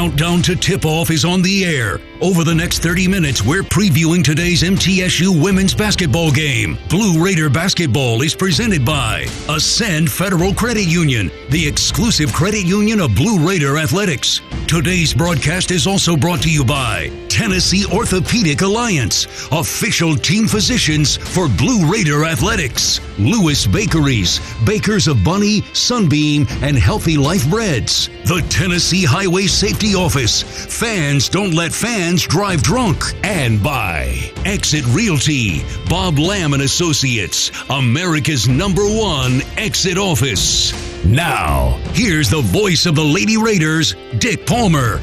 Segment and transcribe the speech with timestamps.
[0.00, 2.00] countdown to tip off is on the air.
[2.22, 6.78] Over the next 30 minutes, we're previewing today's MTSU women's basketball game.
[6.88, 13.14] Blue Raider basketball is presented by Ascend Federal Credit Union, the exclusive credit union of
[13.14, 14.40] Blue Raider Athletics.
[14.66, 21.48] Today's broadcast is also brought to you by Tennessee Orthopedic Alliance, official team physicians for
[21.48, 23.00] Blue Raider Athletics.
[23.18, 28.08] Lewis Bakeries, bakers of Bunny, Sunbeam, and Healthy Life Breads.
[28.24, 30.42] The Tennessee Highway Safety Office.
[30.42, 33.02] Fans don't let fans drive drunk.
[33.24, 40.72] And by Exit Realty, Bob Lamb and Associates, America's number one exit office.
[41.04, 45.00] Now, here's the voice of the Lady Raiders, Dick Palmer.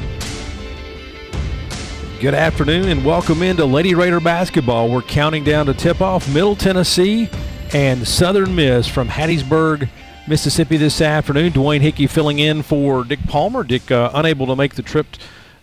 [2.20, 4.88] Good afternoon and welcome into Lady Raider basketball.
[4.90, 7.30] We're counting down to tip off Middle Tennessee
[7.72, 9.88] and Southern Miss from Hattiesburg,
[10.28, 11.52] Mississippi this afternoon.
[11.52, 13.64] Dwayne Hickey filling in for Dick Palmer.
[13.64, 15.06] Dick uh, unable to make the trip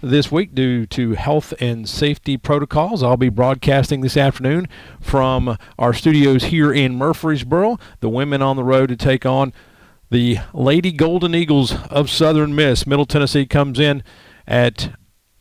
[0.01, 3.03] this week due to health and safety protocols.
[3.03, 4.67] I'll be broadcasting this afternoon
[4.99, 7.77] from our studios here in Murfreesboro.
[7.99, 9.53] The women on the road to take on
[10.09, 12.87] the Lady Golden Eagles of Southern Miss.
[12.87, 14.03] Middle Tennessee comes in
[14.47, 14.95] at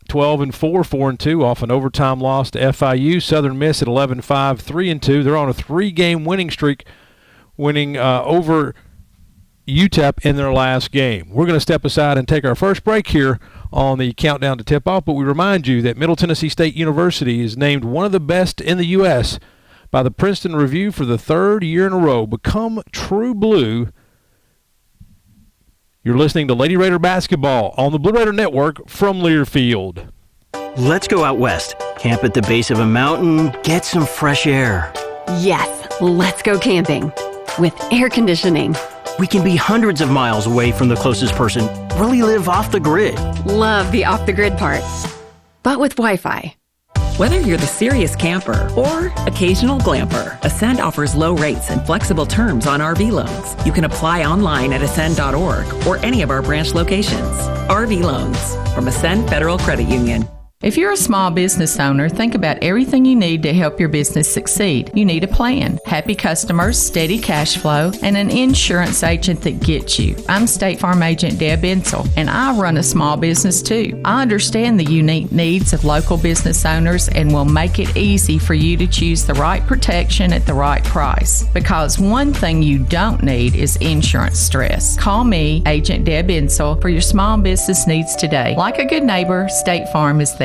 [0.07, 3.19] 12 and 4, 4 and 2 off an overtime loss to FIU.
[3.19, 5.23] Southern Miss at 11 5, 3 and 2.
[5.23, 6.85] They're on a three game winning streak,
[7.57, 8.75] winning uh, over
[9.67, 11.29] UTEP in their last game.
[11.29, 13.39] We're going to step aside and take our first break here
[13.71, 17.41] on the countdown to tip off, but we remind you that Middle Tennessee State University
[17.41, 19.39] is named one of the best in the U.S.
[19.91, 22.27] by the Princeton Review for the third year in a row.
[22.27, 23.89] Become true blue.
[26.03, 30.09] You're listening to Lady Raider Basketball on the Blue Raider Network from Learfield.
[30.77, 34.91] Let's go out west, camp at the base of a mountain, get some fresh air.
[35.39, 37.11] Yes, let's go camping
[37.57, 38.75] with air conditioning.
[39.17, 42.81] We can be hundreds of miles away from the closest person, really live off the
[42.81, 43.15] grid.
[43.45, 44.83] Love the off the grid part,
[45.63, 46.53] but with Wi Fi.
[47.15, 52.67] Whether you're the serious camper or occasional glamper, Ascend offers low rates and flexible terms
[52.67, 53.65] on RV loans.
[53.65, 57.37] You can apply online at ascend.org or any of our branch locations.
[57.69, 60.27] RV loans from Ascend Federal Credit Union.
[60.61, 64.33] If you're a small business owner, think about everything you need to help your business
[64.33, 64.89] succeed.
[64.95, 69.99] You need a plan, happy customers, steady cash flow, and an insurance agent that gets
[69.99, 70.15] you.
[70.29, 74.01] I'm State Farm Agent Deb Insel, and I run a small business too.
[74.05, 78.53] I understand the unique needs of local business owners and will make it easy for
[78.53, 81.43] you to choose the right protection at the right price.
[81.53, 84.97] Because one thing you don't need is insurance stress.
[84.97, 88.55] Call me, Agent Deb Insel, for your small business needs today.
[88.55, 90.44] Like a good neighbor, State Farm is there.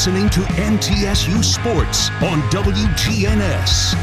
[0.00, 3.94] Listening to MTSU Sports on WGNS.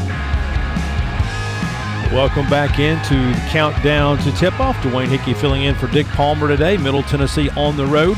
[2.12, 4.76] Welcome back into the countdown to tip off.
[4.76, 6.76] Dwayne Hickey filling in for Dick Palmer today.
[6.76, 8.16] Middle Tennessee on the road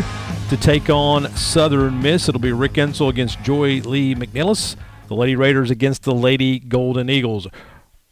[0.50, 2.28] to take on Southern Miss.
[2.28, 4.76] It'll be Rick Insell against Joye Lee-McNelis.
[5.08, 7.46] The Lady Raiders against the Lady Golden Eagles.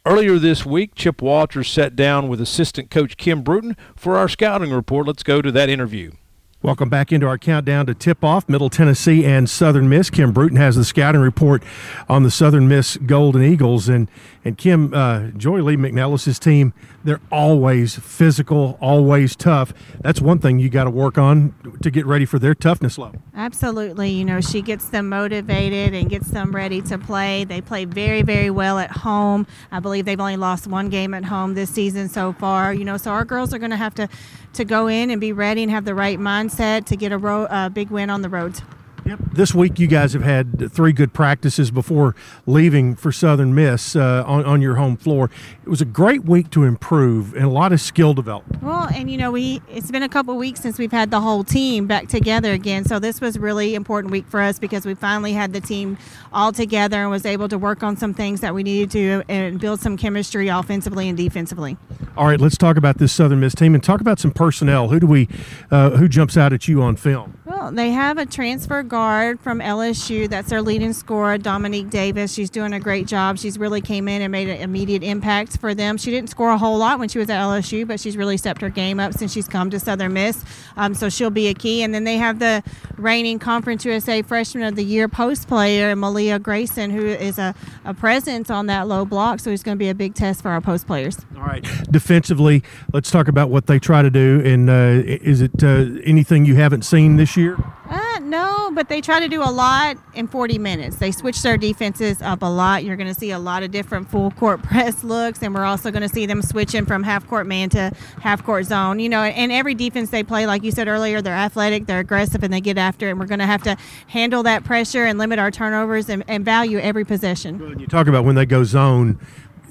[0.03, 4.71] Earlier this week, Chip Walters sat down with assistant coach Kim Brewton for our scouting
[4.71, 5.05] report.
[5.05, 6.13] Let's go to that interview.
[6.61, 10.09] Welcome back into our countdown to tip off Middle Tennessee and Southern Miss.
[10.09, 11.63] Kim Brewton has the scouting report
[12.09, 13.87] on the Southern Miss Golden Eagles.
[13.87, 14.11] And,
[14.43, 16.73] and Kim, uh, Joye Lee-McNelis's team,
[17.03, 19.73] they're always physical, always tough.
[20.01, 23.21] That's one thing you got to work on to get ready for their toughness level.
[23.35, 24.09] Absolutely.
[24.09, 27.43] You know, she gets them motivated and gets them ready to play.
[27.43, 29.47] They play very, very well at home.
[29.71, 32.73] I believe they've only lost one game at home this season so far.
[32.73, 34.09] You know, so our girls are going to have to
[34.51, 37.69] to go in and be ready and have the right mindset to get a ro-
[37.69, 38.61] big win on the roads.
[39.09, 39.19] Yep.
[39.33, 42.15] This week, you guys have had three good practices before
[42.45, 45.31] leaving for Southern Miss uh, on, on your home floor.
[45.63, 48.61] It was a great week to improve and a lot of skill development.
[48.61, 51.43] Well, and you know, we it's been a couple weeks since we've had the whole
[51.43, 52.85] team back together again.
[52.85, 55.97] So this was really important week for us because we finally had the team
[56.31, 59.59] all together and was able to work on some things that we needed to and
[59.59, 61.77] build some chemistry offensively and defensively.
[62.15, 64.89] All right, let's talk about this Southern Miss team and talk about some personnel.
[64.89, 65.27] Who do we,
[65.71, 67.39] uh, who jumps out at you on film?
[67.45, 70.29] Well, they have a transfer guard from LSU.
[70.29, 72.33] That's their leading scorer, Dominique Davis.
[72.33, 73.37] She's doing a great job.
[73.37, 75.97] She's really came in and made an immediate impact for them.
[75.97, 78.61] She didn't score a whole lot when she was at LSU, but she's really stepped
[78.61, 80.43] her game up since she's come to Southern Miss.
[80.75, 81.81] Um, so she'll be a key.
[81.81, 82.61] And then they have the
[82.97, 87.55] reigning Conference USA Freshman of the Year post player, Melyia Grayson, who is a,
[87.85, 89.39] a presence on that low block.
[89.39, 91.17] So he's going to be a big test for our post players.
[91.37, 91.63] All right.
[91.89, 94.41] Defensively, let's talk about what they try to do.
[94.43, 97.57] And uh, is it uh, anything you haven't seen this year?
[97.89, 100.97] Uh, no, but they try to do a lot in 40 minutes.
[100.97, 102.83] They switch their defenses up a lot.
[102.83, 105.91] You're going to see a lot of different full court press looks, and we're also
[105.91, 107.91] going to see them switching from half court man to
[108.21, 108.99] half court zone.
[108.99, 112.43] You know, and every defense they play, like you said earlier, they're athletic, they're aggressive,
[112.43, 113.11] and they get after it.
[113.11, 113.75] And we're going to have to
[114.07, 117.79] handle that pressure and limit our turnovers and, and value every possession.
[117.79, 119.19] You talk about when they go zone,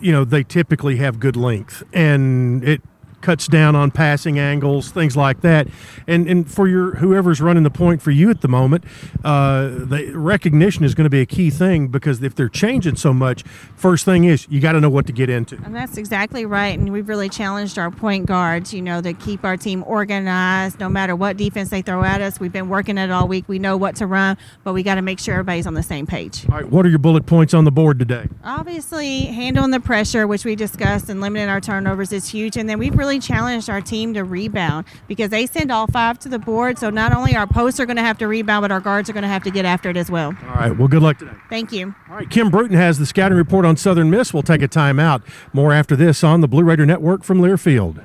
[0.00, 2.82] you know, they typically have good length, and it
[3.20, 5.68] cuts down on passing angles, things like that.
[6.06, 8.84] And and for your whoever's running the point for you at the moment,
[9.24, 13.12] uh, the recognition is going to be a key thing because if they're changing so
[13.12, 13.42] much,
[13.76, 15.56] first thing is you got to know what to get into.
[15.64, 16.78] And that's exactly right.
[16.78, 20.88] And we've really challenged our point guards, you know, to keep our team organized no
[20.88, 22.40] matter what defense they throw at us.
[22.40, 23.44] We've been working it all week.
[23.48, 26.06] We know what to run, but we got to make sure everybody's on the same
[26.06, 26.46] page.
[26.48, 28.26] All right, what are your bullet points on the board today?
[28.44, 32.56] Obviously, handling the pressure, which we discussed, and limiting our turnovers is huge.
[32.56, 36.28] And then we've really challenged our team to rebound because they send all five to
[36.28, 36.78] the board.
[36.78, 39.14] So not only our posts are going to have to rebound, but our guards are
[39.14, 40.34] going to have to get after it as well.
[40.42, 41.32] All right, well, good luck today.
[41.48, 41.94] Thank you.
[42.10, 44.34] All right, Kim Brewton has the scouting report on Southern Miss.
[44.34, 45.22] We'll take a timeout.
[45.54, 48.04] More after this on the Blue Raider Network from Learfield.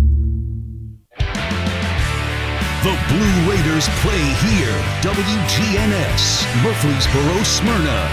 [2.83, 4.73] The Blue Raiders play here.
[5.03, 8.09] WGNS, Murfreesboro, Smyrna.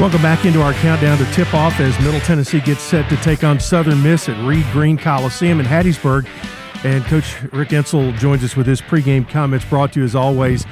[0.00, 3.44] Welcome back into our countdown to tip off as Middle Tennessee gets set to take
[3.44, 6.26] on Southern Miss at Reed Green Coliseum in Hattiesburg.
[6.84, 10.66] And Coach Rick Insell joins us with his pregame comments brought to you as always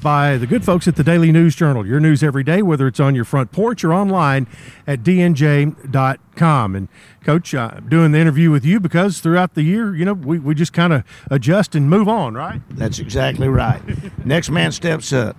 [0.00, 1.86] by the good folks at the Daily News Journal.
[1.86, 4.46] Your news every day, whether it's on your front porch or online
[4.86, 6.74] at dnj.com.
[6.74, 6.88] And
[7.22, 10.54] Coach, uh, doing the interview with you because throughout the year, you know, we, we
[10.54, 12.62] just kind of adjust and move on, right?
[12.70, 13.82] That's exactly right.
[14.24, 15.36] Next man steps up,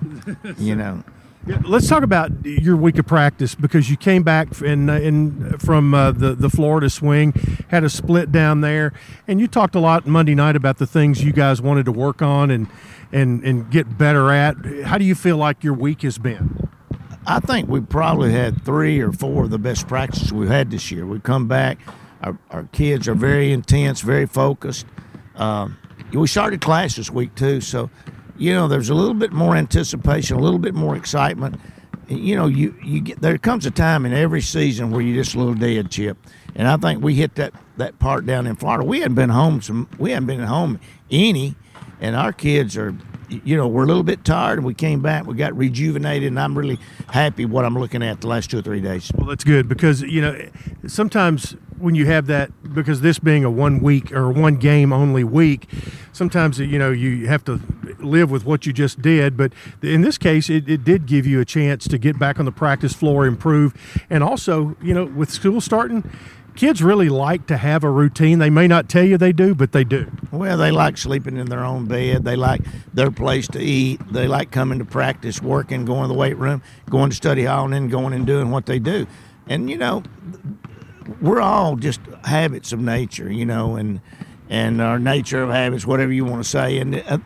[0.60, 1.04] you know.
[1.50, 6.12] Let's talk about your week of practice because you came back in, in from uh,
[6.12, 7.34] the the Florida swing,
[7.70, 8.94] had a split down there,
[9.28, 12.22] and you talked a lot Monday night about the things you guys wanted to work
[12.22, 12.68] on and
[13.12, 14.58] and and get better at.
[14.84, 16.70] How do you feel like your week has been?
[17.26, 20.92] I think we probably had three or four of the best practices we've had this
[20.92, 21.08] year.
[21.08, 21.80] We come back,
[22.22, 24.86] our, our kids are very intense, very focused.
[25.36, 25.78] Um,
[26.14, 27.90] we started class this week too, so
[28.40, 31.60] you know there's a little bit more anticipation, a little bit more excitement.
[32.08, 35.36] You know, you you get there comes a time in every season where you're just
[35.36, 36.18] a little dead chip,
[36.56, 38.84] and I think we hit that that part down in Florida.
[38.84, 40.80] We hadn't been home some, we hadn't been home
[41.12, 41.56] any,
[42.00, 42.96] and our kids are
[43.30, 46.40] you know, we're a little bit tired and we came back, we got rejuvenated, and
[46.40, 49.12] I'm really happy what I'm looking at the last two or three days.
[49.16, 50.50] Well, that's good because, you know,
[50.88, 55.24] sometimes when you have that, because this being a one week or one game only
[55.24, 55.70] week,
[56.12, 57.62] sometimes, you know, you have to
[58.00, 59.38] live with what you just did.
[59.38, 62.46] But in this case, it, it did give you a chance to get back on
[62.46, 63.74] the practice floor, improve.
[64.10, 66.10] And also, you know, with school starting,
[66.60, 68.40] kids really like to have a routine.
[68.40, 70.12] They may not tell you they do, but they do.
[70.30, 72.26] Well, they like sleeping in their own bed.
[72.26, 72.62] They like
[72.94, 74.02] their place to eat.
[74.12, 77.64] They like coming to practice, working, going to the weight room, going to study hall,
[77.64, 79.08] and then going and doing what they do.
[79.48, 80.04] And you know,
[81.22, 84.02] we're all just habits of nature, you know, and
[84.50, 87.20] and our nature of habits, whatever you want to say, and uh,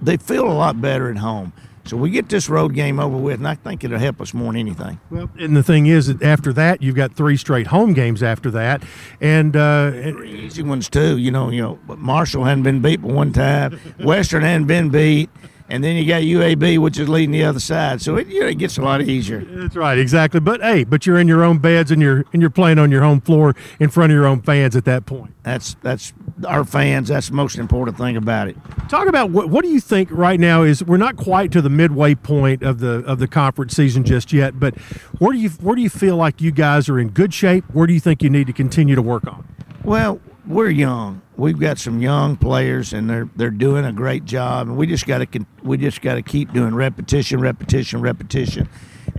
[0.00, 1.52] they feel a lot better at home.
[1.86, 4.52] So we get this road game over with, and I think it'll help us more
[4.52, 5.00] than anything.
[5.10, 8.50] Well, and the thing is that after that, you've got three straight home games after
[8.50, 8.82] that,
[9.20, 11.16] and uh, three easy ones too.
[11.16, 13.78] You know, you know, Marshall hadn't been beat but one time.
[14.00, 15.30] Western hadn't been beat.
[15.68, 18.46] And then you got UAB, which is leading the other side, so it, you know,
[18.46, 19.44] it gets a lot easier.
[19.44, 20.38] That's right, exactly.
[20.38, 23.02] But hey, but you're in your own beds and you're and you're playing on your
[23.02, 25.34] home floor in front of your own fans at that point.
[25.42, 26.12] That's that's
[26.46, 27.08] our fans.
[27.08, 28.56] That's the most important thing about it.
[28.88, 31.70] Talk about what what do you think right now is we're not quite to the
[31.70, 34.78] midway point of the of the conference season just yet, but
[35.18, 37.64] where do you where do you feel like you guys are in good shape?
[37.72, 39.46] Where do you think you need to continue to work on?
[39.82, 41.22] Well, we're young.
[41.36, 44.68] We've got some young players, and they're they're doing a great job.
[44.68, 48.68] And we just got to we just got to keep doing repetition, repetition, repetition.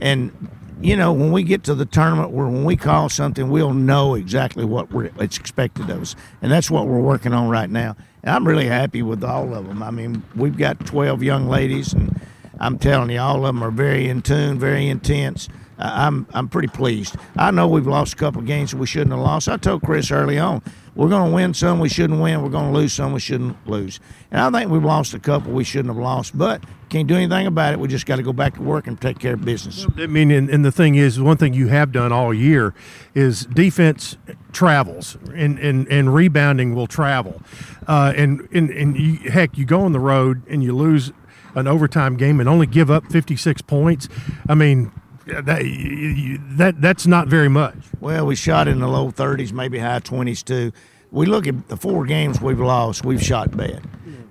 [0.01, 0.49] And
[0.81, 4.15] you know, when we get to the tournament, where when we call something, we'll know
[4.15, 7.95] exactly what we're it's expected of us, and that's what we're working on right now.
[8.23, 9.83] And I'm really happy with all of them.
[9.83, 12.19] I mean, we've got 12 young ladies, and
[12.59, 15.49] I'm telling you, all of them are very in tune, very intense.
[15.79, 17.15] I'm I'm pretty pleased.
[17.35, 19.47] I know we've lost a couple games we shouldn't have lost.
[19.47, 20.61] I told Chris early on,
[20.97, 22.41] we're going to win some we shouldn't win.
[22.41, 23.99] We're going to lose some we shouldn't lose.
[24.31, 27.45] And I think we've lost a couple we shouldn't have lost, but can't do anything
[27.45, 27.79] about it.
[27.79, 29.85] We just got to go back to work and take care of business.
[29.95, 32.73] I mean, and, and the thing is, one thing you have done all year
[33.13, 34.17] is defense
[34.51, 37.43] travels and, and, and rebounding will travel.
[37.87, 41.11] Uh, and and, and you, heck, you go on the road and you lose
[41.53, 44.09] an overtime game and only give up 56 points.
[44.49, 44.91] I mean,
[45.27, 47.75] that, that that's not very much.
[47.99, 50.71] Well, we shot in the low 30s, maybe high 20s too.
[51.11, 53.05] We look at the four games we've lost.
[53.05, 53.87] We've shot bad.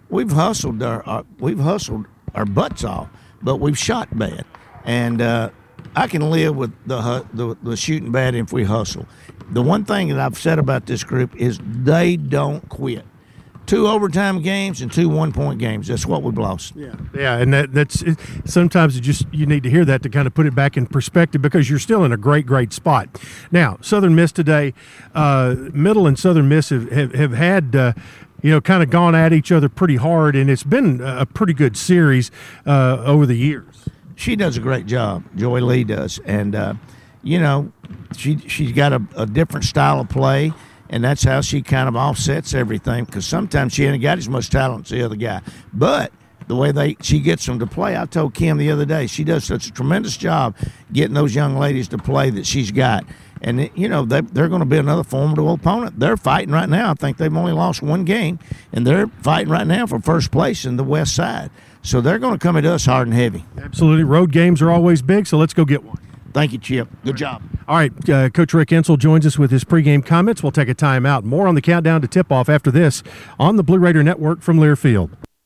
[0.08, 3.08] We've hustled our, our we've hustled our butts off,
[3.42, 4.44] but we've shot bad.
[4.84, 5.50] And uh,
[5.96, 9.06] I can live with the, the the shooting bad if we hustle.
[9.50, 13.04] The one thing that I've said about this group is they don't quit
[13.66, 15.88] two overtime games and two one point games.
[15.88, 16.74] That's what we've lost.
[16.76, 20.08] Yeah, yeah, and that, that's it, sometimes you just you need to hear that to
[20.08, 23.08] kind of put it back in perspective because you're still in a great great spot.
[23.50, 24.74] Now, Southern Miss today,
[25.14, 27.76] uh, Middle and Southern Miss have have, have had.
[27.76, 27.92] Uh,
[28.42, 31.54] you know, kind of gone at each other pretty hard, and it's been a pretty
[31.54, 32.30] good series
[32.66, 33.88] uh, over the years.
[34.14, 35.24] She does a great job.
[35.34, 36.74] Joye Lee does, and uh,
[37.22, 37.72] you know,
[38.16, 40.52] she she's got a, a different style of play
[40.88, 44.50] and that's how she kind of offsets everything because sometimes she ain't got as much
[44.50, 45.42] talent as the other guy.
[45.72, 46.12] But
[46.46, 49.24] the way they she gets them to play, I told Kim the other day, she
[49.24, 50.56] does such a tremendous job
[50.92, 53.04] getting those young ladies to play that she's got.
[53.42, 55.98] And it, you know they, they're going to be another formidable opponent.
[55.98, 56.90] They're fighting right now.
[56.92, 58.38] I think they've only lost one game,
[58.72, 61.50] and they're fighting right now for first place in the West Side.
[61.82, 63.44] So they're going to come at us hard and heavy.
[63.58, 65.26] Absolutely, road games are always big.
[65.26, 65.98] So let's go get one.
[66.36, 66.88] Thank you, Chip.
[67.02, 67.42] Good job.
[67.66, 70.42] All right, uh, Coach Rick Insell joins us with his pregame comments.
[70.42, 71.24] We'll take a timeout.
[71.24, 73.02] More on the countdown to tip off after this
[73.40, 75.08] on the Blue Raider Network from Learfield.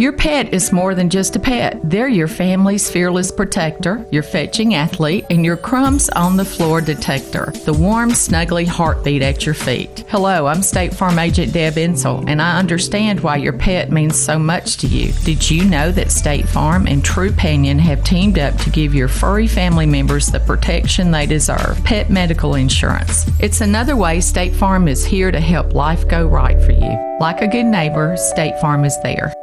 [0.00, 1.78] Your pet is more than just a pet.
[1.84, 7.52] They're your family's fearless protector, your fetching athlete, and your crumbs on the floor detector.
[7.66, 10.06] The warm, snuggly heartbeat at your feet.
[10.08, 14.38] Hello, I'm State Farm Agent Deb Insell, and I understand why your pet means so
[14.38, 15.12] much to you.
[15.24, 19.46] Did you know that State Farm and Trupanion have teamed up to give your furry
[19.46, 21.78] family members the protection they deserve?
[21.84, 23.26] Pet medical insurance.
[23.38, 27.18] It's another way State Farm is here to help life go right for you.
[27.20, 29.34] Like a good neighbor, State Farm is there.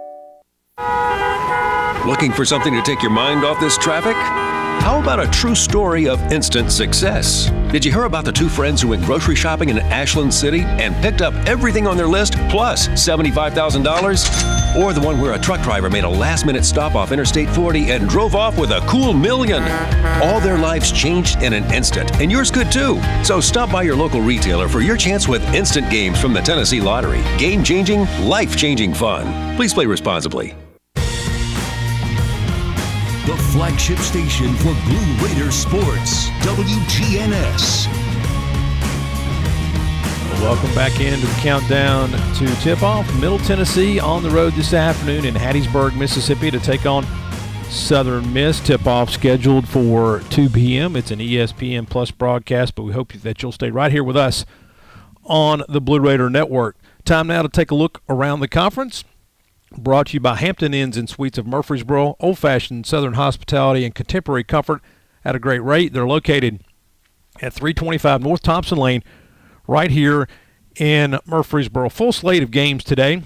[2.08, 4.16] Looking for something to take your mind off this traffic?
[4.16, 7.50] How about a true story of instant success?
[7.70, 10.96] Did you hear about the two friends who went grocery shopping in Ashland City and
[11.04, 14.78] picked up everything on their list plus $75,000?
[14.82, 17.92] Or the one where a truck driver made a last minute stop off Interstate 40
[17.92, 19.62] and drove off with a cool million?
[20.24, 23.02] All their lives changed in an instant, and yours could too.
[23.26, 26.80] So stop by your local retailer for your chance with instant games from the Tennessee
[26.80, 27.22] Lottery.
[27.38, 29.58] Game changing, life changing fun.
[29.58, 30.56] Please play responsibly.
[33.28, 37.88] The flagship station for Blue Raider Sports, WGNS.
[40.42, 43.06] Welcome back into the countdown to tip off.
[43.20, 47.06] Middle Tennessee on the road this afternoon in Hattiesburg, Mississippi to take on
[47.70, 48.62] Southern Miss.
[48.62, 50.96] Tip off scheduled for 2 p.m.
[50.96, 54.46] It's an ESPN Plus broadcast, but we hope that you'll stay right here with us
[55.26, 56.78] on the Blue Raider Network.
[57.04, 59.04] Time now to take a look around the conference.
[59.76, 63.94] Brought to you by Hampton Inns and Suites of Murfreesboro, old fashioned Southern hospitality and
[63.94, 64.82] contemporary comfort
[65.26, 65.92] at a great rate.
[65.92, 66.62] They're located
[67.42, 69.04] at 325 North Thompson Lane,
[69.68, 70.28] right here
[70.78, 71.90] in Murfreesboro.
[71.90, 73.24] Full slate of games today.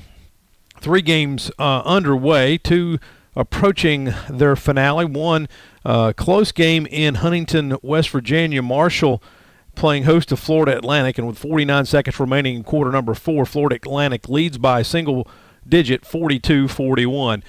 [0.79, 2.97] Three games uh, underway, two
[3.35, 5.05] approaching their finale.
[5.05, 5.47] One
[5.85, 8.63] uh, close game in Huntington, West Virginia.
[8.63, 9.21] Marshall
[9.75, 13.75] playing host to Florida Atlantic, and with 49 seconds remaining in quarter number four, Florida
[13.75, 15.27] Atlantic leads by a single
[15.71, 17.43] digit 42 41.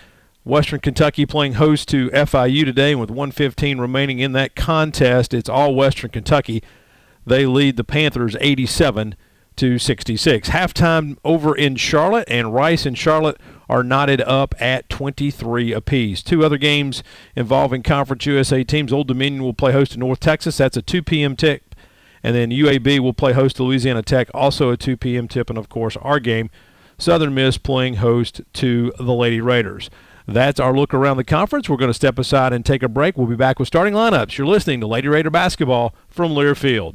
[0.45, 5.49] Western Kentucky playing host to FIU today, and with 115 remaining in that contest, it's
[5.49, 6.63] all Western Kentucky.
[7.27, 9.15] They lead the Panthers 87
[9.57, 10.49] to 66.
[10.49, 16.23] Halftime over in Charlotte, and Rice and Charlotte are knotted up at 23 apiece.
[16.23, 17.03] Two other games
[17.37, 18.93] involving Conference USA teams.
[18.93, 20.57] Old Dominion will play host to North Texas.
[20.57, 21.37] That's a 2 p.m.
[21.37, 21.75] tip.
[22.25, 25.29] And then UAB will play host to Louisiana Tech, also a 2 p.m.
[25.29, 25.51] tip.
[25.51, 26.51] And of course, our game,
[27.03, 29.91] Southern Miss playing host to the Lady Raiders.
[30.25, 31.69] That's our look around the conference.
[31.69, 33.17] We're going to step aside and take a break.
[33.17, 34.39] We'll be back with starting lineups.
[34.39, 36.95] You're listening to Lady Raider basketball from Learfield.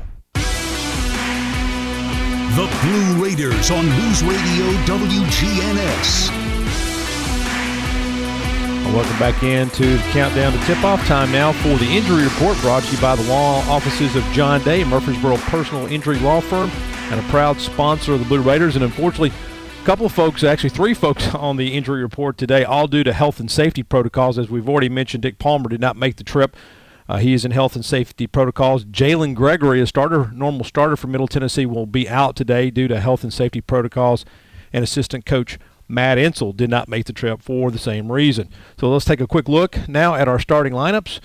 [2.51, 6.29] The Blue Raiders on News Radio WGNS.
[8.93, 12.93] Welcome back into the countdown to tip-off time now for the injury report brought to
[12.93, 16.69] you by the law offices of John Day, Murfreesboro personal injury law firm,
[17.09, 18.75] and a proud sponsor of the Blue Raiders.
[18.75, 19.31] And unfortunately,
[19.81, 23.13] a couple of folks, actually three folks on the injury report today, all due to
[23.13, 24.37] health and safety protocols.
[24.37, 26.57] As we've already mentioned, Dick Palmer did not make the trip.
[27.11, 28.85] Uh, he is in health and safety protocols.
[28.85, 33.01] Jalynn Gregory, a starter, normal starter for Middle Tennessee, will be out today due to
[33.01, 34.23] health and safety protocols.
[34.71, 38.47] And assistant coach Matt Insell did not make the trip for the same reason.
[38.79, 41.19] So let's take a quick look now at our starting lineups.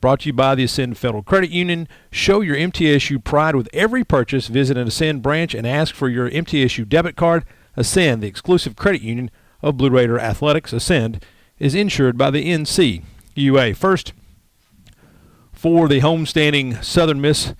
[0.00, 1.88] Brought to you by the Ascend Federal Credit Union.
[2.12, 4.46] Show your MTSU pride with every purchase.
[4.46, 7.44] Visit an Ascend branch and ask for your MTSU debit card.
[7.74, 10.72] Ascend, the exclusive credit union of Blue Raider Athletics.
[10.72, 11.24] Ascend
[11.58, 13.74] is insured by the NCUA.
[13.74, 14.12] First,
[15.66, 17.52] for the homestanding Southern Miss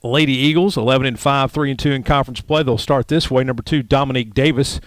[0.00, 2.62] Lady Eagles, 11 and 5, 3 and 2 in conference play.
[2.62, 3.42] They'll start this way.
[3.42, 4.80] Number two, Dominique Davis,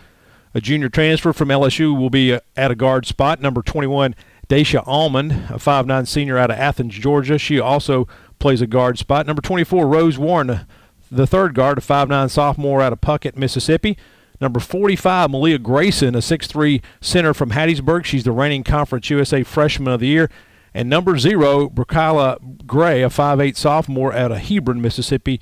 [0.53, 3.41] a junior transfer from LSU, will be uh, at a guard spot.
[3.41, 4.15] Number 21,
[4.47, 7.37] Daisha Almond, a 5'9 senior out of Athens, Georgia.
[7.37, 8.07] She also
[8.39, 9.27] plays a guard spot.
[9.27, 10.65] Number 24, Rose Warren,
[11.11, 13.97] the third guard, a 5'9 sophomore out of Puckett, Mississippi.
[14.39, 18.05] Number 45, Melyia Grayson, a 6'3 center from Hattiesburg.
[18.05, 20.29] She's the reigning Conference USA Freshman of the Year.
[20.75, 25.39] And number zero, Brikayla Gray, a 5'8 sophomore out of Hebron, Mississippi,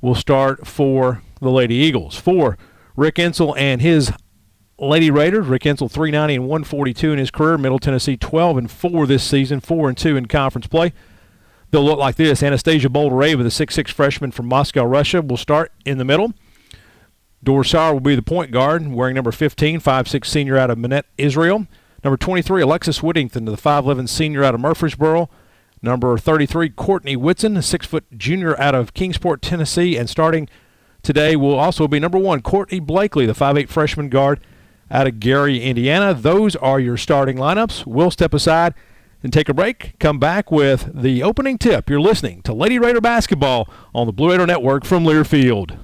[0.00, 2.16] will start for the Lady Eagles.
[2.16, 2.58] For
[2.96, 4.10] Rick Insell and his
[4.76, 7.56] Lady Raiders, Rick Insell 390 and 142 in his career.
[7.56, 10.92] Middle Tennessee 12 and 4 this season, 4 and 2 in conference play.
[11.70, 12.42] They'll look like this.
[12.42, 16.34] Anastasiia Boldyreva, the 6'6 freshman from Moscow, Russia, will start in the middle.
[17.44, 21.06] Dor Saar will be the point guard, wearing number 15, 5'6 senior out of Minette,
[21.16, 21.68] Israel.
[22.04, 25.30] Number 23, Alexis Whittington, the 5'11 senior out of Murfreesboro.
[25.80, 29.96] number 33, Courtney Whitson, a six foot junior out of Kingsport, Tennessee.
[29.96, 30.46] And starting
[31.02, 34.38] today will also be number one, Courtney Blakely, the 5'8 freshman guard
[34.90, 36.12] out of Gary, Indiana.
[36.12, 37.86] Those are your starting lineups.
[37.86, 38.74] We'll step aside
[39.22, 39.98] and take a break.
[39.98, 41.88] Come back with the opening tip.
[41.88, 45.83] You're listening to Lady Raider Basketball on the Blue Raider Network from Learfield.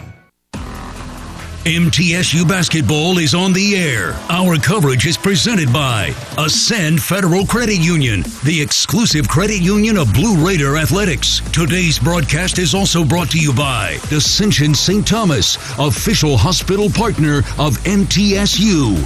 [1.65, 4.13] MTSU basketball is on the air.
[4.29, 10.43] Our coverage is presented by Ascend Federal Credit Union, the exclusive credit union of Blue
[10.43, 11.39] Raider Athletics.
[11.51, 15.07] Today's broadcast is also brought to you by Ascension St.
[15.07, 18.97] Thomas, official hospital partner of MTSU.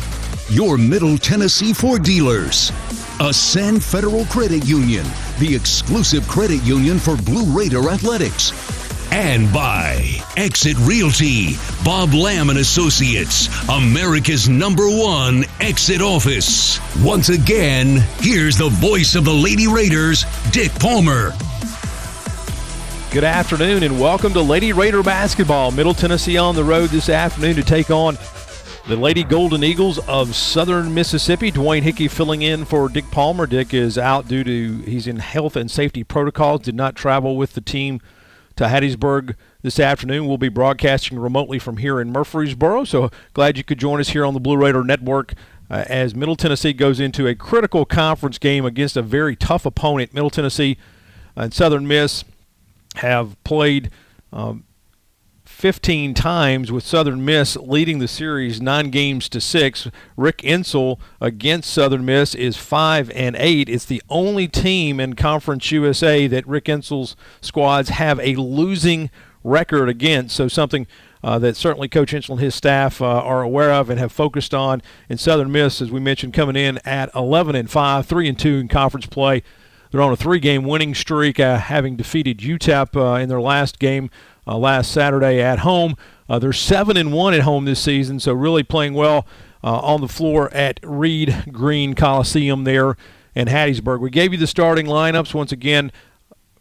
[0.50, 2.72] Your Middle Tennessee Ford dealers.
[3.20, 5.06] Ascend Federal Credit Union,
[5.40, 8.54] the exclusive credit union for Blue Raider Athletics
[9.16, 16.82] and by Exit Realty, Bob Lamb and Associates, America's number one exit office.
[17.02, 21.32] Once again, here's the voice of the Lady Raiders, Dick Palmer.
[23.10, 25.72] Good afternoon and welcome to Lady Raider basketball.
[25.72, 28.18] Middle Tennessee on the road this afternoon to take on
[28.86, 31.54] the Lady Golden Eagles of Southern Mississippi.
[31.54, 33.48] Dwayne Hickey filling in for Dick Palmer.
[33.48, 36.64] Dick is out due to he's in health and safety protocols.
[36.64, 38.02] Did not travel with the team
[38.56, 40.28] to Hattiesburg this afternoon.
[40.28, 42.84] We'll be broadcasting remotely from here in Murfreesboro.
[42.86, 45.34] So glad you could join us here on the Blue Raider Network
[45.70, 50.14] uh, as Middle Tennessee goes into a critical conference game against a very tough opponent.
[50.14, 50.78] Middle Tennessee
[51.36, 52.24] and Southern Miss
[52.96, 53.90] have played.
[54.32, 54.65] Um,
[55.56, 59.88] 15 times with Southern Miss leading the series nine games to six.
[60.18, 63.70] Rick Insell against Southern Miss is five and eight.
[63.70, 69.10] It's the only team in Conference USA that Rick Insell's squads have a losing
[69.46, 70.36] record against.
[70.36, 70.88] So something
[71.24, 74.54] uh, that certainly Coach Insell and his staff uh, are aware of and have focused
[74.54, 74.82] on.
[75.08, 78.58] In Southern Miss, as we mentioned, coming in at 11 and five, three and two
[78.58, 79.42] in conference play.
[79.92, 84.10] They're on a three-game winning streak, uh, having defeated UTEP uh, in their last game
[84.48, 85.96] uh, last Saturday at home.
[86.28, 89.28] Uh, they're seven and one at home this season, so really playing well
[89.64, 92.96] uh, on the floor at Reed Green Coliseum there
[93.36, 94.00] in Hattiesburg.
[94.00, 95.92] We gave you the starting lineups once again.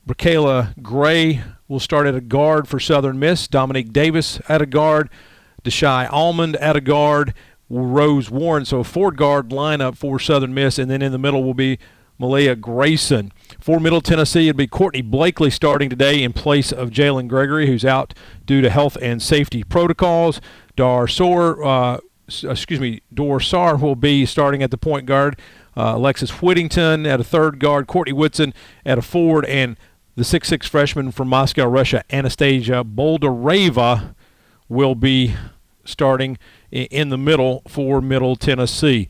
[0.06, 3.48] Michaela Gray will start at a guard for Southern Miss.
[3.48, 5.08] Dominique Davis at a guard.
[5.62, 7.32] Deshae Almond at a guard.
[7.70, 8.64] Rose Warren.
[8.64, 11.78] So a four guard lineup for Southern Miss, and then in the middle will be
[12.20, 13.32] Melyia Grayson.
[13.60, 17.84] For Middle Tennessee, it'd be Courtney Blakely starting today in place of Jalynn Gregory, who's
[17.84, 18.14] out
[18.46, 20.40] due to health and safety protocols.
[20.76, 25.38] Dor Saar, uh, excuse me, Dor Saar will be starting at the point guard.
[25.76, 28.54] Uh, Alexis Whittington at a third guard, Courtney Whitson
[28.86, 29.76] at a forward, and
[30.14, 34.14] the six-six freshman from Moscow, Russia, Anastasiia Boldyreva,
[34.68, 35.34] will be
[35.84, 36.38] starting
[36.70, 39.08] in the middle for Middle Tennessee.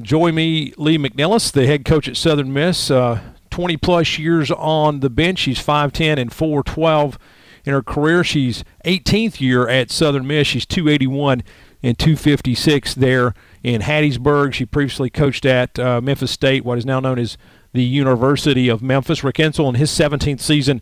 [0.00, 5.10] Joye me Lee-McNelis, the head coach at Southern Miss, uh, 20 plus years on the
[5.10, 5.40] bench.
[5.40, 7.16] She's 5'10 and 4'12
[7.64, 8.22] in her career.
[8.22, 10.46] She's 18th year at Southern Miss.
[10.46, 11.42] She's 281
[11.82, 13.34] and 256 there
[13.64, 14.54] in Hattiesburg.
[14.54, 17.36] She previously coached at uh, Memphis State, what is now known as
[17.72, 19.24] the University of Memphis.
[19.24, 20.80] Rick Insell in his 17th season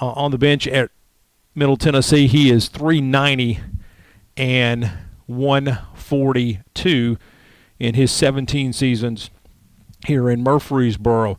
[0.00, 0.90] uh, on the bench at
[1.54, 3.60] Middle Tennessee, he is 390
[4.36, 4.90] and
[5.26, 7.16] 142
[7.80, 9.30] in his 17 seasons
[10.06, 11.38] here in Murfreesboro.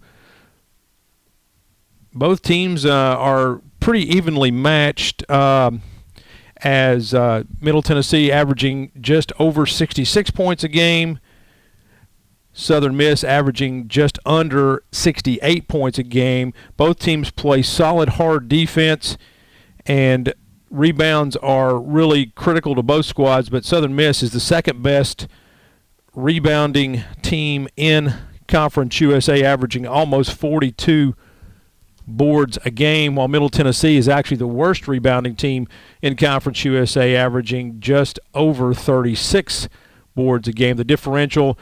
[2.13, 5.29] Both teams uh, are pretty evenly matched.
[5.31, 5.81] Um,
[6.63, 11.19] as uh, Middle Tennessee averaging just over 66 points a game,
[12.53, 16.53] Southern Miss averaging just under 68 points a game.
[16.77, 19.17] Both teams play solid, hard defense,
[19.85, 20.33] and
[20.69, 23.49] rebounds are really critical to both squads.
[23.49, 25.27] But Southern Miss is the second best
[26.15, 28.13] rebounding team in
[28.47, 31.15] Conference USA, averaging almost 42
[32.07, 35.67] boards a game, while Middle Tennessee is actually the worst rebounding team
[36.01, 39.69] in Conference USA, averaging just over 36
[40.15, 40.77] boards a game.
[40.77, 41.57] The differential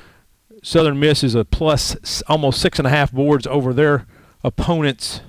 [0.63, 4.05] Southern Miss is a plus almost six and a half boards over their
[4.43, 5.21] opponents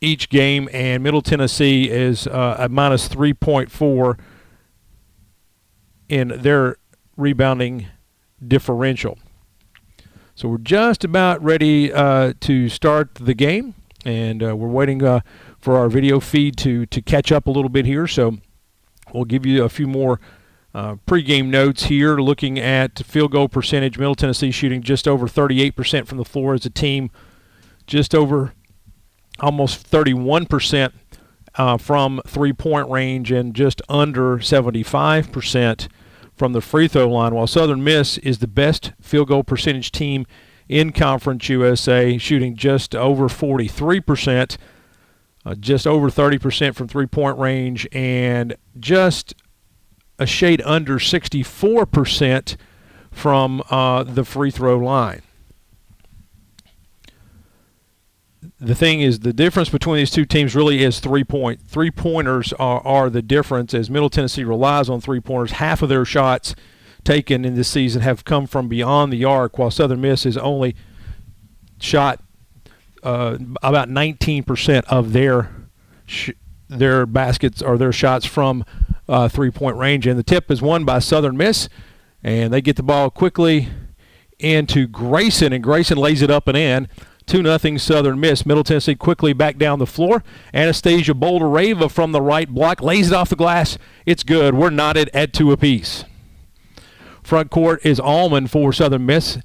[0.00, 4.18] each game, and Middle Tennessee is uh, a minus 3.4
[6.08, 6.76] in their
[7.16, 7.86] rebounding
[8.46, 9.18] differential.
[10.34, 13.74] So we're just about ready uh, to start the game,
[14.04, 15.20] and uh, we're waiting uh,
[15.60, 18.08] for our video feed to to catch up a little bit here.
[18.08, 18.38] So
[19.12, 20.20] we'll give you a few more
[20.74, 23.96] uh, pregame notes here, looking at field goal percentage.
[23.96, 27.10] Middle Tennessee shooting just over 38% from the floor as a team,
[27.86, 28.52] just over
[29.38, 30.92] almost 31%
[31.54, 35.88] uh, from three-point range, and just under 75%
[36.34, 40.26] from the free throw line, while Southern Miss is the best field goal percentage team
[40.68, 44.56] in Conference USA, shooting just over 43%,
[45.44, 49.34] uh, just over 30% from three point range, and just
[50.18, 52.56] a shade under 64%
[53.10, 55.22] from uh, the free throw line.
[58.66, 62.52] The thing is the difference between these two teams really is three point three pointers
[62.54, 65.52] are, are the difference as Middle Tennessee relies on three pointers.
[65.52, 66.54] Half of their shots
[67.04, 70.74] taken in this season have come from beyond the arc, while Southern Miss has only
[71.80, 72.20] shot
[73.02, 75.50] uh, about 19% of their
[76.06, 76.30] sh-
[76.68, 78.64] their baskets or their shots from
[79.08, 80.06] uh, three point range.
[80.06, 81.68] And the tip is won by Southern Miss,
[82.22, 83.68] and they get the ball quickly
[84.38, 86.88] into Grayson, and Grayson lays it up and in.
[87.26, 88.44] 2 0 Southern Miss.
[88.44, 90.22] Middle Tennessee quickly back down the floor.
[90.52, 93.78] Anastasiia Boldyreva from the right block lays it off the glass.
[94.04, 94.54] It's good.
[94.54, 96.04] We're knotted at two apiece.
[97.22, 99.38] Front court is Almond for Southern Miss.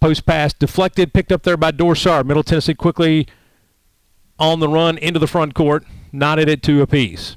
[0.00, 2.24] Post pass deflected, picked up there by Dor Saar.
[2.24, 3.26] Middle Tennessee quickly
[4.38, 7.36] on the run into the front court, knotted at two apiece.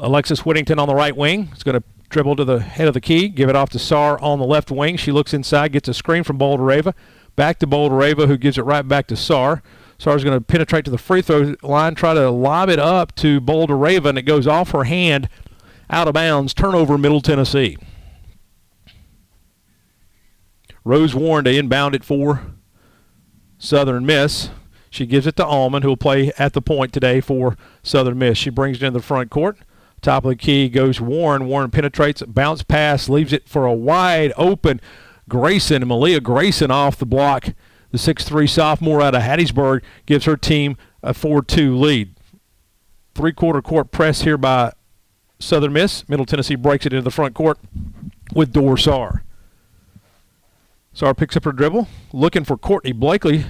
[0.00, 3.00] Alexis Whittington on the right wing is going to dribble to the head of the
[3.00, 4.96] key, give it off to Saar on the left wing.
[4.96, 6.94] She looks inside, gets a screen from Boldyreva.
[7.38, 9.62] Back to Boldyreva, who gives it right back to Saar.
[9.96, 13.40] Saar's going to penetrate to the free throw line, try to lob it up to
[13.40, 15.28] Boldyreva, and it goes off her hand
[15.88, 16.52] out of bounds.
[16.52, 17.78] Turnover, Middle Tennessee.
[20.82, 22.42] Rose Warren to inbound it for
[23.56, 24.50] Southern Miss.
[24.90, 28.36] She gives it to Almond, who will play at the point today for Southern Miss.
[28.36, 29.58] She brings it into the front court.
[30.02, 31.46] Top of the key goes Warren.
[31.46, 34.80] Warren penetrates, bounce pass, leaves it for a wide open
[35.28, 37.54] Grayson, And Melyia Grayson off the block.
[37.90, 42.14] The 6'3 sophomore out of Hattiesburg gives her team a 4 2 lead.
[43.14, 44.72] Three quarter court press here by
[45.38, 46.08] Southern Miss.
[46.08, 47.58] Middle Tennessee breaks it into the front court
[48.34, 49.22] with Dorsar.
[50.92, 53.44] Saar picks up her dribble, looking for Courtney Blakely.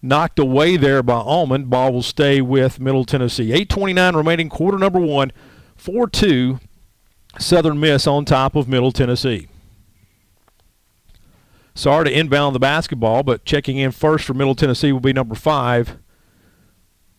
[0.00, 1.68] Knocked away there by Almond.
[1.68, 3.50] Ball will stay with Middle Tennessee.
[3.50, 5.32] 8.29 remaining, quarter number one.
[5.76, 6.60] 4 2,
[7.38, 9.48] Southern Miss on top of Middle Tennessee.
[11.78, 15.36] Saar to inbound the basketball, but checking in first for Middle Tennessee will be number
[15.36, 15.96] five,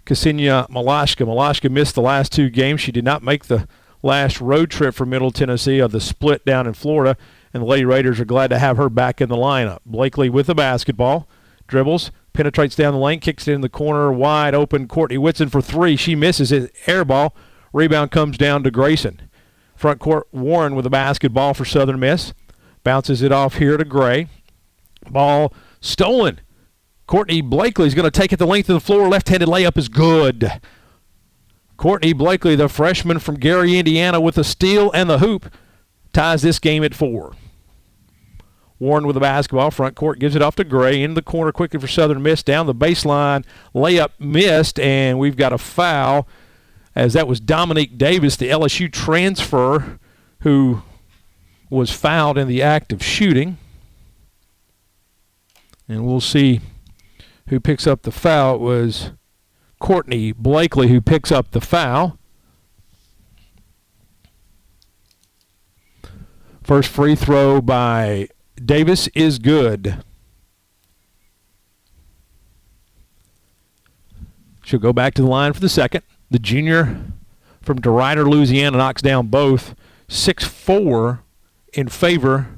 [0.06, 1.26] Ksenia Malashka.
[1.26, 2.82] Malashka missed the last two games.
[2.82, 3.70] She did not make the
[4.04, 7.16] last road trip for Middle Tennessee of the split down in Florida,
[7.54, 9.80] and the Lady Raiders are glad to have her back in the lineup.
[9.86, 11.30] Blakely with the basketball,
[11.66, 14.90] dribbles, penetrates down the lane, kicks it in the corner, wide open.
[14.90, 15.96] Courtney Whitson for three.
[15.96, 16.76] She misses it.
[16.86, 17.34] Air ball.
[17.72, 19.22] Rebound comes down to Grayson.
[19.78, 22.34] Front court, Warren with the basketball for Southern Miss.
[22.84, 24.28] Bounces it off here to Gray.
[25.10, 26.42] Ball stolen.
[27.08, 29.08] Courtney Blakely is going to take it the length of the floor.
[29.08, 30.62] Left-handed layup is good.
[31.78, 35.52] Courtney Blakely, the freshman from Gary, Indiana, with the steal and the hoop,
[36.14, 37.34] ties this game at four.
[38.80, 39.72] Warren with the basketball.
[39.72, 41.04] Front court gives it off to Gray.
[41.04, 42.44] Into the corner quickly for Southern Miss.
[42.44, 43.46] Down the baseline.
[43.76, 46.28] Layup missed, and we've got a foul
[46.96, 50.00] as that was Domonique Davis, the LSU transfer,
[50.42, 50.82] who
[51.70, 53.58] was fouled in the act of shooting.
[55.90, 56.62] And we'll see
[57.48, 58.56] who picks up the foul.
[58.56, 59.12] It was
[59.80, 62.20] Courtney Blakely who picks up the foul.
[66.62, 68.30] First free throw by
[68.64, 70.04] Davis is good.
[74.64, 76.04] She'll go back to the line for the second.
[76.30, 77.02] The junior
[77.60, 79.74] from DeRidder, Louisiana, knocks down both
[80.08, 81.24] 6 4
[81.74, 82.50] in favor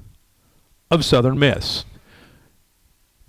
[0.90, 1.86] of Southern Miss.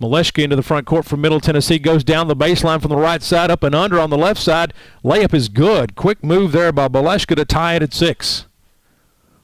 [0.03, 3.23] Malashka into the front court from Middle Tennessee goes down the baseline from the right
[3.23, 4.73] side, up and under on the left side.
[5.03, 5.95] Layup is good.
[5.95, 8.45] Quick move there by Malashka to tie it at six.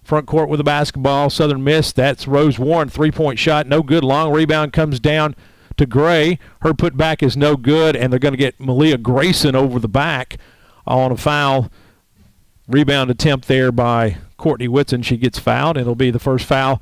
[0.04, 1.30] Front court with the basketball.
[1.30, 1.94] Southern Miss.
[1.94, 2.90] That's Rose Warren.
[2.90, 3.68] Three point shot.
[3.68, 4.04] No good.
[4.04, 5.34] Long rebound comes down
[5.78, 6.40] to Gray.
[6.62, 10.38] Her putback is no good, and they're going to get Melyia Grayson over the back
[10.86, 11.72] on a foul.
[12.68, 15.04] Rebound attempt there by Courtney Whitson.
[15.04, 16.82] She gets fouled, it'll be the first foul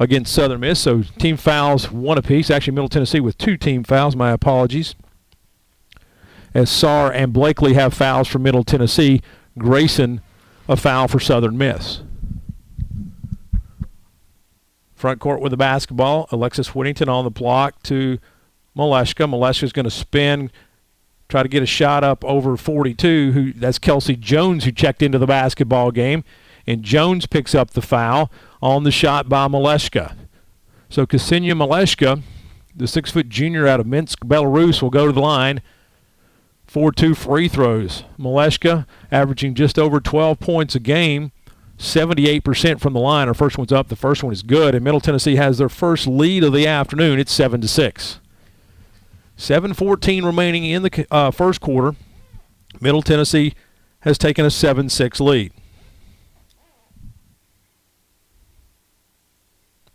[0.00, 0.80] against Southern Miss.
[0.80, 2.50] So team fouls one apiece.
[2.50, 4.16] Actually, Middle Tennessee with two team fouls.
[4.16, 4.96] My apologies.
[6.52, 9.22] As Saar and Blakely have fouls for Middle Tennessee,
[9.56, 10.20] Grayson
[10.68, 12.02] a foul for Southern Miss.
[14.96, 16.28] Front court with the basketball.
[16.32, 18.18] Alexis Whittington on the block to
[18.76, 19.28] Malashka.
[19.28, 20.50] Malashka's going to spin,
[21.28, 23.32] try to get a shot up over 42.
[23.32, 26.24] Who that's Kelsey Jones who checked into the basketball game,
[26.66, 28.30] and Jones picks up the foul
[28.62, 30.14] on the shot by Malashka.
[30.88, 32.22] So Ksenia Malashka,
[32.74, 35.62] the six-foot junior out of Minsk, Belarus, will go to the line.
[36.68, 38.04] 4-2 free throws.
[38.18, 41.32] Malashka averaging just over 12 points a game,
[41.78, 43.26] 78% from the line.
[43.26, 43.88] Her first one's up.
[43.88, 47.18] The first one is good, and Middle Tennessee has their first lead of the afternoon.
[47.18, 48.20] It's 7 to 6.
[49.36, 51.96] 7:14 remaining in the uh, first quarter.
[52.78, 53.54] Middle Tennessee
[54.00, 55.52] has taken a 7-6 lead.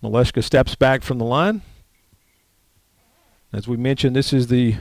[0.05, 1.63] Malashka steps back from the line.
[3.51, 4.75] As we mentioned, this is the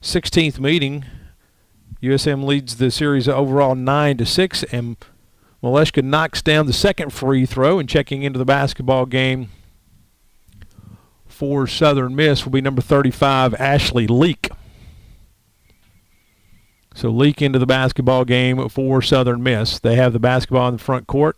[0.00, 1.04] 16th meeting.
[2.02, 4.96] USM leads the series overall 9 to 6 and
[5.62, 9.50] Malashka knocks down the second free throw and checking into the basketball game
[11.26, 14.48] for Southern Miss will be number 35 Ashley Leak.
[16.94, 19.78] So Leak into the basketball game for Southern Miss.
[19.78, 21.36] They have the basketball in the front court.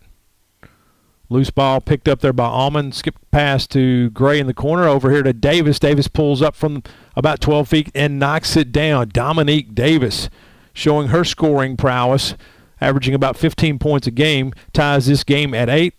[1.32, 2.92] Loose ball picked up there by Almond.
[2.92, 4.88] Skipped pass to Gray in the corner.
[4.88, 5.78] Over here to Davis.
[5.78, 6.82] Davis pulls up from
[7.14, 9.10] about 12 feet and knocks it down.
[9.10, 10.28] Domonique Davis
[10.72, 12.34] showing her scoring prowess,
[12.80, 15.94] averaging about 15 points a game, ties this game at eight.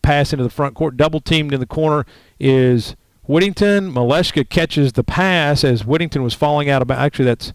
[0.00, 0.96] Pass into the front court.
[0.96, 2.06] Double teamed in the corner
[2.40, 3.92] is Whittington.
[3.92, 7.02] Malashka catches the pass as Whittington was falling out of bounds.
[7.02, 7.52] Actually, that's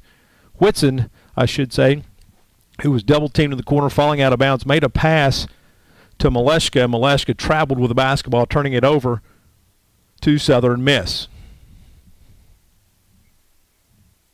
[0.55, 2.03] Whitson, I should say,
[2.84, 5.47] who was double teamed in the corner, falling out of bounds, made a pass
[6.20, 6.89] to Malashka.
[6.89, 9.22] Malashka traveled with the basketball, turning it over
[10.22, 11.28] to Southern Miss.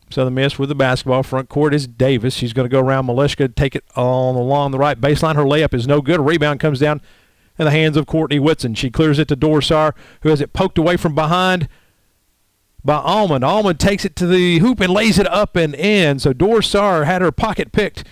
[0.10, 1.24] Southern Miss with the basketball.
[1.24, 2.36] Front court is Davis.
[2.36, 5.36] She's going to go around Malashka, take it on along the right baseline.
[5.36, 6.20] Her layup is no good.
[6.20, 7.02] A rebound comes down
[7.58, 8.76] in the hands of Courtney Whitson.
[8.76, 11.68] She clears it to Dor Saar, who has it poked away from behind
[12.84, 13.44] by Almond.
[13.44, 16.20] Almond takes it to the hoop and lays it up and in.
[16.20, 18.04] So Dor Saar had her pocket picked,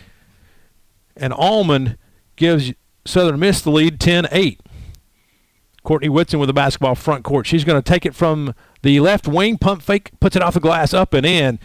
[1.15, 1.97] and Almond
[2.35, 2.73] gives
[3.05, 4.61] Southern Miss the lead 10 8.
[5.83, 7.45] Courtney Whitson with the basketball front court.
[7.45, 10.61] She's going to take it from the left wing, pump fake, puts it off the
[10.61, 11.59] glass, up and in.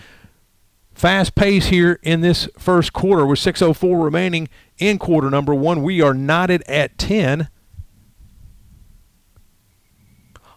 [0.93, 5.85] Fast pace here in this first quarter with 6.04 remaining in quarter number one.
[5.85, 7.49] We are knotted at 10.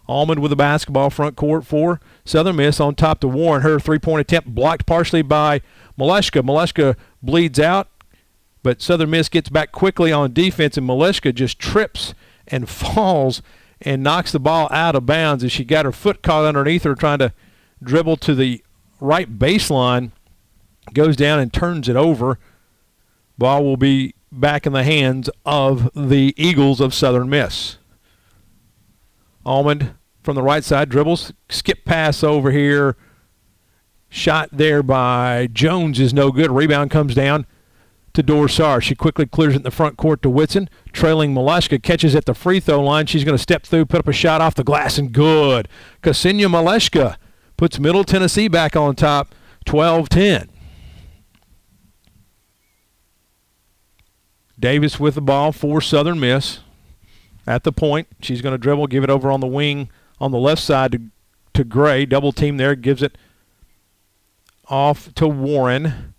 [0.08, 3.62] Almond with the basketball front court for Southern Miss on top to Warren.
[3.62, 5.60] Her three-point attempt blocked partially by
[5.96, 6.42] Malashka.
[6.42, 7.88] Malashka bleeds out,
[8.62, 12.14] but Southern Miss gets back quickly on defense, and Malashka just trips
[12.46, 13.42] and falls
[13.80, 16.94] and knocks the ball out of bounds as she got her foot caught underneath her
[16.94, 17.32] trying to
[17.82, 18.62] dribble to the
[19.00, 20.12] right baseline,
[20.94, 22.38] goes down and turns it over.
[23.36, 27.78] Ball will be back in the hands of the Eagles of Southern Miss.
[29.44, 32.96] Almond from the right side dribbles, skip pass over here.
[34.08, 36.50] Shot there by Jones is no good.
[36.50, 37.46] Rebound comes down
[38.14, 38.80] to Dor Saar.
[38.80, 40.68] She quickly clears it in the front court to Whitson.
[40.92, 43.06] Trailing Malashka catches at the free throw line.
[43.06, 45.68] She's going to step through, put up a shot off the glass, and good.
[46.02, 47.16] Ksenia Malashka
[47.56, 49.34] puts Middle Tennessee back on top
[49.64, 50.48] 12 10.
[54.58, 56.60] Davis with the ball for Southern Miss
[57.46, 58.06] at the point.
[58.20, 59.90] She's going to dribble, give it over on the wing
[60.20, 61.00] on the left side to,
[61.54, 62.06] to Gray.
[62.06, 63.18] Double team there, gives it
[64.68, 66.14] off to Warren.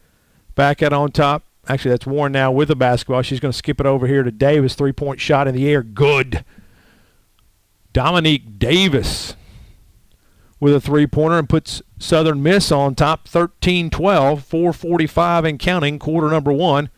[0.55, 1.43] Back out on top.
[1.67, 3.21] Actually, that's Warren now with the basketball.
[3.21, 4.75] She's going to skip it over here to Davis.
[4.75, 5.81] Three point shot in the air.
[5.81, 6.43] Good.
[7.93, 9.35] Domonique Davis
[10.59, 15.99] with a three pointer and puts Southern Miss on top 13 12, 445 and counting,
[15.99, 16.89] quarter number one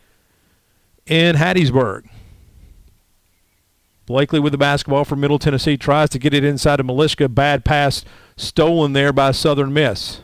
[1.06, 2.08] in Hattiesburg.
[4.06, 7.32] Blakely with the basketball for Middle Tennessee tries to get it inside of Malashka.
[7.32, 8.04] Bad pass
[8.36, 10.20] stolen there by Southern Miss.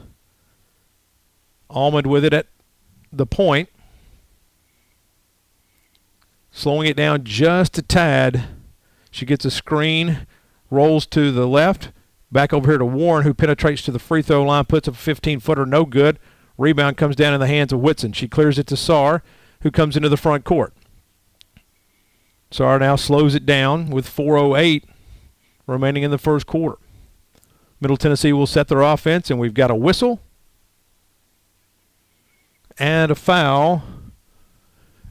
[1.68, 2.47] Almond with it at
[3.12, 3.68] the point.
[6.53, 8.45] Slowing it down just a tad.
[9.11, 10.27] She gets a screen,
[10.71, 11.91] rolls to the left.
[12.31, 14.99] Back over here to Warren, who penetrates to the free throw line, puts up a
[14.99, 16.19] 15 footer, no good.
[16.57, 18.13] Rebound comes down in the hands of Whitson.
[18.13, 19.23] She clears it to Saar,
[19.63, 20.75] who comes into the front court.
[22.51, 24.85] Saar now slows it down with 4.08
[25.67, 26.79] remaining in the first quarter.
[27.81, 30.21] Middle Tennessee will set their offense, and we've got a whistle
[32.79, 33.83] and a foul.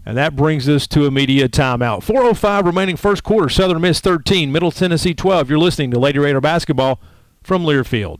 [0.06, 2.04] And that brings us to a media timeout.
[2.04, 3.49] 4.05 remaining first quarter.
[3.49, 5.49] Southern Miss 13, Middle Tennessee 12.
[5.49, 6.99] You're listening to Lady Raider Basketball
[7.43, 8.20] from Learfield.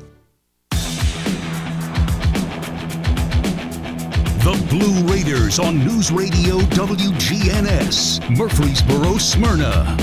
[4.51, 9.95] The Blue Raiders on News Radio WGNS, Murfreesboro, Smyrna.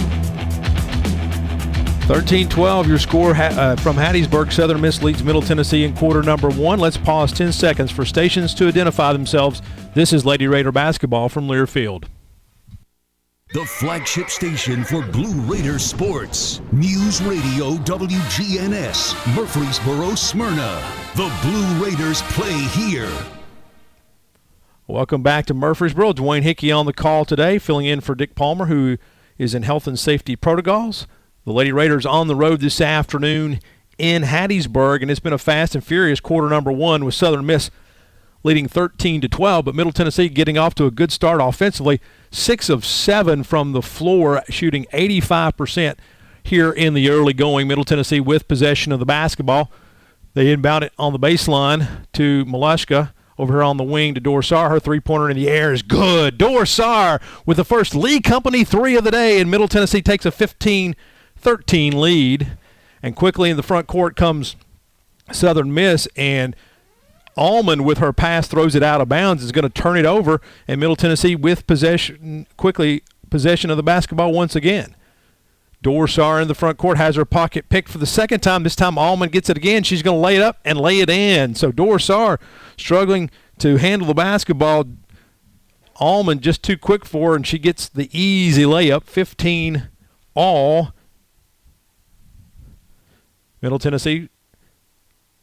[2.07, 4.51] 13-12, your score uh, from Hattiesburg.
[4.51, 6.78] Southern Miss leads Middle Tennessee in quarter number one.
[6.78, 9.61] Let's pause 10 seconds for stations to identify themselves.
[9.92, 12.05] This is Lady Raider basketball from Learfield.
[13.53, 16.62] The flagship station for Blue Raider sports.
[16.72, 20.82] News Radio WGNS, Murfreesboro, Smyrna.
[21.16, 23.12] The Blue Raiders play here.
[24.91, 26.14] Welcome back to Murfreesboro.
[26.14, 28.97] Dwayne Hickey on the call today, filling in for Dick Palmer, who
[29.36, 31.07] is in health and safety protocols.
[31.45, 33.61] The Lady Raiders on the road this afternoon
[33.99, 37.70] in Hattiesburg, and it's been a fast and furious quarter number one with Southern Miss
[38.43, 42.01] leading 13 to 12, but Middle Tennessee getting off to a good start offensively.
[42.30, 45.97] Six of seven from the floor, shooting 85%
[46.43, 47.68] here in the early going.
[47.68, 49.70] Middle Tennessee with possession of the basketball.
[50.32, 54.43] They inbound it on the baseline to Malashka over here on the wing to Dor
[54.43, 54.70] Saar.
[54.70, 56.39] Her three pointer in the air is good.
[56.39, 60.26] Dor Saar with the first Lee Company three of the day, and Middle Tennessee takes
[60.26, 60.97] a 15
[61.36, 62.59] 13 lead.
[63.03, 64.57] And quickly in the front court comes
[65.30, 66.57] Southern Miss, and
[67.36, 70.41] Almond with her pass throws it out of bounds is going to turn it over,
[70.66, 74.97] and Middle Tennessee with possession quickly possession of the basketball once again.
[75.80, 78.64] Dor Saar in the front court has her pocket picked for the second time.
[78.64, 79.84] This time Allman gets it again.
[79.84, 81.54] She's going to lay it up and lay it in.
[81.54, 82.40] So Dor Saar
[82.76, 84.84] struggling to handle the basketball.
[86.00, 89.04] Almond just too quick for her, and she gets the easy layup.
[89.04, 89.88] 15
[90.34, 90.92] all.
[93.60, 94.28] Middle Tennessee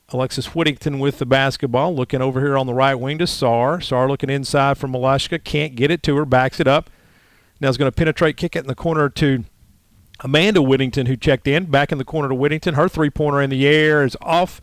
[0.10, 3.82] Alexis Whittington with the basketball, looking over here on the right wing to Saar.
[3.82, 6.90] Saar looking inside for Malashka, can't get it to her, backs it up.
[7.60, 9.46] Now is going to penetrate, kick it in the corner to
[10.22, 11.66] Amanda Whittington, who checked in.
[11.66, 12.76] Back in the corner to Whittington.
[12.76, 14.62] Her three pointer in the air is off.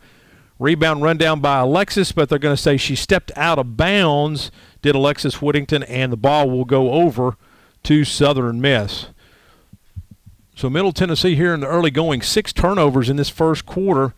[0.59, 4.51] Rebound run down by Alexis, but they're going to say she stepped out of bounds,
[4.81, 7.35] did Alexis Whittington, and the ball will go over
[7.83, 9.07] to Southern Miss.
[10.55, 14.13] So Middle Tennessee here in the early going, six turnovers in this first quarter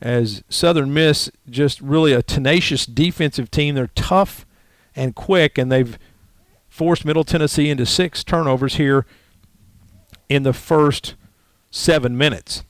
[0.00, 3.74] as Southern Miss just really a tenacious defensive team.
[3.74, 4.46] They're tough
[4.94, 5.98] and quick, and they've
[6.68, 9.06] forced Middle Tennessee into six turnovers here
[10.34, 11.14] in the first
[11.70, 12.64] seven minutes.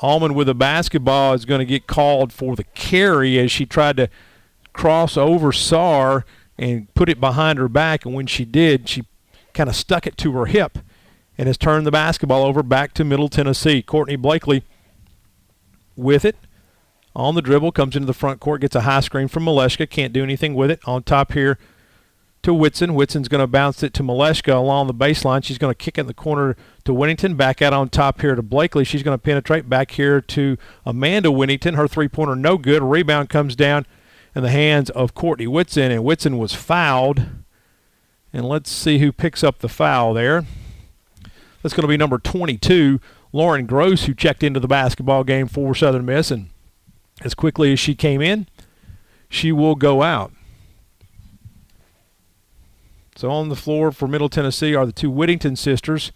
[0.00, 3.96] Allman with a basketball is going to get called for the carry as she tried
[3.96, 4.08] to
[4.74, 6.26] cross over Saar
[6.58, 8.04] and put it behind her back.
[8.04, 9.04] And when she did, she
[9.54, 10.78] kind of stuck it to her hip
[11.38, 13.80] and has turned the basketball over back to Middle Tennessee.
[13.80, 14.64] Courtney Blakely
[15.96, 16.36] with it
[17.14, 20.12] on the dribble, comes into the front court, gets a high screen from Malashka, can't
[20.12, 20.80] do anything with it.
[20.86, 21.58] On top here
[22.42, 22.94] to Whitson.
[22.94, 25.44] Whitson's going to bounce it to Malashka along the baseline.
[25.44, 27.34] She's going to kick it in the corner to Whittington.
[27.34, 28.84] Back out on top here to Blakely.
[28.84, 31.74] She's going to penetrate back here to Amanda Whittington.
[31.74, 32.82] Her three pointer no good.
[32.82, 33.86] Rebound comes down
[34.34, 37.26] in the hands of Courtney Whitson, and Whitson was fouled.
[38.32, 40.44] And let's see who picks up the foul there.
[41.62, 43.00] That's going to be number 22,
[43.32, 46.30] Lauren Gross, who checked into the basketball game for Southern Miss.
[46.30, 46.48] And
[47.22, 48.48] as quickly as she came in,
[49.28, 50.32] she will go out.
[53.22, 56.10] So on the floor for Middle Tennessee are the two Whittington sisters.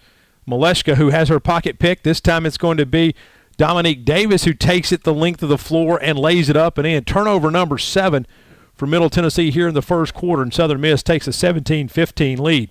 [0.45, 2.03] Malashka, who has her pocket pick.
[2.03, 3.15] This time it's going to be
[3.57, 6.85] Domonique Davis, who takes it the length of the floor and lays it up and
[6.85, 7.05] in.
[7.05, 8.27] Turnover number seven
[8.75, 12.43] for Middle Tennessee here in the first quarter, and Southern Miss takes a 17 15
[12.43, 12.71] lead.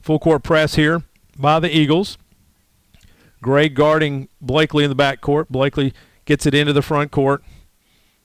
[0.00, 1.04] Full court press here
[1.38, 2.18] by the Eagles.
[3.42, 5.50] Gray guarding Blakely in the backcourt.
[5.50, 5.94] Blakely
[6.24, 7.44] gets it into the front court.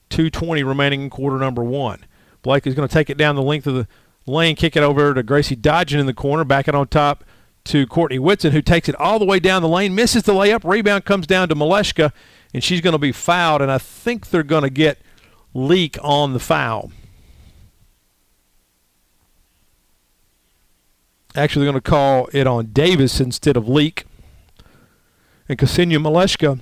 [0.10, 2.04] 2.20 remaining in quarter number one.
[2.42, 3.88] Blakely's going to take it down the length of the
[4.26, 7.24] lane, kick it over to Gracie Dodgen in the corner, back it on top
[7.66, 10.64] to Courtney Whitson, who takes it all the way down the lane, misses the layup.
[10.64, 12.12] Rebound comes down to Malashka,
[12.54, 15.00] and she's going to be fouled, and I think they're going to get
[15.54, 16.92] Leak on the foul.
[21.36, 24.06] Actually, they're going to call it on Davis instead of Leak.
[25.48, 26.60] And Ksenia Malashka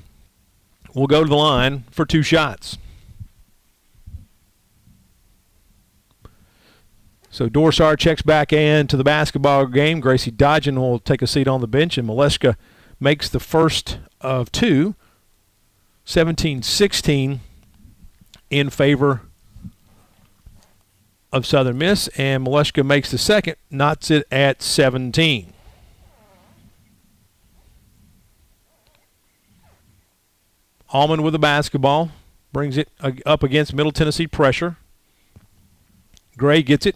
[0.93, 2.77] will go to the line for two shots.
[7.31, 9.99] So Dor Saar checks back in to the basketball game.
[9.99, 12.55] Gracie Dodgen will take a seat on the bench, and Malashka
[12.99, 14.95] makes the first of two.
[16.05, 17.39] 17-16
[18.49, 19.21] in favor
[21.31, 25.53] of Southern Miss, and Malashka makes the second, knots it at 17.
[30.91, 32.09] Almond with the basketball,
[32.51, 32.89] brings it
[33.23, 34.77] up against Middle Tennessee pressure.
[36.35, 36.95] Gray gets it,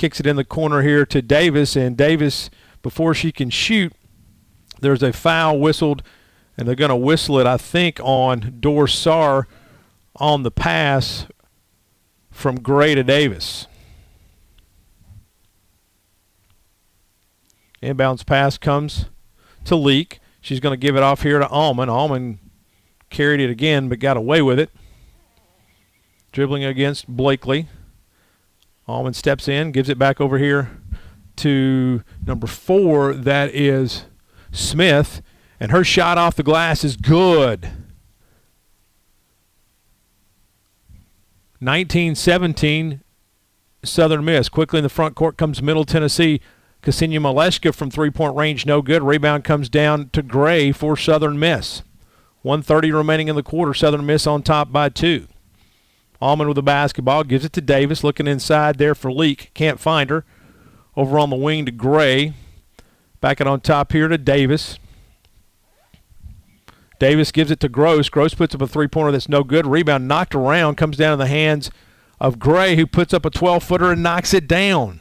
[0.00, 2.48] kicks it in the corner here to Davis, and Davis,
[2.80, 3.92] before she can shoot,
[4.80, 6.02] there's a foul whistled,
[6.56, 9.46] and they're going to whistle it, I think, on Dor Saar
[10.16, 11.26] on the pass
[12.30, 13.66] from Gray to Davis.
[17.82, 19.04] Inbounds pass comes
[19.66, 20.18] to Leak.
[20.40, 21.90] She's going to give it off here to Allman.
[21.90, 22.38] Allman
[23.10, 24.70] carried it again, but got away with it.
[26.32, 27.68] Dribbling against Blakely.
[28.90, 30.70] Allman steps in, gives it back over here
[31.36, 33.14] to number four.
[33.14, 34.04] That is
[34.52, 35.22] Smith.
[35.58, 37.70] And her shot off the glass is good.
[41.62, 43.02] 1917,
[43.84, 44.48] Southern Miss.
[44.48, 46.40] Quickly in the front court comes Middle Tennessee.
[46.82, 49.02] Ksenia Malashka from three point range, no good.
[49.02, 51.82] Rebound comes down to Gray for Southern Miss.
[52.40, 53.74] 130 remaining in the quarter.
[53.74, 55.26] Southern Miss on top by two.
[56.20, 59.50] Allman with the basketball gives it to Davis, looking inside there for Leak.
[59.54, 60.24] Can't find her.
[60.96, 62.34] Over on the wing to Gray.
[63.20, 64.78] Back it on top here to Davis.
[66.98, 68.10] Davis gives it to Gross.
[68.10, 69.66] Gross puts up a three pointer that's no good.
[69.66, 71.70] Rebound knocked around, comes down in the hands
[72.20, 75.00] of Gray, who puts up a 12 footer and knocks it down.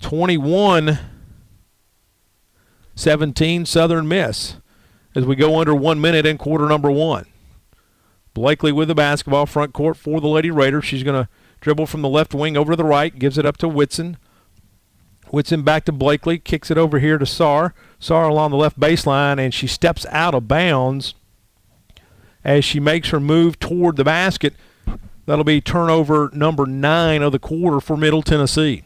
[0.00, 0.98] 21
[2.94, 4.56] 17 Southern Miss
[5.14, 7.26] as we go under one minute in quarter number one.
[8.36, 10.84] Blakely with the basketball, front court for the Lady Raiders.
[10.84, 11.26] She's going to
[11.62, 14.18] dribble from the left wing over to the right, gives it up to Whitson.
[15.30, 17.72] Whitson back to Blakely, kicks it over here to Saar.
[17.98, 21.14] Saar along the left baseline, and she steps out of bounds
[22.44, 24.52] as she makes her move toward the basket.
[25.24, 28.82] That'll be turnover number nine of the quarter for Middle Tennessee.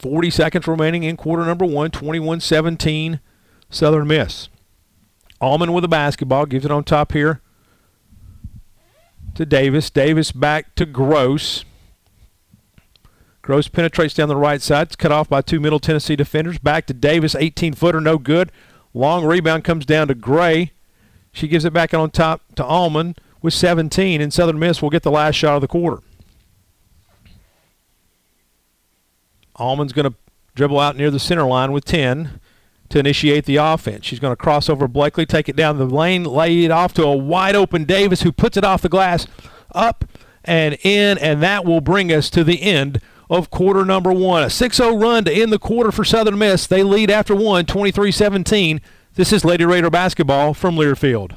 [0.00, 3.20] Forty seconds remaining in quarter number one, 21-17,
[3.70, 4.48] Southern Miss.
[5.40, 7.40] Almond with the basketball, gives it on top here
[9.34, 9.88] to Davis.
[9.88, 11.64] Davis back to Gross.
[13.40, 14.88] Gross penetrates down the right side.
[14.88, 16.58] It's cut off by two Middle Tennessee defenders.
[16.58, 18.52] Back to Davis, 18 footer, no good.
[18.92, 20.72] Long rebound comes down to Gray.
[21.32, 25.04] She gives it back on top to Almond with 17, and Southern Miss will get
[25.04, 26.02] the last shot of the quarter.
[29.56, 30.16] Almond's going to
[30.54, 32.40] dribble out near the center line with 10
[32.90, 34.04] to initiate the offense.
[34.04, 37.04] She's going to cross over Blakely, take it down the lane, lay it off to
[37.04, 39.26] a wide open Davis who puts it off the glass,
[39.72, 40.04] up
[40.44, 44.42] and in, and that will bring us to the end of quarter number one.
[44.42, 46.66] A 6 0 run to end the quarter for Southern Miss.
[46.66, 48.80] They lead after one, 23 17.
[49.14, 51.36] This is Lady Raider basketball from Learfield.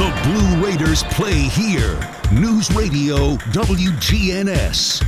[0.00, 2.00] The Blue Raiders play here.
[2.32, 5.02] News Radio WGNS.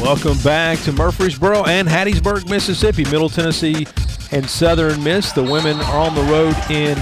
[0.00, 3.02] Welcome back to Murfreesboro and Hattiesburg, Mississippi.
[3.02, 3.88] Middle Tennessee
[4.30, 5.32] and Southern Miss.
[5.32, 6.96] The women are on the road in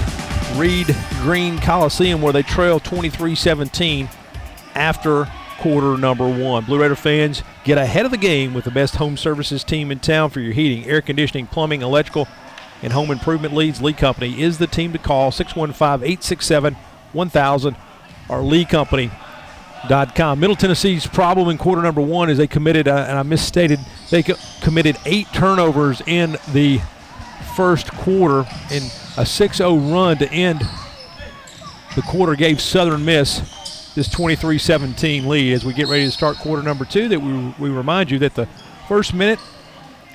[0.57, 4.09] Reed Green Coliseum where they trail 23 17
[4.73, 6.65] after quarter number one.
[6.65, 9.99] Blue Raider fans get ahead of the game with the best home services team in
[9.99, 12.27] town for your heating, air conditioning, plumbing, electrical,
[12.81, 13.81] and home improvement leads.
[13.81, 16.75] Lee Company is the team to call 615 867
[17.13, 17.75] 1000
[18.29, 20.39] or leecompany.com.
[20.39, 23.79] Middle Tennessee's problem in quarter number one is they committed, uh, and I misstated,
[24.09, 26.81] they co- committed eight turnovers in the
[27.55, 28.83] first quarter, and
[29.17, 30.61] a 6 0 run to end
[31.95, 36.37] the quarter gave Southern Miss this 23 17 lead as we get ready to start
[36.37, 37.09] quarter number two.
[37.09, 38.47] That we, we remind you that the
[38.87, 39.39] first minute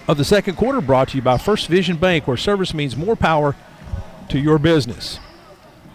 [0.09, 3.17] of the second quarter brought to you by First Vision Bank, where service means more
[3.17, 3.57] power
[4.29, 5.19] to your business.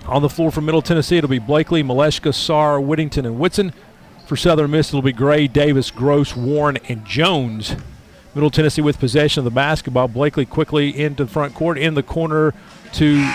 [0.05, 3.74] On the floor for Middle Tennessee, it'll be Blakely, Malashka, Saar, Whittington, and Whitson.
[4.26, 7.76] For Southern Miss, it'll be Gray, Davis, Gross, Warren, and Jones.
[8.34, 10.07] Middle Tennessee with possession of the basketball.
[10.07, 12.53] Blakely quickly into the front court, in the corner
[12.93, 13.32] to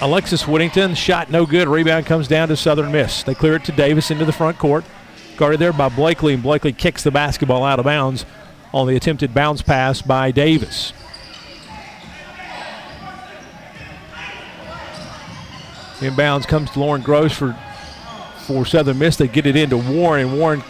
[0.00, 0.94] Alexis Whittington.
[0.94, 1.68] Shot no good.
[1.68, 3.22] Rebound comes down to Southern Miss.
[3.22, 4.84] They clear it to Davis into the front court.
[5.36, 8.26] Guarded there by Blakely, and Blakely kicks the basketball out of bounds
[8.72, 10.92] on the attempted bounce pass by Davis.
[15.98, 17.56] Inbounds comes to Lauren Gross for
[18.46, 19.16] for Southern Miss.
[19.16, 20.62] They get it into Warren, Warren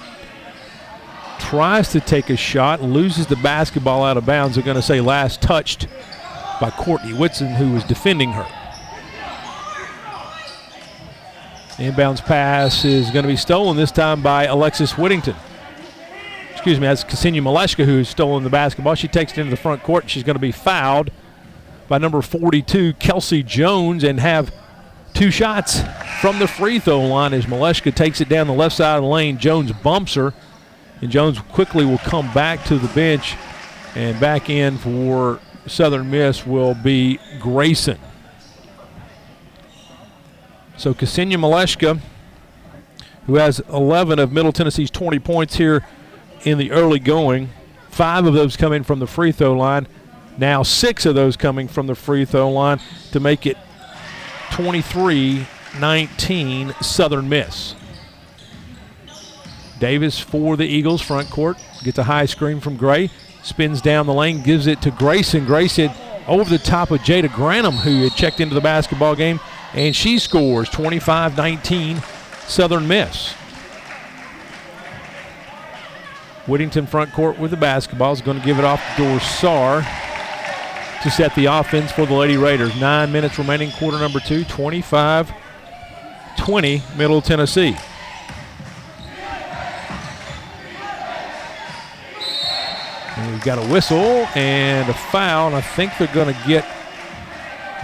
[1.38, 4.54] tries to take a shot, loses the basketball out of bounds.
[4.54, 5.88] They're going to say last touched
[6.60, 8.46] by Courtney Whitson, who was defending her.
[11.78, 15.34] Inbounds pass is going to be stolen this time by Alexis Whittington.
[16.60, 18.94] Excuse me, that's Ksenia Malashka who's stolen the basketball.
[18.94, 20.10] She takes it into the front court.
[20.10, 21.10] She's going to be fouled
[21.88, 24.52] by number 42, Kelsey Jones, and have
[25.14, 25.82] Two shots
[26.20, 29.08] from the free throw line as Malashka takes it down the left side of the
[29.08, 29.38] lane.
[29.38, 30.32] Jones bumps her,
[31.00, 33.36] and Jones quickly will come back to the bench,
[33.94, 37.98] and back in for Southern Miss will be Grayson.
[40.76, 42.00] So Ksenia Malashka,
[43.26, 45.84] who has 11 of Middle Tennessee's 20 points here
[46.44, 47.50] in the early going,
[47.90, 49.86] five of those coming from the free throw line.
[50.38, 52.80] Now six of those coming from the free throw line
[53.12, 53.56] to make it
[54.52, 55.46] 23
[55.78, 57.74] 19 Southern Miss.
[59.78, 63.10] Davis for the Eagles front court gets a high screen from Gray,
[63.42, 65.46] spins down the lane, gives it to Grayson.
[65.46, 65.90] Grayson
[66.26, 69.40] over the top of Jada Granum, who had checked into the basketball game,
[69.72, 72.02] and she scores 25 19
[72.46, 73.34] Southern Miss.
[76.50, 79.82] Whittington front court with the basketball is going to give it off to Dor Saar
[81.02, 82.78] to set the offense for the Lady Raiders.
[82.80, 85.32] Nine minutes remaining, quarter number two, 25
[86.36, 87.76] 20, Middle Tennessee.
[93.16, 96.66] And we've got a whistle and a foul, and I think they're going to get.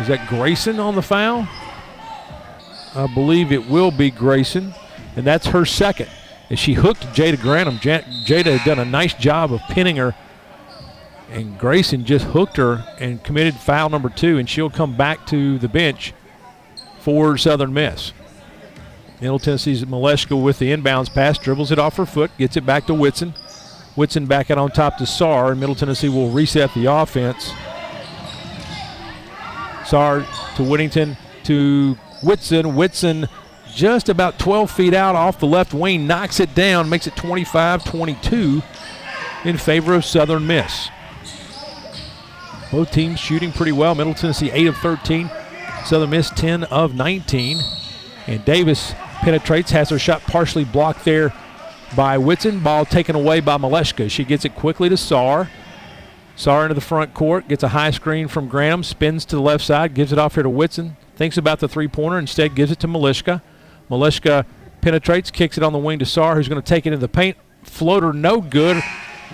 [0.01, 1.47] Is that Grayson on the foul?
[2.97, 4.75] I believe it will be Grayson,
[5.15, 6.11] and that's her second.
[6.49, 10.15] As she hooked Jada Granum, Jada had done a nice job of pinning her
[11.31, 15.59] and Grayson just hooked her and committed foul number two, and she'll come back to
[15.59, 16.15] the bench
[17.01, 18.13] for Southern Miss.
[19.21, 22.87] Middle Tennessee's Malashka with the inbounds pass, dribbles it off her foot, gets it back
[22.87, 23.35] to Whitson.
[23.95, 27.53] Whitson back out on top to Saar, and Middle Tennessee will reset the offense.
[29.87, 30.27] Saar
[30.57, 32.75] to Whittington to Whitson.
[32.75, 33.29] Whitson
[33.77, 37.85] just about 12 feet out off the left wing, knocks it down, makes it 25
[37.85, 38.63] 22
[39.45, 40.89] in favor of Southern Miss.
[42.73, 43.95] Both teams shooting pretty well.
[43.95, 45.31] Middle Tennessee 8 of 13,
[45.85, 47.59] Southern Miss 10 of 19.
[48.27, 51.35] And Davis penetrates, has her shot partially blocked there
[51.95, 52.61] by Whitson.
[52.61, 54.11] Ball taken away by Malashka.
[54.11, 55.51] She gets it quickly to Saar.
[56.35, 59.65] Saar into the front court, gets a high screen from Graham, spins to the left
[59.65, 60.97] side, gives it off here to Whitson.
[61.15, 63.43] Thinks about the three pointer, instead gives it to Malashka.
[63.91, 64.45] Malashka
[64.81, 67.09] penetrates, kicks it on the wing to Saar, who's going to take it in the
[67.09, 67.37] paint.
[67.63, 68.83] Floater, no good.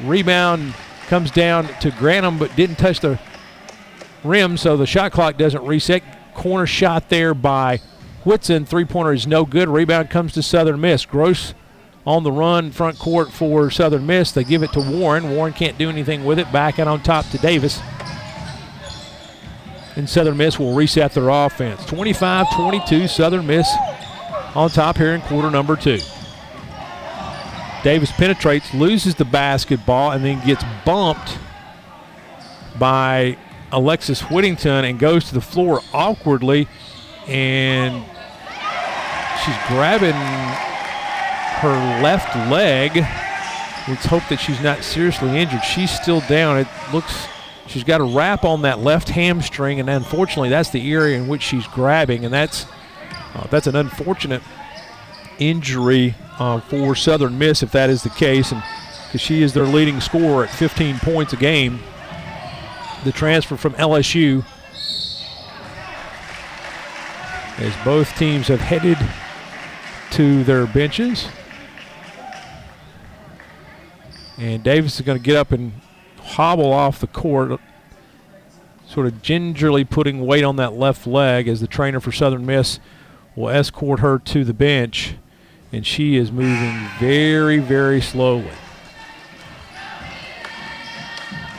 [0.02, 0.74] Rebound
[1.08, 3.18] comes down to Granum, but didn't touch the
[4.24, 6.02] rim, so the shot clock doesn't reset.
[6.34, 7.80] Corner shot there by
[8.24, 8.64] Whitson.
[8.64, 9.68] Three pointer is no good.
[9.68, 11.04] Rebound comes to Southern Miss.
[11.04, 11.54] Gross
[12.06, 14.32] on the run, front court for Southern Miss.
[14.32, 15.30] They give it to Warren.
[15.30, 16.50] Warren can't do anything with it.
[16.50, 17.80] Back out on top to Davis.
[19.94, 21.84] And Southern Miss will reset their offense.
[21.84, 23.70] 25 22, Southern Miss
[24.54, 25.98] on top here in quarter number two.
[27.82, 31.38] Davis penetrates, loses the basketball, and then gets bumped
[32.78, 33.36] by
[33.72, 36.68] Alexis Whittington and goes to the floor awkwardly.
[37.26, 38.04] And
[39.44, 40.14] she's grabbing
[41.60, 43.04] her left leg.
[43.88, 45.64] Let's hope that she's not seriously injured.
[45.64, 46.58] She's still down.
[46.58, 47.26] It looks
[47.66, 51.42] she's got a wrap on that left hamstring, and unfortunately, that's the area in which
[51.42, 52.66] she's grabbing, and that's
[53.34, 54.42] uh, that's an unfortunate
[55.38, 58.62] injury uh, for Southern Miss if that is the case, and
[59.06, 61.80] because she is their leading scorer at 15 points a game.
[63.04, 64.44] The transfer from LSU,
[67.58, 68.96] as both teams have headed
[70.12, 71.28] to their benches.
[74.38, 75.72] And Davis is going to get up and
[76.20, 77.60] hobble off the court,
[78.86, 82.78] sort of gingerly putting weight on that left leg as the trainer for Southern Miss
[83.36, 85.14] will escort her to the bench.
[85.72, 88.52] And she is moving very, very slowly.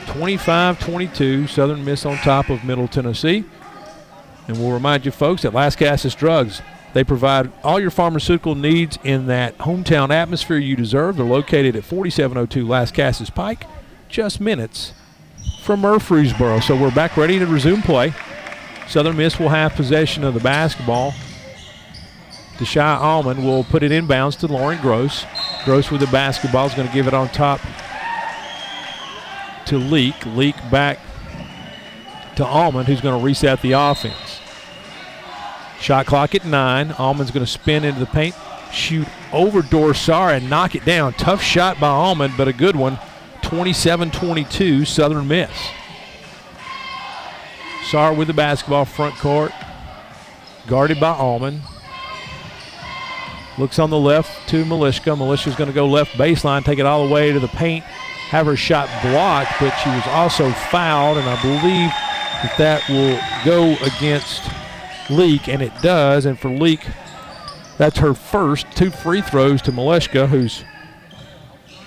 [0.06, 3.44] 25 22, Southern Miss on top of Middle Tennessee.
[4.46, 6.62] And we'll remind you, folks, that Lascassas Drugs,
[6.92, 11.16] they provide all your pharmaceutical needs in that hometown atmosphere you deserve.
[11.16, 13.66] They're located at 4702 Lascassas Pike,
[14.08, 14.92] just minutes
[15.62, 16.60] from Murfreesboro.
[16.60, 18.14] So we're back ready to resume play.
[18.86, 21.14] Southern Miss will have possession of the basketball.
[22.58, 25.26] Deshaun Almond will put it inbounds to Lauren Gross.
[25.64, 27.60] Gross with the basketball is going to give it on top
[29.66, 30.24] to Leak.
[30.26, 31.00] Leak back
[32.36, 34.40] to Almond, who's going to reset the offense.
[35.80, 36.92] Shot clock at nine.
[36.92, 38.34] Almond's going to spin into the paint,
[38.72, 41.12] shoot over Dor Saar, and knock it down.
[41.14, 42.98] Tough shot by Almond, but a good one.
[43.42, 45.50] 27 22, Southern Miss.
[47.90, 49.52] Saar with the basketball, front court,
[50.66, 51.60] guarded by Allman.
[53.56, 55.16] Looks on the left to Malashka.
[55.16, 58.46] Malashka's going to go left baseline, take it all the way to the paint, have
[58.46, 61.90] her shot blocked, but she was also fouled, and I believe
[62.42, 64.42] that that will go against
[65.08, 66.26] Leak, and it does.
[66.26, 66.84] And for Leak,
[67.78, 70.64] that's her first two free throws to Malashka, who's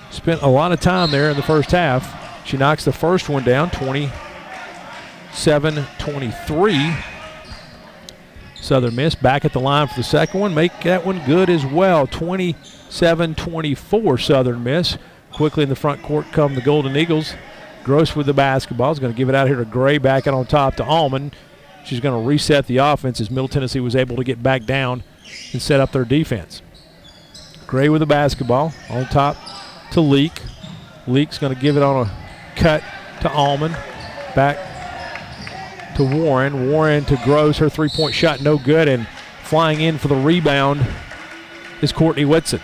[0.10, 2.48] spent a lot of time there in the first half.
[2.48, 6.96] She knocks the first one down, 27 23.
[8.68, 10.54] Southern Miss back at the line for the second one.
[10.54, 12.06] Make that one good as well.
[12.06, 14.98] 27 24 Southern Miss.
[15.32, 17.34] Quickly in the front court come the Golden Eagles.
[17.86, 19.98] Gross with the basketball is going to give it out here to Gray.
[19.98, 21.34] Back it on top to Almond.
[21.86, 25.04] She's going to reset the offense as Middle Tennessee was able to get back down
[25.54, 26.62] and set up their defense.
[27.68, 29.38] Gray with the basketball on top
[29.92, 30.42] to Leak.
[31.08, 32.84] Leak's going to give it on a cut
[33.22, 33.76] to Almond.
[34.36, 34.67] Back
[35.98, 36.70] to Warren.
[36.70, 37.58] Warren to Gross.
[37.58, 38.88] Her three point shot no good.
[38.88, 39.08] And
[39.44, 40.86] flying in for the rebound
[41.82, 42.62] is Courtney Whitson.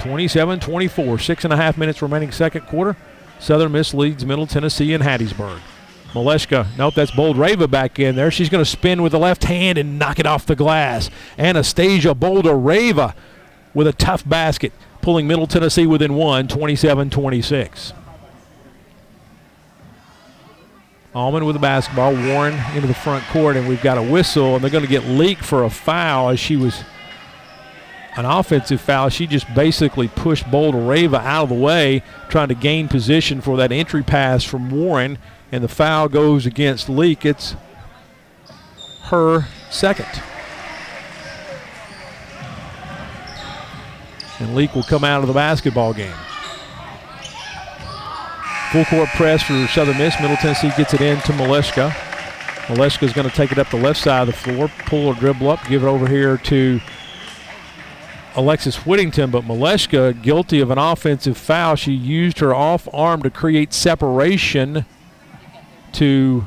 [0.00, 1.18] 27 24.
[1.18, 2.96] Six and a half minutes remaining second quarter.
[3.38, 5.60] Southern Miss leads Middle Tennessee and Hattiesburg.
[6.12, 8.30] Malashka, nope, that's Boldyreva back in there.
[8.30, 11.10] She's going to spin with the left hand and knock it off the glass.
[11.36, 13.14] Anastasiia Boldyreva
[13.74, 17.92] with a tough basket, pulling Middle Tennessee within one, 27 26.
[21.14, 24.64] Allman with the basketball, Warren into the front court, and we've got a whistle, and
[24.64, 26.82] they're going to get Leak for a foul as she was
[28.16, 29.08] an offensive foul.
[29.10, 33.70] She just basically pushed Boldyreva out of the way, trying to gain position for that
[33.70, 35.18] entry pass from Warren,
[35.52, 37.24] and the foul goes against Leak.
[37.24, 37.54] It's
[39.04, 40.20] her second.
[44.40, 46.12] And Leak will come out of the basketball game.
[48.74, 50.20] Full court press for Southern Miss.
[50.20, 51.90] Middle Tennessee gets it in to Malashka.
[52.66, 55.14] Malashka is going to take it up the left side of the floor, pull or
[55.14, 56.80] dribble up, give it over here to
[58.34, 61.76] Alexis Whittington, but Malashka guilty of an offensive foul.
[61.76, 64.84] She used her off arm to create separation
[65.92, 66.44] to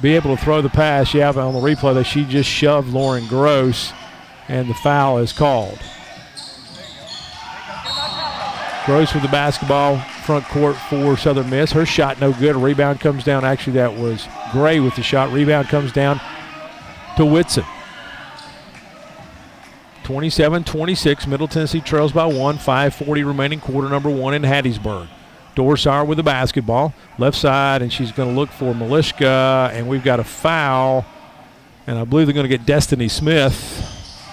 [0.00, 1.14] be able to throw the pass.
[1.14, 3.92] Yeah, but on the replay that she just shoved Lauren Gross,
[4.46, 5.80] and the foul is called.
[8.88, 11.72] Gross with the basketball, front court for Southern Miss.
[11.72, 12.56] Her shot no good.
[12.56, 13.44] Rebound comes down.
[13.44, 15.30] Actually, that was Gray with the shot.
[15.30, 16.18] Rebound comes down
[17.18, 17.66] to Whitson.
[20.04, 21.26] 27 26.
[21.26, 22.56] Middle Tennessee trails by one.
[22.56, 25.08] 5.40 remaining quarter number one in Hattiesburg.
[25.54, 29.86] Dor Saar with the basketball, left side, and she's going to look for Malashka, and
[29.86, 31.04] we've got a foul.
[31.86, 34.24] And I believe they're going to get Destiny Smith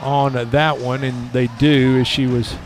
[0.00, 2.56] on that one, and they do as she was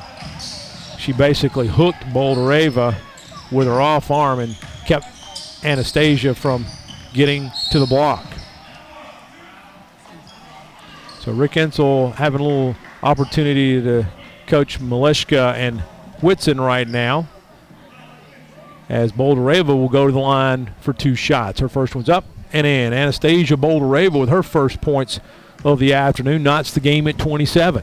[1.08, 2.94] she basically hooked Boldyreva
[3.50, 4.54] with her off arm and
[4.84, 5.06] kept
[5.62, 6.66] Anastasiia from
[7.14, 8.26] getting to the block.
[11.20, 14.06] So Rick Insell having a little opportunity to
[14.46, 15.80] coach Malashka and
[16.20, 17.26] Whitson right now.
[18.90, 21.60] As Boldyreva will go to the line for two shots.
[21.60, 22.92] Her first one's up and in.
[22.92, 25.20] Anastasiia Boldyreva with her first points
[25.64, 27.82] of the afternoon knots the game at 27.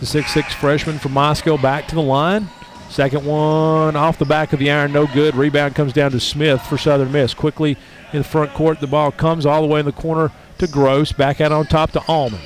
[0.00, 2.48] The 6'6 freshman from Moscow back to the line.
[2.88, 5.34] Second one off the back of the iron, no good.
[5.36, 7.34] Rebound comes down to Smith for Southern Miss.
[7.34, 7.76] Quickly
[8.14, 11.12] in the front court, the ball comes all the way in the corner to Gross.
[11.12, 12.40] Back out on top to Allman.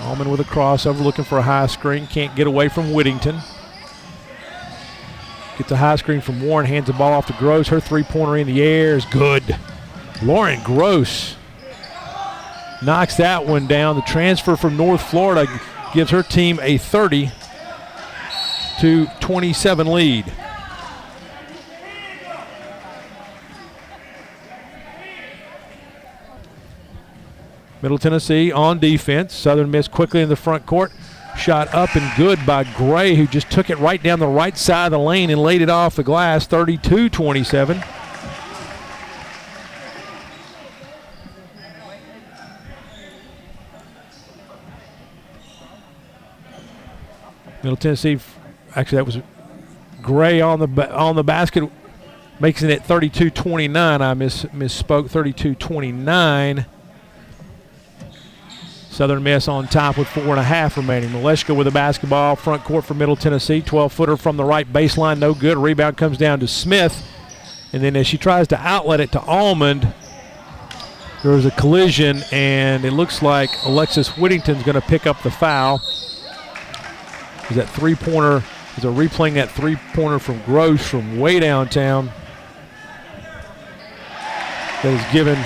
[0.00, 2.06] Allman with a crossover looking for a high screen.
[2.06, 3.38] Can't get away from Whittington.
[5.58, 6.66] Gets a high screen from Warren.
[6.66, 7.68] Hands the ball off to Gross.
[7.68, 9.56] Her three pointer in the air is good.
[10.22, 11.37] Lauren Gross
[12.82, 13.96] knocks that one down.
[13.96, 15.46] The transfer from North Florida
[15.94, 17.30] gives her team a 30
[18.80, 20.32] to 27 lead.
[27.80, 29.34] Middle Tennessee on defense.
[29.34, 30.92] Southern Miss quickly in the front court.
[31.36, 34.86] Shot up and good by Gray, who just took it right down the right side
[34.86, 36.46] of the lane and laid it off the glass.
[36.46, 37.80] 32 27.
[47.62, 48.18] Middle Tennessee,
[48.74, 49.18] actually, that was
[50.02, 51.70] Gray on the on the basket,
[52.40, 54.00] making it 32-29.
[54.00, 55.10] I miss misspoke.
[55.10, 56.66] 32-29.
[58.98, 61.10] Southern Miss on top with four and a half remaining.
[61.10, 63.62] Malashka with a basketball, front court for Middle Tennessee.
[63.62, 65.56] 12 footer from the right baseline, no good.
[65.56, 67.06] Rebound comes down to Smith.
[67.72, 69.92] And then as she tries to outlet it to Almond,
[71.22, 75.30] there was a collision, and it looks like Alexis Whittington's going to pick up the
[75.30, 75.80] foul.
[77.50, 78.42] Is that three pointer?
[78.76, 82.12] Is a replaying that three pointer from Gross from way downtown
[84.82, 85.36] that has given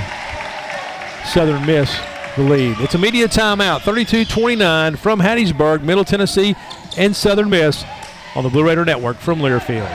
[1.32, 1.96] Southern Miss
[2.36, 2.78] the lead.
[2.80, 6.54] It's a media timeout, 32-29 from Hattiesburg, Middle Tennessee,
[6.96, 7.84] and Southern Miss
[8.34, 9.88] on the Blue Raider Network from Learfield.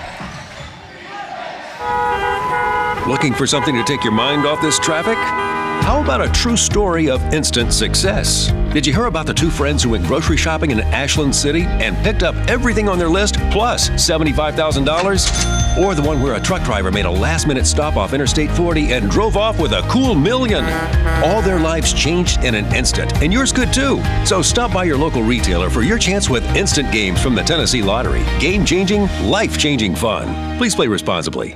[3.08, 5.47] Looking for something to take your mind off this traffic?
[5.88, 8.52] How about a true story of instant success?
[8.74, 11.96] Did you hear about the two friends who went grocery shopping in Ashland City and
[12.04, 15.78] picked up everything on their list plus $75,000?
[15.82, 18.92] Or the one where a truck driver made a last minute stop off Interstate 40
[18.92, 20.66] and drove off with a cool million?
[21.24, 24.04] All their lives changed in an instant, and yours could too.
[24.26, 27.82] So stop by your local retailer for your chance with instant games from the Tennessee
[27.82, 28.26] Lottery.
[28.42, 30.58] Game changing, life changing fun.
[30.58, 31.56] Please play responsibly.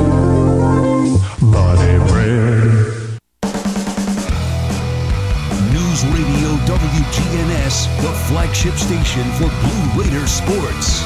[8.31, 11.01] Flagship station for Blue Raider sports.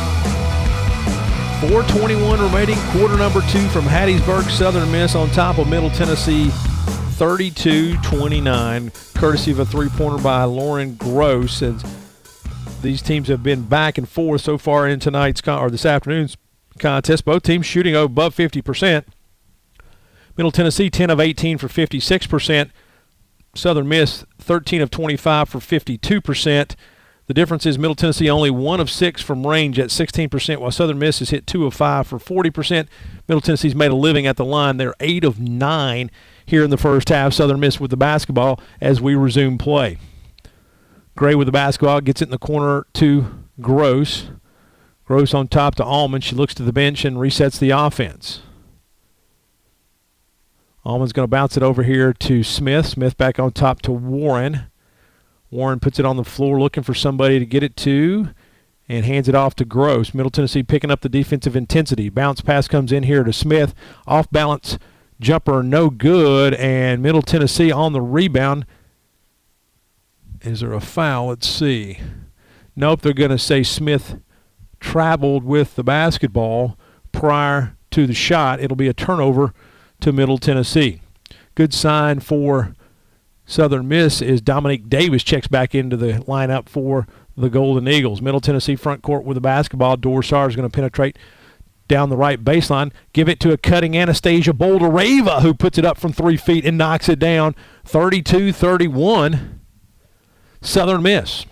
[1.60, 6.50] 421 remaining, quarter number two from Hattiesburg, Southern Miss on top of Middle Tennessee,
[7.18, 11.64] 32-29, courtesy of a three-pointer by Lauren Gross.
[11.64, 11.84] And
[12.84, 16.38] these teams have been back and forth so far in tonight's con- or this afternoon's
[16.78, 17.26] contest.
[17.26, 19.04] Both teams shooting above 50%.
[20.38, 22.70] Middle Tennessee 10 of 18 for 56%.
[23.56, 26.76] Southern Miss 13 of 25 for 52%.
[27.28, 31.00] The difference is Middle Tennessee only one of six from range at 16%, while Southern
[31.00, 32.88] Miss has hit two of five for 40%.
[33.28, 34.78] Middle Tennessee's made a living at the line.
[34.78, 36.12] They're eight of nine
[36.46, 37.34] here in the first half.
[37.34, 39.98] Southern Miss with the basketball as we resume play.
[41.16, 44.30] Gray with the basketball gets it in the corner to Gross.
[45.06, 46.22] Gross on top to Allman.
[46.22, 48.42] She looks to the bench and resets the offense.
[50.84, 52.86] Allman's going to bounce it over here to Smith.
[52.86, 54.68] Smith back on top to Warren.
[55.52, 58.30] Warren puts it on the floor looking for somebody to get it to
[58.88, 60.14] and hands it off to Gross.
[60.14, 62.10] Middle Tennessee picking up the defensive intensity.
[62.10, 63.74] Bounce pass comes in here to Smith.
[64.08, 64.78] Off balance
[65.20, 66.54] jumper, no good.
[66.56, 68.66] And Middle Tennessee on the rebound.
[70.42, 71.28] Is there a foul?
[71.28, 72.00] Let's see.
[72.76, 74.20] Nope, they're going to say Smith
[74.80, 76.78] traveled with the basketball
[77.12, 78.60] prior to the shot.
[78.60, 79.54] It'll be a turnover
[80.02, 81.02] to Middle Tennessee.
[81.56, 82.76] Good sign for
[83.46, 88.22] Southern Miss is Domonique Davis checks back into the lineup for the Golden Eagles.
[88.22, 89.98] Middle Tennessee front court with the basketball.
[89.98, 91.18] Dor Saar is going to penetrate
[91.88, 92.92] down the right baseline.
[93.14, 96.78] Give it to a cutting Anastasiia Boldyreva who puts it up from three feet and
[96.78, 99.62] knocks it down 32 31.
[100.62, 101.46] Southern Miss.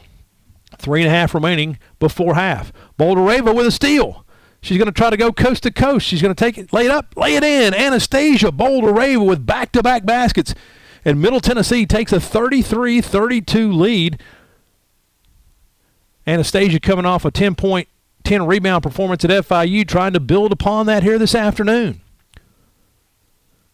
[0.79, 2.73] Three and a half remaining before half.
[2.97, 4.25] Boldyreva with a steal.
[4.61, 6.07] She's going to try to go coast to coast.
[6.07, 7.73] She's going to take it, lay it up, lay it in.
[7.73, 10.55] Anastasiia Boldyreva with back-to-back baskets.
[11.05, 14.21] And Middle Tennessee takes a 33-32 lead.
[16.25, 17.89] Anastasiia coming off a 10-point,
[18.23, 21.99] 10-rebound performance at FIU, trying to build upon that here this afternoon.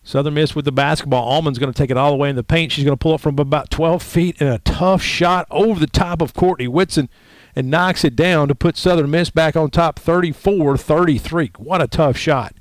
[0.02, 1.24] Southern Miss with the basketball.
[1.24, 2.72] Allman's going to take it all the way in the paint.
[2.72, 5.86] She's going to pull it from about 12 feet and a tough shot over the
[5.86, 7.10] top of Courtney Whitson
[7.56, 11.58] and knocks it down to put Southern Miss back on top 34-33.
[11.58, 12.56] What a tough shot.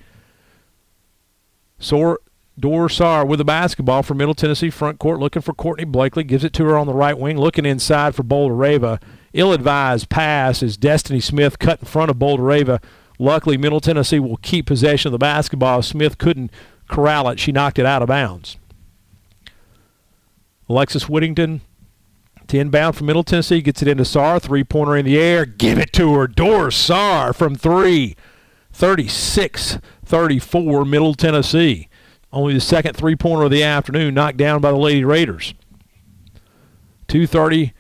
[2.61, 6.25] Dor Saar with the basketball for Middle Tennessee front court looking for Courtney Blakely.
[6.25, 7.39] Gives it to her on the right wing.
[7.39, 9.01] Looking inside for Boldyreva.
[9.33, 12.83] Ill-advised pass as Destiny Smith cut in front of Boldyreva.
[13.19, 15.83] Luckily, Middle Tennessee will keep possession of the basketball.
[15.83, 16.51] Smith couldn't
[16.89, 17.39] corral it.
[17.39, 18.57] She knocked it out of bounds.
[20.69, 21.61] Alexis Whittington
[22.47, 23.61] to inbound from Middle Tennessee.
[23.61, 24.41] Gets it into Saar.
[24.41, 25.45] Three pointer in the air.
[25.45, 26.27] Give it to her.
[26.27, 28.17] Dor Saar from three.
[28.73, 31.88] 36 34 Middle Tennessee.
[32.33, 35.55] Only the second three pointer of the afternoon knocked down by the Lady Raiders.
[37.09, 37.73] 230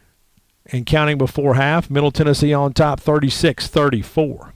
[0.66, 1.90] and counting before half.
[1.90, 4.54] Middle Tennessee on top 36 34.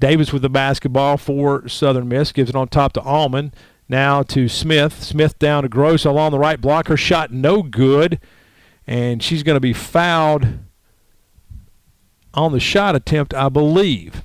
[0.00, 2.32] Davis with the basketball for Southern Miss.
[2.32, 3.54] Gives it on top to Allman.
[3.88, 5.02] Now to Smith.
[5.02, 6.88] Smith down to Gross along the right block.
[6.88, 8.20] Her shot no good.
[8.86, 10.58] And she's going to be fouled
[12.34, 14.22] on the shot attempt, I believe.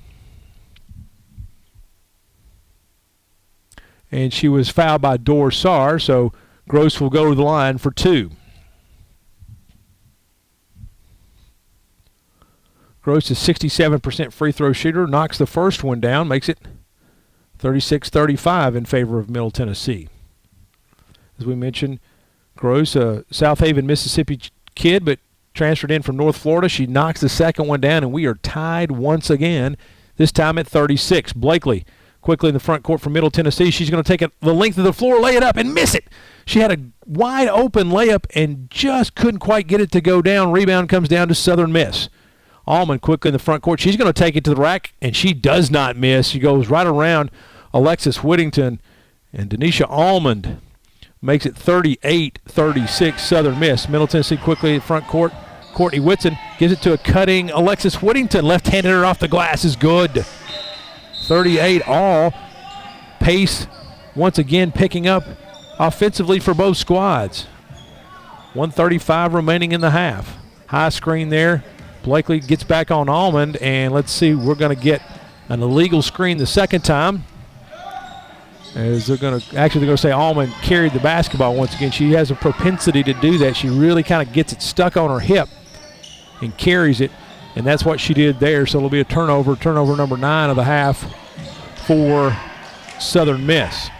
[4.12, 6.32] And she was fouled by Dor Saar, So
[6.68, 8.30] Gross will go to the line for two.
[13.02, 16.58] Gross is 67% free throw shooter, knocks the first one down, makes it
[17.58, 20.08] 36 35 in favor of Middle Tennessee.
[21.38, 21.98] As we mentioned,
[22.56, 24.38] Gross, a South Haven, Mississippi
[24.74, 25.18] kid, but
[25.54, 26.68] transferred in from North Florida.
[26.68, 29.76] She knocks the second one down, and we are tied once again,
[30.16, 31.32] this time at 36.
[31.32, 31.84] Blakely
[32.20, 33.70] quickly in the front court for Middle Tennessee.
[33.70, 35.94] She's going to take it the length of the floor, lay it up, and miss
[35.94, 36.08] it.
[36.44, 40.52] She had a wide open layup and just couldn't quite get it to go down.
[40.52, 42.08] Rebound comes down to Southern Miss.
[42.66, 43.80] Almond quickly in the front court.
[43.80, 46.28] She's going to take it to the rack, and she does not miss.
[46.28, 47.30] She goes right around
[47.72, 48.80] Alexis Whittington,
[49.32, 50.60] and Denisha Almond
[51.22, 53.88] makes it 38-36 Southern Miss.
[53.88, 55.32] Middle Tennessee quickly in the front court.
[55.74, 58.44] Courtney Whitson gives it to a cutting Alexis Whittington.
[58.44, 60.24] Left-handed her off the glass is good.
[61.30, 62.34] 38 all.
[63.20, 63.68] Pace
[64.16, 65.22] once again picking up
[65.78, 67.44] offensively for both squads.
[68.54, 70.36] 135 remaining in the half.
[70.66, 71.62] High screen there.
[72.02, 75.02] Blakely gets back on Almond, and let's see, we're going to get
[75.48, 77.22] an illegal screen the second time.
[78.74, 81.92] As they're going to actually, they're going to say Almond carried the basketball once again.
[81.92, 83.56] She has a propensity to do that.
[83.56, 85.48] She really kind of gets it stuck on her hip
[86.40, 87.12] and carries it,
[87.54, 88.66] and that's what she did there.
[88.66, 91.04] So it'll be a turnover, turnover number nine of the half
[91.90, 92.36] for
[93.00, 93.90] Southern Miss.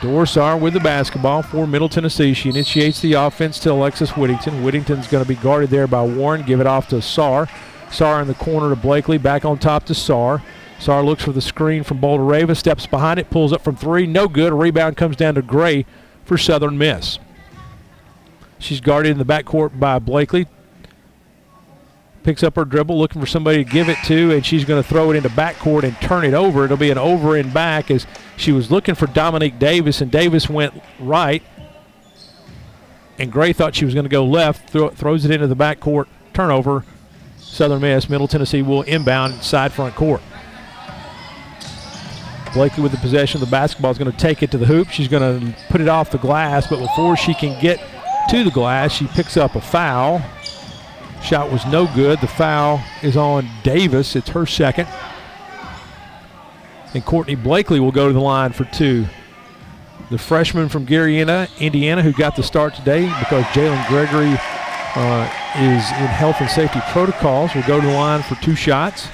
[0.00, 2.32] Dor Saar with the basketball for Middle Tennessee.
[2.32, 4.62] She initiates the offense to Alexis Whittington.
[4.62, 6.46] Whittington's going to be guarded there by Warren.
[6.46, 7.46] Give it off to Saar.
[7.90, 9.18] Saar in the corner to Blakely.
[9.18, 10.42] Back on top to Saar.
[10.78, 12.56] Saar looks for the screen from Boldyreva.
[12.56, 13.28] Steps behind it.
[13.28, 14.06] Pulls up from three.
[14.06, 14.54] No good.
[14.54, 15.84] Rebound comes down to Gray
[16.24, 17.18] for Southern Miss.
[18.58, 20.46] She's guarded in the backcourt by Blakely.
[22.30, 24.88] Picks up her dribble, looking for somebody to give it to, and she's going to
[24.88, 26.64] throw it into backcourt and turn it over.
[26.64, 30.48] It'll be an over and back as she was looking for Domonique Davis, and Davis
[30.48, 31.42] went right.
[33.18, 36.06] And Gray thought she was going to go left, throw, throws it into the backcourt.
[36.32, 36.84] Turnover.
[37.36, 40.22] Southern Miss, Middle Tennessee will inbound side front court.
[42.54, 44.90] Blakely with the possession of the basketball is going to take it to the hoop.
[44.90, 47.84] She's going to put it off the glass, but before she can get
[48.28, 50.22] to the glass, she picks up a foul.
[51.22, 52.20] Shot was no good.
[52.20, 54.16] The foul is on Davis.
[54.16, 54.88] It's her second.
[56.92, 59.06] And Courtney Blakely will go to the line for two.
[60.10, 64.36] The freshman from Gary, Indiana, who got the start today because Jalynn Gregory
[64.96, 69.06] uh, is in health and safety protocols, will go to the line for two shots.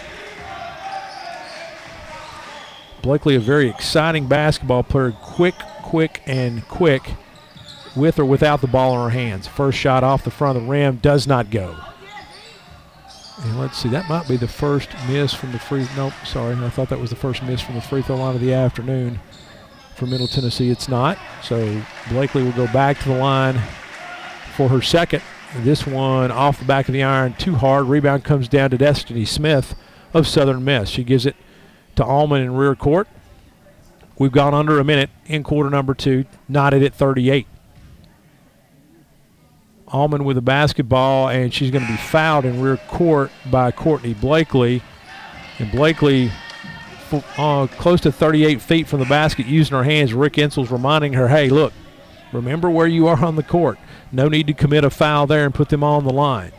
[3.02, 7.14] Blakely, a very exciting basketball player, quick, quick, and quick,
[7.94, 9.46] with or without the ball in her hands.
[9.46, 11.76] First shot off the front of the rim does not go.
[13.42, 15.86] And let's see, that might be the first miss from the free.
[15.96, 18.40] Nope, sorry, I thought that was the first miss from the free throw line of
[18.40, 19.20] the afternoon
[19.94, 20.70] for Middle Tennessee.
[20.70, 21.18] It's not.
[21.42, 23.60] So Blakely will go back to the line
[24.56, 25.22] for her second.
[25.58, 27.86] This one off the back of the iron, too hard.
[27.86, 29.74] Rebound comes down to Destiny Smith
[30.12, 30.88] of Southern Miss.
[30.88, 31.36] She gives it
[31.96, 33.06] to Allman in rear court.
[34.18, 37.46] We've gone under a minute in quarter number two, knotted at 38.
[39.88, 44.14] Allman with the basketball, and she's going to be fouled in rear court by Courtney
[44.14, 44.82] Blakely.
[45.58, 46.30] And Blakely,
[47.38, 50.12] uh, close to 38 feet from the basket, using her hands.
[50.12, 51.72] Rick Insell's reminding her, hey, look,
[52.32, 53.78] remember where you are on the court.
[54.10, 56.52] No need to commit a foul there and put them on the line.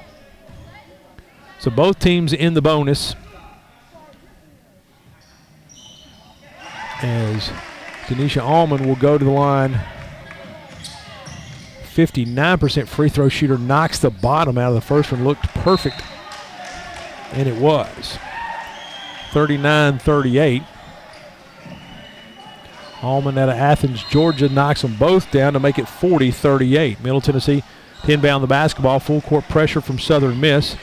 [1.59, 3.15] So both teams in the bonus.
[7.01, 7.51] As
[8.07, 9.79] Denisha Almond will go to the line
[11.97, 15.23] 59% free throw shooter knocks the bottom out of the first one.
[15.23, 15.99] Looked perfect.
[17.31, 18.19] And it was.
[19.31, 20.61] 39 38.
[23.01, 27.01] Allman out of Athens, Georgia knocks them both down to make it 40 38.
[27.01, 27.63] Middle Tennessee
[28.07, 28.99] inbound the basketball.
[28.99, 30.75] Full court pressure from Southern Miss.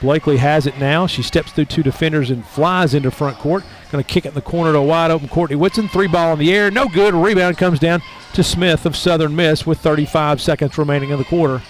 [0.00, 1.06] Blakely has it now.
[1.06, 3.64] She steps through two defenders and flies into front court.
[3.90, 5.88] Going to kick it in the corner to a wide open Courtney Whitson.
[5.88, 6.70] Three ball in the air.
[6.70, 7.12] No good.
[7.12, 8.02] Rebound comes down
[8.32, 11.62] to Smith of Southern Miss with 35 seconds remaining in the quarter.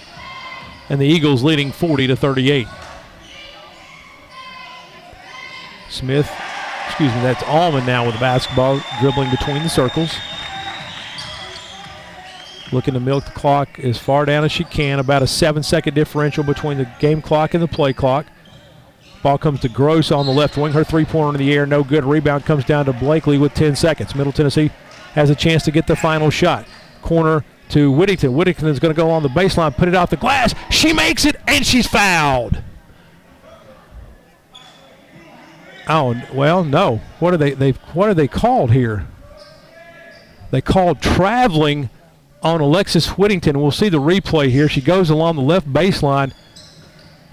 [0.89, 2.69] And the Eagles leading 40 to 38.
[5.89, 6.31] Smith,
[6.87, 10.15] excuse me, that's Allman now with the basketball, dribbling between the circles.
[12.73, 14.99] Looking to milk the clock as far down as she can.
[15.01, 18.27] About a seven second differential between the game clock and the play clock.
[19.23, 20.73] Ball comes to Gross on the left wing.
[20.73, 22.05] Her three pointer in the air, no good.
[22.05, 24.15] Rebound comes down to Blakely with 10 seconds.
[24.15, 24.71] Middle Tennessee
[25.15, 26.67] has a chance to get the final shot.
[27.03, 28.35] Corner to Whittington.
[28.35, 30.55] Whittington is going to go on the baseline, put it off the glass.
[30.71, 32.63] She makes it, and she's fouled.
[35.89, 37.01] Oh well, no.
[37.19, 37.53] What are they?
[37.53, 39.09] They what are they called here?
[40.53, 41.91] They called traveling
[42.43, 43.61] on Alexis Whittington.
[43.61, 44.69] We'll see the replay here.
[44.69, 46.33] She goes along the left baseline.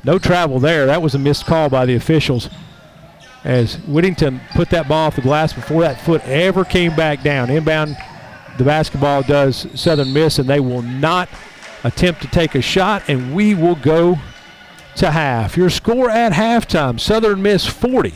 [0.04, 0.86] No travel there.
[0.86, 2.50] That was a missed call by the officials.
[3.44, 7.50] As Whittington put that ball off the glass before that foot ever came back down.
[7.50, 7.96] Inbound,
[8.58, 11.30] the basketball does Southern Miss, and they will not
[11.84, 14.18] attempt to take a shot, and we will go
[14.98, 15.56] to half.
[15.56, 18.16] Your score at halftime Southern Miss 40,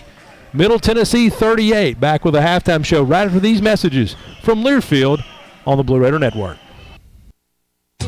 [0.51, 1.99] Middle Tennessee 38.
[1.99, 5.23] Back with a halftime show right after these messages from Learfield
[5.65, 6.57] on the Blue Raider Network.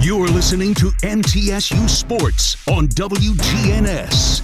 [0.00, 4.42] You're listening to MTSU Sports on WGNS.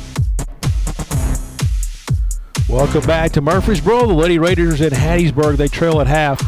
[2.69, 4.07] Welcome back to Murfreesboro.
[4.07, 5.57] The Lady Raiders in Hattiesburg.
[5.57, 6.41] They trail at half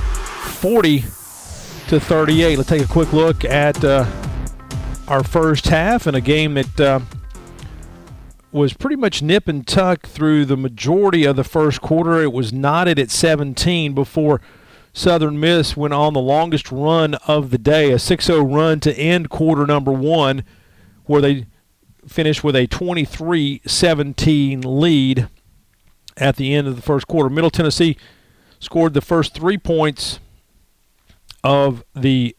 [0.60, 1.00] 40
[1.88, 2.56] to 38.
[2.56, 4.04] Let's take a quick look at uh,
[5.06, 7.00] our first half in a game that uh,
[8.50, 12.20] was pretty much nip and tuck through the majority of the first quarter.
[12.22, 14.40] It was knotted at 17 before
[14.96, 18.98] Southern Miss went on the longest run of the day, a 6 0 run to
[18.98, 20.42] end quarter number one,
[21.04, 21.44] where they
[22.08, 25.28] finished with a 23 17 lead
[26.16, 27.28] at the end of the first quarter.
[27.28, 27.98] Middle Tennessee
[28.58, 30.18] scored the first three points
[31.44, 32.34] of the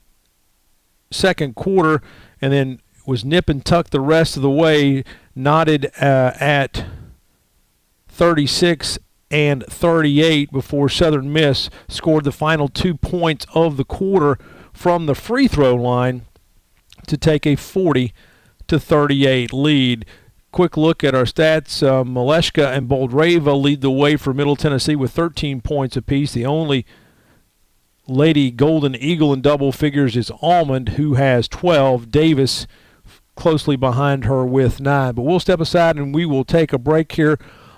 [1.11, 2.01] second quarter
[2.41, 5.03] and then was nip and tuck the rest of the way,
[5.35, 6.85] knotted uh, at
[8.07, 8.97] 36
[9.29, 14.37] and 38 before Southern Miss scored the final two points of the quarter
[14.71, 16.23] from the free throw line
[17.07, 18.13] to take a 40
[18.67, 20.05] to 38 lead.
[20.51, 21.83] Quick look at our stats.
[21.83, 26.33] Uh, and Boldyreva lead the way for Middle Tennessee with 13 points apiece.
[26.33, 26.85] The only
[28.07, 32.09] Lady Golden Eagle in double figures is Almond, who has 12.
[32.09, 32.65] Davis
[33.35, 35.13] closely behind her with nine.
[35.13, 37.37] But we'll step aside and we will take a break here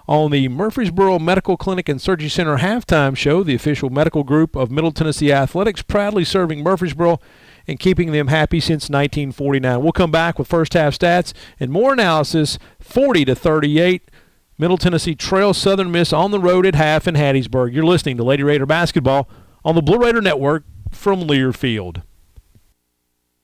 [0.10, 3.44] on the Murfreesboro Medical Clinic and Surgery Center halftime show.
[3.44, 7.20] The official medical group of Middle Tennessee Athletics, proudly serving Murfreesboro
[7.68, 9.84] and keeping them happy since 1949.
[9.84, 12.58] We'll come back with first half stats and more analysis.
[12.80, 14.10] 40 to 38.
[14.58, 17.72] Middle Tennessee trails Southern Miss on the road at half in Hattiesburg.
[17.72, 19.30] You're listening to Lady Raider basketball
[19.64, 22.02] on the Blue Raider Network from Learfield.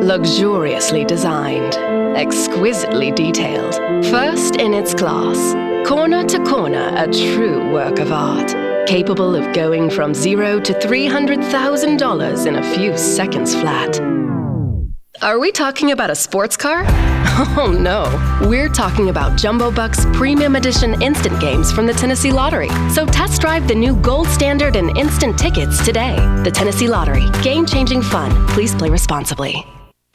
[0.00, 1.74] Luxuriously designed,
[2.16, 3.74] exquisitely detailed,
[4.06, 5.54] first in its class,
[5.86, 8.48] corner to corner, a true work of art,
[8.88, 14.00] capable of going from zero to $300,000 in a few seconds flat.
[15.20, 16.84] Are we talking about a sports car?
[17.56, 18.02] Oh no,
[18.46, 22.68] we're talking about Jumbo Bucks Premium Edition instant games from the Tennessee Lottery.
[22.90, 26.16] So test drive the new gold standard and instant tickets today.
[26.44, 28.30] The Tennessee Lottery, game changing fun.
[28.48, 29.64] Please play responsibly.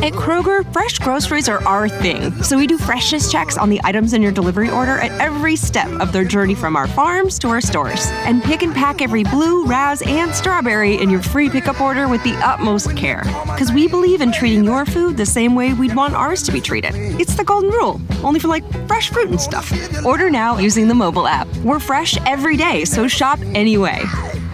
[0.00, 4.12] At Kroger, fresh groceries are our thing, so we do freshness checks on the items
[4.12, 7.60] in your delivery order at every step of their journey from our farms to our
[7.60, 8.06] stores.
[8.24, 12.22] And pick and pack every blue, raz, and strawberry in your free pickup order with
[12.22, 13.24] the utmost care.
[13.46, 16.60] Because we believe in treating your food the same way we'd want ours to be
[16.60, 16.92] treated.
[17.20, 19.72] It's the golden rule, only for like fresh fruit and stuff.
[20.06, 21.48] Order now using the mobile app.
[21.64, 23.98] We're fresh every day, so shop anyway.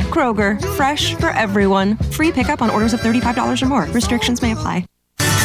[0.08, 1.98] Kroger, fresh for everyone.
[2.12, 3.84] Free pickup on orders of $35 or more.
[3.92, 4.86] Restrictions may apply.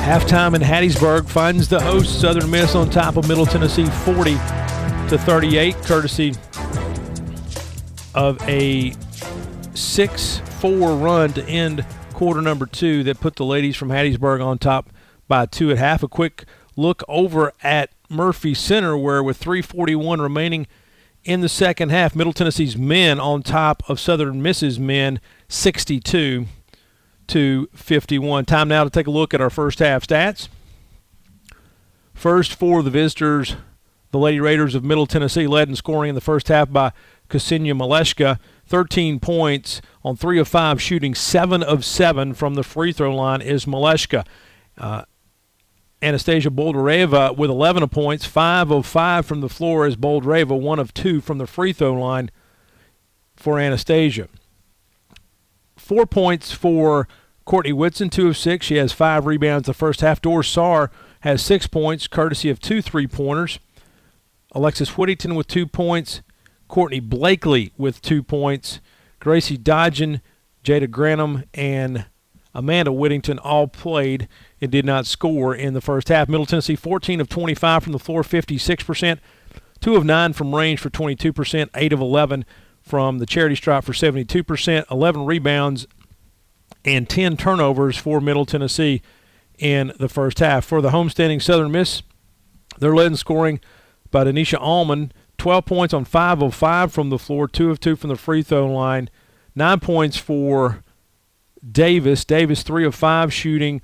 [0.00, 4.32] Halftime in Hattiesburg finds the host Southern Miss on top of Middle Tennessee 40
[5.08, 6.30] to 38, courtesy
[8.14, 8.90] of a
[9.74, 14.90] 6-4 run to end quarter number two that put the ladies from Hattiesburg on top
[15.28, 16.02] by two at half.
[16.02, 16.44] A quick
[16.76, 20.66] look over at Murphy Center, where with 341 remaining
[21.24, 26.46] in the second half, Middle Tennessee's men on top of Southern Miss's men 62
[27.30, 28.44] to 51.
[28.44, 30.48] Time now to take a look at our first half stats.
[32.12, 33.56] First for the visitors,
[34.10, 36.92] the Lady Raiders of Middle Tennessee led in scoring in the first half by
[37.28, 38.38] Ksenia Malashka.
[38.66, 43.40] 13 points on 3 of 5 shooting, 7 of 7 from the free throw line
[43.40, 44.24] is Malashka.
[44.76, 45.04] Uh,
[46.02, 50.94] Anastasiia Boldyreva with 11 points, 5 of 5 from the floor is Boldyreva, 1 of
[50.94, 52.30] 2 from the free throw line
[53.36, 54.28] for Anastasiia.
[55.76, 57.08] Four points for
[57.50, 58.64] Courtney Whitson, two of six.
[58.64, 60.22] She has five rebounds the first half.
[60.22, 60.88] Doris Saar
[61.22, 63.58] has six points, courtesy of two three pointers.
[64.52, 66.22] Alexis Whittington with two points.
[66.68, 68.78] Courtney Blakely with two points.
[69.18, 70.20] Gracie Dodgen,
[70.62, 72.06] Jada Granum, and
[72.54, 74.28] Amanda Whittington all played
[74.60, 76.28] and did not score in the first half.
[76.28, 79.18] Middle Tennessee 14 of 25 from the floor, 56%.
[79.80, 81.68] 2 of 9 from range for 22%.
[81.74, 82.44] 8 of 11
[82.80, 84.88] from the charity stripe for 72%.
[84.88, 85.88] 11 rebounds
[86.84, 89.02] and 10 turnovers for Middle Tennessee
[89.58, 90.64] in the first half.
[90.64, 92.02] For the homestanding Southern Miss,
[92.78, 93.60] they're led in scoring
[94.10, 95.12] by Denisha Allman.
[95.38, 98.42] 12 points on 5 of 5 from the floor, 2 of 2 from the free
[98.42, 99.08] throw line.
[99.54, 100.82] 9 points for
[101.66, 102.24] Davis.
[102.24, 103.80] Davis, 3 of 5 shooting.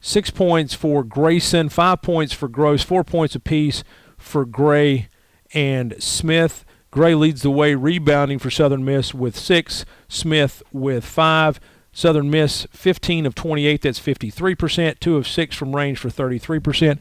[0.00, 1.68] 6 points for Grayson.
[1.68, 2.82] 5 points for Gross.
[2.82, 3.84] 4 points apiece
[4.16, 5.08] for Gray
[5.54, 6.64] and Smith.
[6.90, 9.84] Gray leads the way rebounding for Southern Miss with 6.
[10.08, 11.60] Smith with 5.
[11.92, 15.00] Southern Miss 15 of 28, that's 53%.
[15.00, 16.98] 2 of 6 from range for 33%.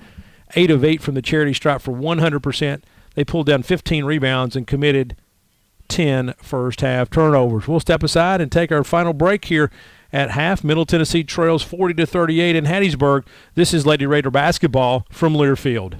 [0.56, 2.82] 8 of 8 from the charity stripe for 100%.
[3.16, 5.16] They pulled down 15 rebounds and committed
[5.88, 7.68] 10 first half turnovers.
[7.68, 9.72] We'll step aside and take our final break here
[10.12, 10.64] at half.
[10.64, 13.26] Middle Tennessee trails 40 to 38 in Hattiesburg.
[13.56, 16.00] This is Lady Raider basketball from Learfield.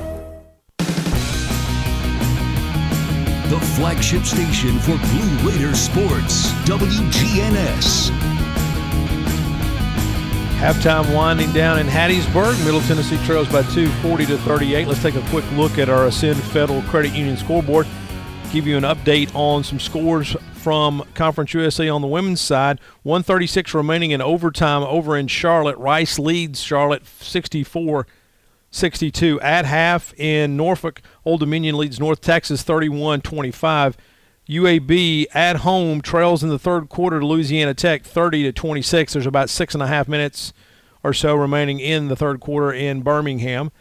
[3.81, 8.11] Flagship station for Blue Raider sports, WGNS.
[10.59, 12.63] Halftime winding down in Hattiesburg.
[12.63, 14.87] Middle Tennessee trails by two, 40 to 38.
[14.87, 17.87] Let's take a quick look at our Ascend Federal Credit Union scoreboard.
[18.51, 22.79] Give you an update on some scores from Conference USA on the women's side.
[23.01, 25.77] 136 remaining in overtime over in Charlotte.
[25.79, 28.05] Rice leads Charlotte 64
[28.71, 29.39] 62.
[29.41, 33.97] At half in Norfolk, Old Dominion leads North Texas 31 25.
[34.49, 39.13] UAB at home trails in the third quarter to Louisiana Tech 30 to 26.
[39.13, 40.51] There's about six and a half minutes
[41.03, 43.71] or so remaining in the third quarter in Birmingham.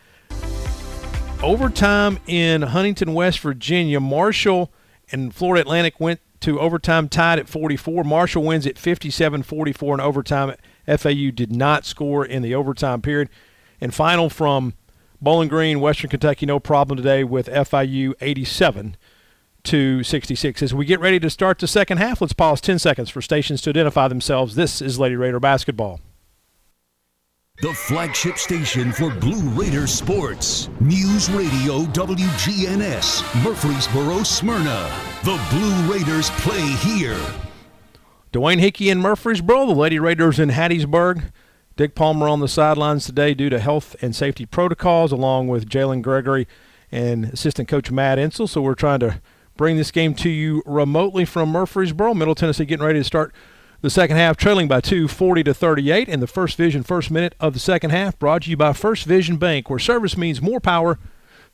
[1.42, 3.98] Overtime in Huntington, West Virginia.
[3.98, 4.70] Marshall
[5.10, 8.04] and Florida Atlantic went to overtime tied at 44.
[8.04, 10.54] Marshall wins at 57 44 in overtime.
[10.86, 13.28] FAU did not score in the overtime period.
[13.80, 14.74] And final from
[15.22, 18.96] Bowling Green, Western Kentucky, no problem today with FIU 87
[19.64, 20.62] to 66.
[20.62, 23.60] As we get ready to start the second half, let's pause 10 seconds for stations
[23.62, 24.54] to identify themselves.
[24.54, 26.00] This is Lady Raider basketball.
[27.60, 30.70] The flagship station for Blue Raider sports.
[30.80, 34.90] News Radio WGNS, Murfreesboro, Smyrna.
[35.24, 37.20] The Blue Raiders play here.
[38.32, 41.30] Dwayne Hickey in Murfreesboro, the Lady Raiders in Hattiesburg.
[41.80, 46.02] Dick Palmer on the sidelines today due to health and safety protocols, along with Jalynn
[46.02, 46.46] Gregory
[46.92, 48.46] and assistant coach Matt Insell.
[48.46, 49.22] So we're trying to
[49.56, 52.12] bring this game to you remotely from Murfreesboro.
[52.12, 53.32] Middle Tennessee getting ready to start
[53.80, 56.06] the second half, trailing by two, 40 to 38.
[56.06, 59.06] In the First Vision first minute of the second half, brought to you by First
[59.06, 60.98] Vision Bank, where service means more power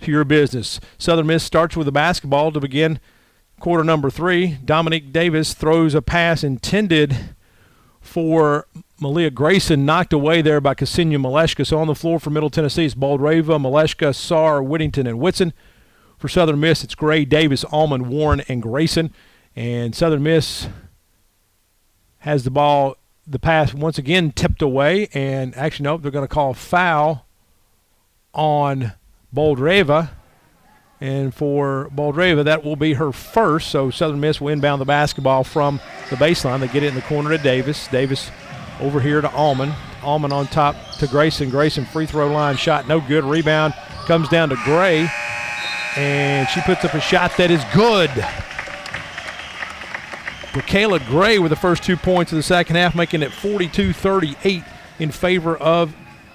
[0.01, 0.81] to your business.
[0.99, 2.99] Southern Miss starts with a basketball to begin
[3.61, 4.59] quarter number three.
[4.65, 7.17] Domonique Davis throws a pass intended
[8.01, 8.67] for
[9.01, 11.67] Melyia Grayson, knocked away there by Ksenia Malashka.
[11.67, 15.53] So on the floor for Middle Tennessee, it's Boldyreva, Malashka, Saar, Whittington, and Whitson.
[16.19, 19.13] For Southern Miss, it's Gray, Davis, Almond, Warren, and Grayson.
[19.55, 20.69] And Southern Miss
[22.21, 22.97] has the ball,
[23.27, 25.09] the pass once again tipped away.
[25.13, 27.27] And actually, nope, they're going to call foul
[28.33, 28.95] on
[29.35, 30.09] Boldyreva.
[30.99, 33.69] And for Boldyreva, that will be her first.
[33.69, 36.61] So Southern Miss will inbound the basketball from the baseline.
[36.61, 37.89] They get it in the corner to Davis.
[37.89, 38.31] Davis
[38.81, 39.73] over here to Allman.
[40.03, 41.51] Allman on top to Grayson.
[41.51, 43.25] Grayson free throw line shot, no good.
[43.25, 43.75] Rebound
[44.07, 45.09] comes down to Gray.
[45.97, 48.11] And she puts up a shot that is good.
[50.53, 54.63] Brikayla Gray with the first two points of the second half, making it 42 38
[54.99, 55.95] in favor of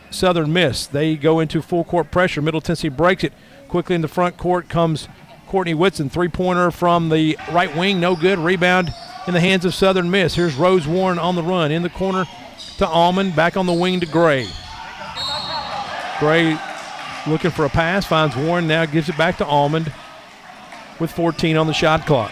[0.09, 0.85] Southern Miss.
[0.85, 2.41] They go into full court pressure.
[2.41, 3.33] Middle Tennessee breaks it.
[3.67, 5.07] Quickly in the front court comes
[5.47, 6.09] Courtney Whitson.
[6.09, 8.37] Three pointer from the right wing, no good.
[8.39, 8.93] Rebound
[9.27, 10.35] in the hands of Southern Miss.
[10.35, 11.71] Here's Rose Warren on the run.
[11.71, 12.25] In the corner
[12.77, 13.35] to Almond.
[13.35, 14.47] Back on the wing to Gray.
[16.19, 16.57] Gray
[17.27, 18.05] looking for a pass.
[18.05, 18.67] Finds Warren.
[18.67, 19.91] Now gives it back to Almond
[20.99, 22.31] with 14 on the shot clock.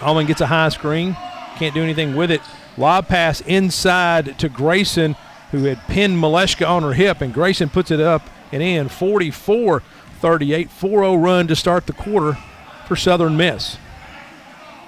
[0.00, 1.16] Almond gets a high screen.
[1.56, 2.40] Can't do anything with it.
[2.76, 5.16] Lob pass inside to Grayson,
[5.50, 9.82] who had pinned Malashka on her hip, and Grayson puts it up and in 44
[10.20, 10.70] 38.
[10.70, 12.38] 4 0 run to start the quarter
[12.86, 13.78] for Southern Miss.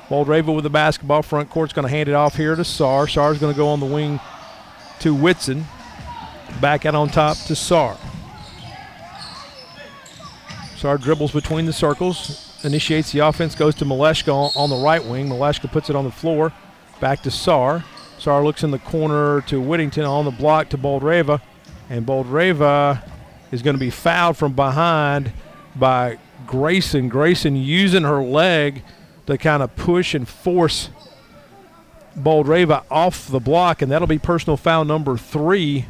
[0.08, 1.22] Boldyreva with the basketball.
[1.22, 3.06] Front court's going to hand it off here to Saar.
[3.06, 4.20] Saar's going to go on the wing
[5.00, 5.66] to Whitson.
[6.60, 7.96] Back out on top to Saar.
[10.76, 15.04] Saar dribbles between the circles, initiates the offense, goes to Malashka on, on the right
[15.04, 15.28] wing.
[15.28, 16.52] Malashka puts it on the floor.
[17.00, 17.84] Back to Saar.
[18.18, 21.40] Saar looks in the corner to Whittington on the block to Boldyreva.
[21.90, 23.02] And Boldyreva
[23.50, 25.32] is going to be fouled from behind
[25.76, 27.08] by Grayson.
[27.08, 28.82] Grayson using her leg
[29.28, 30.88] to kind of push and force
[32.16, 35.84] Boldyreva off the block, and that'll be personal foul number three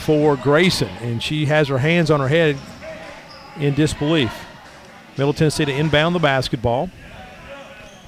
[0.00, 0.90] for Grayson.
[1.00, 2.58] And she has her hands on her head
[3.56, 4.44] in disbelief.
[5.16, 6.90] Middle Tennessee to inbound the basketball.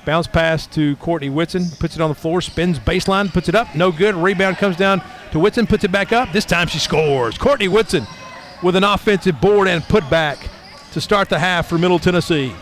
[0.05, 3.75] Bounce pass to Courtney Whitson, puts it on the floor, spins baseline, puts it up,
[3.75, 4.15] no good.
[4.15, 6.31] Rebound comes down to Whitson, puts it back up.
[6.33, 7.39] This time she scores.
[7.39, 8.07] Courtney Whitson
[8.63, 10.50] with an offensive board and put back
[10.93, 12.53] to start the half for Middle Tennessee.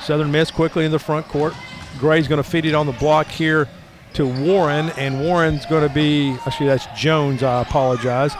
[0.00, 1.54] Southern Miss quickly in the front court.
[1.98, 3.68] Gray's going to feed it on the block here
[4.14, 8.34] to Warren, and Warren's going to be, actually, that's Jones, I apologize.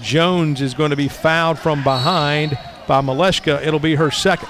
[0.00, 3.64] Jones is going to be fouled from behind by Malashka.
[3.66, 4.48] It'll be her second.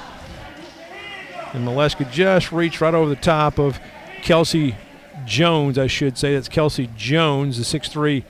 [1.55, 3.81] And Malashka just reached right over the top of
[4.23, 4.77] Kelsey
[5.25, 6.35] Jones, I should say.
[6.35, 8.25] That's Kelsey Jones, the 6'3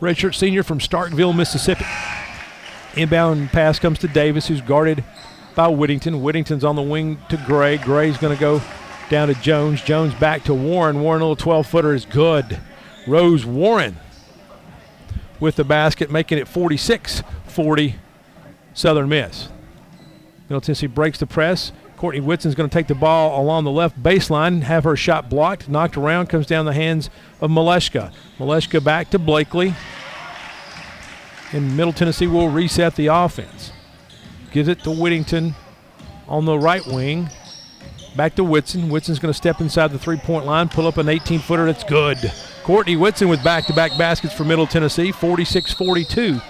[0.00, 1.84] redshirt senior from Starkville, Mississippi.
[2.96, 5.04] Inbound pass comes to Davis, who's guarded
[5.54, 6.22] by Whittington.
[6.22, 7.76] Whittington's on the wing to Gray.
[7.78, 8.60] Gray's going to go
[9.08, 9.82] down to Jones.
[9.82, 11.00] Jones back to Warren.
[11.00, 12.60] Warren, a little 12 footer, is good.
[13.06, 13.96] Rose Warren
[15.38, 17.96] with the basket, making it 46 40
[18.74, 19.48] Southern Miss.
[20.48, 21.72] Middle Tennessee breaks the press.
[21.96, 25.68] Courtney Whitson's going to take the ball along the left baseline, have her shot blocked,
[25.68, 27.10] knocked around, comes down the hands
[27.40, 28.12] of Malashka.
[28.38, 29.74] Malashka back to Blakely.
[31.52, 33.72] And Middle Tennessee will reset the offense.
[34.52, 35.54] Gives it to Whittington
[36.28, 37.28] on the right wing.
[38.16, 38.88] Back to Whitson.
[38.88, 41.84] Whitson's going to step inside the three point line, pull up an 18 footer that's
[41.84, 42.18] good.
[42.62, 46.40] Courtney Whitson with back to back baskets for Middle Tennessee, 46 42.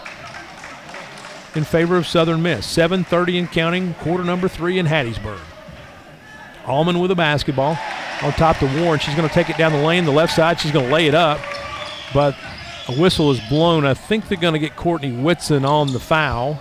[1.54, 2.66] in favor of Southern Miss.
[2.66, 5.38] 7:30 and counting, quarter number three in Hattiesburg.
[6.66, 7.78] Allman with a basketball
[8.22, 9.00] on top to Warren.
[9.00, 10.60] She's going to take it down the lane, the left side.
[10.60, 11.40] She's going to lay it up,
[12.12, 12.36] but
[12.88, 13.84] a whistle is blown.
[13.84, 16.60] I think they're going to get Courtney Whitson on the foul.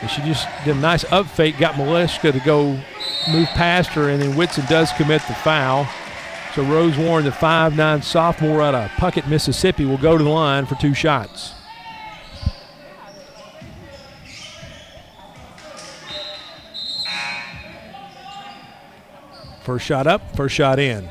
[0.00, 2.78] And she just did a nice up fake, got Malashka to go
[3.30, 5.88] move past her, and then Whitson does commit the foul.
[6.54, 10.66] So Rose Warren, the 5'9 sophomore out of Puckett, Mississippi, will go to the line
[10.66, 11.54] for two shots.
[19.62, 21.08] First shot up, first shot in.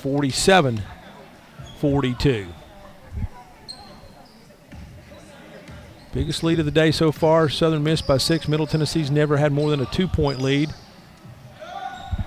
[0.00, 0.82] 47
[1.78, 2.46] 42.
[6.12, 7.48] Biggest lead of the day so far.
[7.48, 8.48] Southern Miss by six.
[8.48, 10.72] Middle Tennessee's never had more than a two point lead.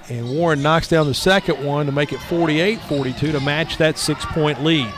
[0.09, 3.97] And Warren knocks down the second one to make it 48 42 to match that
[3.97, 4.91] six point lead.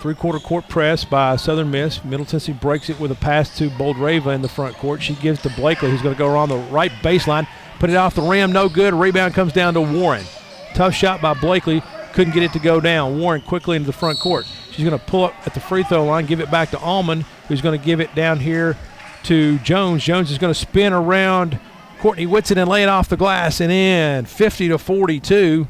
[0.00, 2.04] Three quarter court press by Southern Miss.
[2.04, 5.02] Middle Tennessee breaks it with a pass to Boldyreva in the front court.
[5.02, 7.48] She gives to Blakely, who's going to go around the right baseline,
[7.80, 8.94] put it off the rim, no good.
[8.94, 10.24] Rebound comes down to Warren.
[10.74, 11.82] Tough shot by Blakely,
[12.12, 13.18] couldn't get it to go down.
[13.18, 14.46] Warren quickly into the front court.
[14.70, 17.24] She's going to pull up at the free throw line, give it back to Almond,
[17.48, 18.76] who's going to give it down here
[19.24, 20.04] to Jones.
[20.04, 21.58] Jones is going to spin around
[22.00, 25.66] Courtney Whitson and lay it off the glass and in 50 to 42.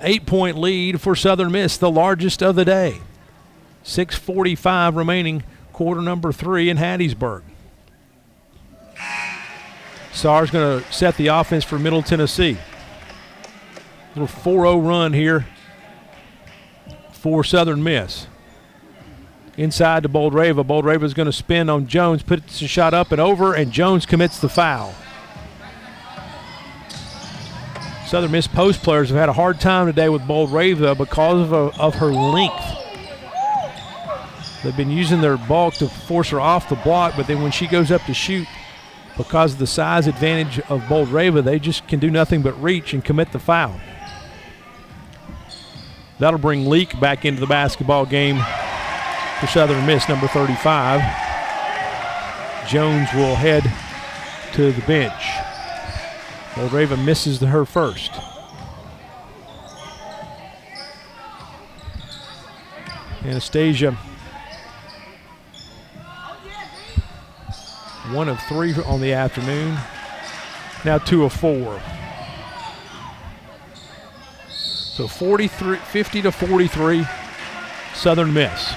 [0.00, 3.00] Eight point lead for Southern Miss, the largest of the day.
[3.84, 7.42] 6.45 remaining, quarter number three in Hattiesburg.
[10.12, 12.58] Saar's going to set the offense for Middle Tennessee.
[14.16, 15.46] Little 4 0 run here
[17.12, 18.26] for Southern Miss.
[19.58, 20.08] Inside to.
[20.08, 24.06] Boldyreva is going to spin on Jones, puts the shot up and over, and Jones
[24.06, 24.94] commits the foul.
[28.06, 31.78] Southern Miss post players have had a hard time today with Boldyreva because of, a,
[31.78, 32.64] of her length.
[34.64, 37.66] They've been using their bulk to force her off the block, but then when she
[37.66, 38.48] goes up to shoot,
[39.18, 43.04] because of the size advantage of Boldyreva, they just can do nothing but reach and
[43.04, 43.78] commit the foul.
[46.18, 48.38] That'll bring Leak back into the basketball game
[49.40, 51.00] for Southern Miss, number 35.
[52.68, 53.70] Jones will head
[54.54, 55.12] to the bench.
[56.54, 58.12] Boldyreva misses the, her first.
[63.20, 63.94] Anastasiia,
[68.12, 69.76] one of three on the afternoon.
[70.84, 71.80] Now two of four.
[74.96, 77.04] So 43, 50 to 43,
[77.92, 78.74] Southern Miss.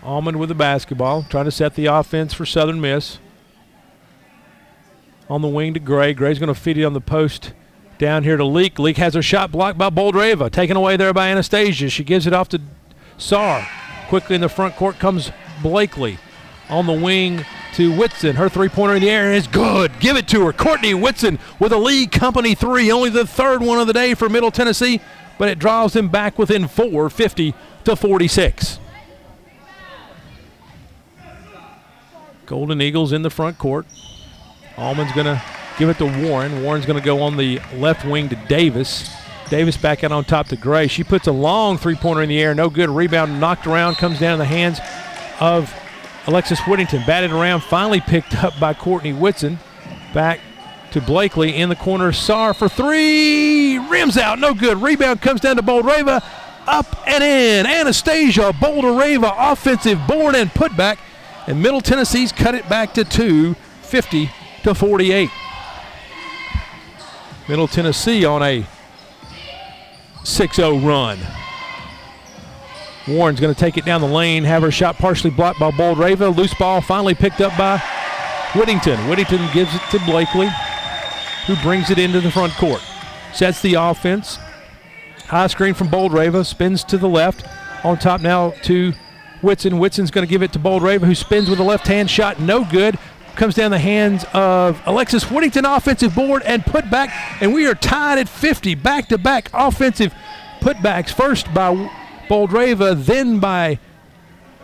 [0.00, 3.18] Almond with the basketball, trying to set the offense for Southern Miss.
[5.28, 6.14] On the wing to Gray.
[6.14, 7.52] Gray's going to feed it on the post
[7.98, 8.78] down here to Leak.
[8.78, 10.52] Leak has her shot blocked by Boldyreva.
[10.52, 11.90] Taken away there by Anastasiia.
[11.90, 12.60] She gives it off to
[13.18, 13.66] Saar.
[14.06, 15.32] Quickly in the front court comes
[15.64, 16.18] Blakely.
[16.68, 17.44] On the wing
[17.74, 18.36] to Whitson.
[18.36, 19.92] Her three pointer in the air is good.
[20.00, 20.52] Give it to her.
[20.52, 22.90] Courtney Whitson with a lead company three.
[22.90, 25.00] Only the third one of the day for Middle Tennessee,
[25.38, 28.78] but it draws them back within four, 50 to 46.
[32.46, 33.86] Golden Eagles in the front court.
[34.76, 35.42] Allman's going to
[35.78, 36.62] give it to Warren.
[36.62, 39.10] Warren's going to go on the left wing to Davis.
[39.50, 40.86] Davis back out on top to Gray.
[40.86, 42.54] She puts a long three pointer in the air.
[42.54, 42.90] No good.
[42.90, 43.96] Rebound knocked around.
[43.96, 44.78] Comes down in the hands
[45.40, 45.74] of
[46.26, 47.02] Alexis Whittington.
[47.06, 47.62] Batted around.
[47.62, 49.58] Finally picked up by Courtney Whitson.
[50.12, 50.40] Back
[50.92, 52.12] to Blakely in the corner.
[52.12, 53.78] Saar for three.
[53.78, 54.38] Rims out.
[54.38, 54.80] No good.
[54.80, 56.22] Rebound comes down to Boldyreva.
[56.66, 57.66] Up and in.
[57.66, 60.98] Anastasiia Boldyreva offensive board and putback.
[61.46, 64.30] And Middle Tennessee's cut it back to two, 50
[64.62, 65.30] to 48.
[67.48, 68.66] Middle Tennessee on a
[70.24, 71.18] 6 0 run.
[73.06, 76.34] Warren's going to take it down the lane, have her shot partially blocked by Boldyreva.
[76.34, 77.82] Loose ball finally picked up by
[78.54, 79.08] Whittington.
[79.08, 80.48] Whittington gives it to Blakely,
[81.46, 82.80] who brings it into the front court.
[83.34, 84.38] Sets the offense.
[85.26, 87.46] High screen from Boldyreva, spins to the left.
[87.84, 88.94] On top now to
[89.42, 89.78] Whitson.
[89.78, 92.40] Whitson's going to give it to Boldyreva, who spins with a left hand shot.
[92.40, 92.98] No good.
[93.36, 97.10] Comes down the hands of Alexis Whittington, offensive board and put back.
[97.42, 98.76] And we are tied at 50.
[98.76, 100.14] Back to back offensive
[100.60, 101.12] putbacks.
[101.12, 101.90] First by
[102.28, 103.78] Boldyreva, then by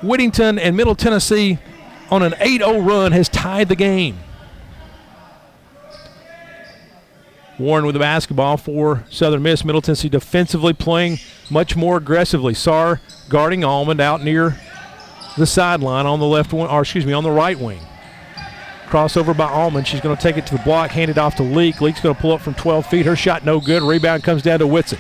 [0.03, 0.59] Whittington.
[0.59, 1.59] And Middle Tennessee
[2.11, 4.19] on an 8 0 run has tied the game.
[7.59, 9.65] Warren with the basketball for Southern Miss.
[9.65, 11.19] Middle Tennessee defensively playing
[11.51, 12.55] much more aggressively.
[12.55, 14.59] Saar guarding Almond out near
[15.37, 17.81] the sideline on the left wing, or excuse me, on the right wing.
[18.87, 19.87] Crossover by Almond.
[19.87, 21.81] She's going to take it to the block, hand it off to Leak.
[21.81, 23.07] Leak's going to pull up from 12 feet.
[23.07, 23.83] Her shot no good.
[23.83, 24.99] Rebound comes down to Whitson.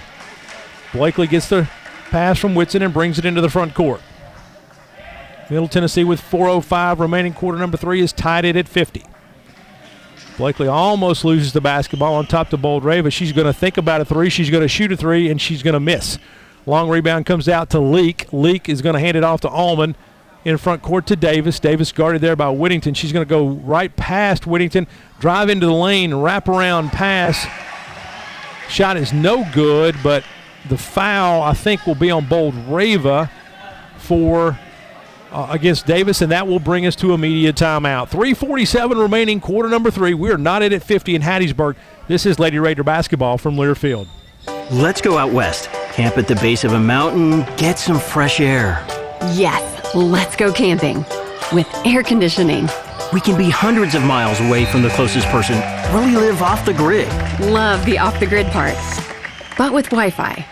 [0.93, 1.69] Blakely gets the
[2.11, 4.01] Pass from Whitson and brings it into the front court.
[5.49, 7.32] Middle Tennessee with 4.05 remaining.
[7.32, 9.05] Quarter number three is tied it at 50.
[10.37, 14.05] Blakely almost loses the basketball on top to but She's going to think about a
[14.05, 14.31] three.
[14.31, 16.19] She's going to shoot a three, and she's going to miss.
[16.66, 18.32] Long rebound comes out to Leak.
[18.32, 19.97] Leak is going to hand it off to Allman
[20.45, 21.61] in front court to Davis.
[21.61, 22.95] Davis guarded there by Whittington.
[22.95, 24.87] She's going to go right past Whittington,
[25.19, 27.47] drive into the lane, wrap around pass.
[28.69, 30.24] Shot is no good, but
[30.69, 33.31] the foul, I think, will be on Boldyreva
[33.99, 34.59] for
[35.32, 38.09] uh, against Davis, and that will bring us to immediate timeout.
[38.09, 40.15] 347 remaining, quarter number three.
[40.15, 41.77] We are not in at 50 in Hattiesburg.
[42.09, 44.09] This is Lady Raider basketball from Learfield.
[44.70, 45.69] Let's go out west.
[45.93, 48.85] Camp at the base of a mountain, get some fresh air.
[49.35, 51.05] Yes, let's go camping
[51.53, 52.69] with air conditioning.
[53.12, 55.57] We can be hundreds of miles away from the closest person.
[55.95, 57.09] Really live off the grid.
[57.41, 58.77] Love the off the grid part,
[59.61, 60.47] but with Wi Fi.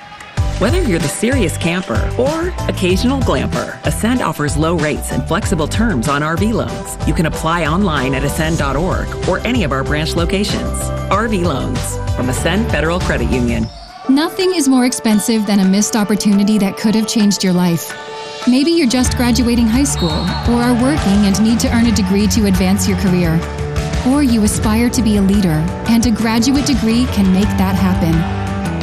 [0.59, 6.10] Whether you're the serious camper or occasional glamper, Ascend offers low rates and flexible terms
[6.10, 7.09] on RV loans.
[7.09, 10.78] You can apply online at ascend.org or any of our branch locations.
[11.09, 11.80] RV loans
[12.16, 13.66] from Ascend Federal Credit Union.
[14.10, 17.90] Nothing is more expensive than a missed opportunity that could have changed your life.
[18.47, 20.20] Maybe you're just graduating high school
[20.52, 23.40] or are working and need to earn a degree to advance your career.
[24.06, 28.38] Or you aspire to be a leader, and a graduate degree can make that happen.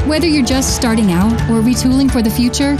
[0.07, 2.75] Whether you're just starting out or retooling for the future,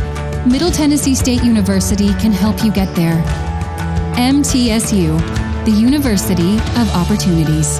[0.47, 3.19] Middle Tennessee State University can help you get there.
[4.15, 7.79] MTSU, the University of Opportunities.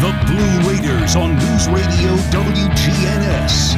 [0.00, 3.76] The Blue Raiders on News Radio WGNS.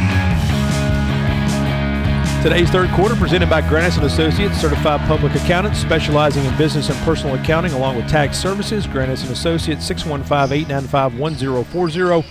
[2.43, 6.97] Today's third quarter presented by Grannis and Associates, certified public accountants specializing in business and
[7.01, 8.87] personal accounting along with tax services.
[8.87, 12.25] Grannis and Associates 615-895-1040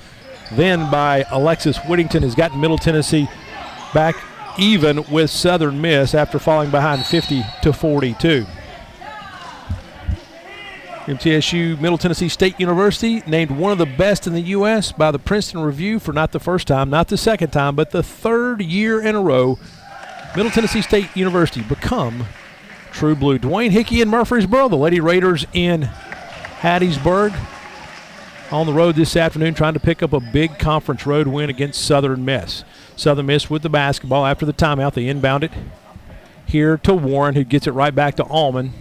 [0.52, 3.28] then by Alexis Whittington, has gotten Middle Tennessee
[3.94, 4.16] back
[4.58, 8.46] even with Southern Miss after falling behind 50 to 42.
[11.06, 14.92] MTSU Middle Tennessee State University named one of the best in the U.S.
[14.92, 18.04] by the Princeton Review for not the first time, not the second time, but the
[18.04, 19.58] third year in a row.
[20.36, 22.26] Middle Tennessee State University become
[22.92, 23.40] True Blue.
[23.40, 25.90] Dwayne Hickey in Murfreesboro, the Lady Raiders in
[26.60, 27.34] Hattiesburg
[28.52, 31.82] on the road this afternoon trying to pick up a big conference road win against
[31.82, 32.66] Southern Miss.
[32.98, 34.94] Southern Miss with the basketball after the timeout.
[34.94, 35.52] They inbound it
[36.46, 38.74] here to Warren, who gets it right back to Allman.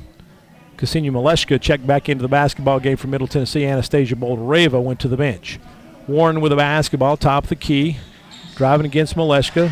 [0.76, 3.62] Ksenia Malashka checked back into the basketball game for Middle Tennessee.
[3.62, 5.60] Anastasiia Boldyreva went to the bench.
[6.08, 7.98] Warren with the basketball, top of the key,
[8.56, 9.70] driving against Malashka.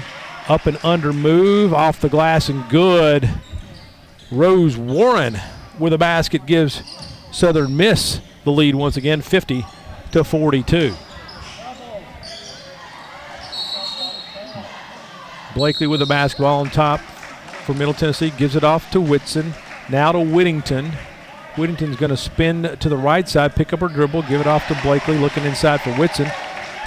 [0.49, 3.29] Up and under move, off the glass and good.
[4.31, 5.39] Rose Warren
[5.79, 6.83] with a basket gives
[7.37, 9.67] Southern Miss the lead once again, 50
[10.13, 10.95] to 42.
[15.55, 16.99] Blakely with the basketball on top
[17.67, 19.53] for Middle Tennessee, gives it off to Whitson.
[19.91, 20.93] Now to Whittington.
[21.57, 24.67] Whittington's going to spin to the right side, pick up her dribble, give it off
[24.69, 26.31] to Blakely, looking inside for Whitson,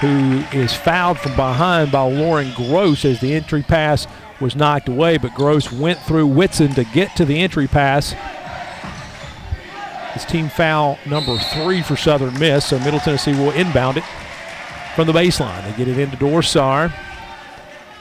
[0.01, 4.07] who is fouled from behind by Lauren Gross as the entry pass
[4.41, 8.15] was knocked away, but Gross went through Whitson to get to the entry pass.
[10.15, 14.03] It's team foul number three for Southern Miss, so Middle Tennessee will inbound it
[14.95, 15.64] from the baseline.
[15.64, 16.94] They get it into Dor Saar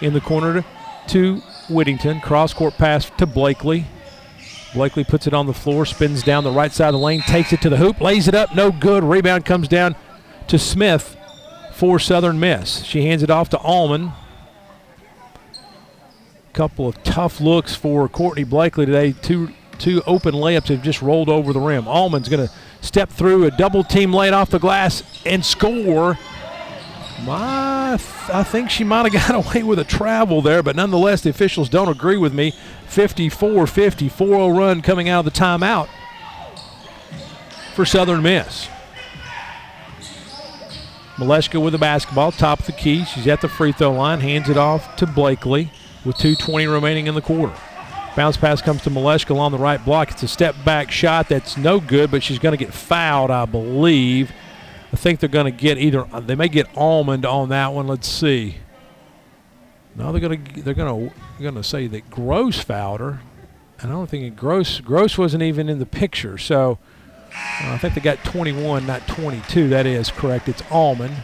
[0.00, 0.64] in the corner
[1.08, 2.20] to Whittington.
[2.20, 3.86] Cross court pass to Blakely.
[4.74, 7.52] Blakely puts it on the floor, spins down the right side of the lane, takes
[7.52, 9.04] it to the hoop, lays it up, no good.
[9.04, 9.96] Rebound comes down
[10.48, 11.16] to Smith
[11.72, 12.84] for Southern Miss.
[12.84, 14.12] She hands it off to Allman.
[16.48, 19.12] A couple of tough looks for Courtney Blakely today.
[19.12, 21.86] Two two open layups have just rolled over the rim.
[21.86, 26.18] Allman's going to step through a double team lay off the glass and score.
[27.24, 31.30] My, I think she might have got away with a travel there, but nonetheless, the
[31.30, 32.52] officials don't agree with me.
[32.86, 35.88] 54 50, 4 0 run coming out of the timeout
[37.74, 38.68] for Southern Miss.
[41.16, 43.04] Malashka with the basketball, top of the key.
[43.04, 45.70] She's at the free throw line, hands it off to Blakely
[46.04, 47.54] with 2.20 remaining in the quarter.
[48.18, 50.10] Bounce pass comes to Malashka along the right block.
[50.10, 53.44] It's a step back shot that's no good, but she's going to get fouled, I
[53.44, 54.32] believe.
[54.92, 57.86] I think they're going to get either they may get almond on that one.
[57.86, 58.56] Let's see.
[59.94, 63.20] No, they're going to they're going to going to say that Gross fouled her.
[63.78, 66.38] And I don't think Gross Gross wasn't even in the picture.
[66.38, 66.80] So
[67.28, 69.68] uh, I think they got 21, not 22.
[69.68, 70.48] That is correct.
[70.48, 71.14] It's Almond.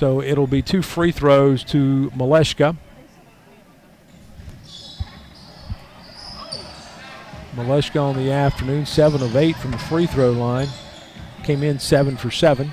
[0.00, 2.74] So it'll be two free throws to Malashka.
[7.54, 10.68] Malashka on the afternoon, seven of eight from the free throw line.
[11.42, 12.72] Came in seven for seven.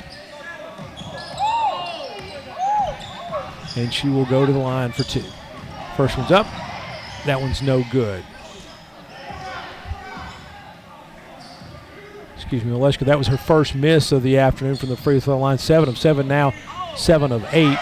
[3.75, 5.25] And she will go to the line for two.
[5.97, 6.47] First one's up.
[7.25, 8.23] That one's no good.
[12.37, 12.99] Excuse me, Malashka.
[12.99, 15.57] That was her first miss of the afternoon from the free throw line.
[15.57, 16.53] Seven of seven now,
[16.97, 17.77] seven of eight.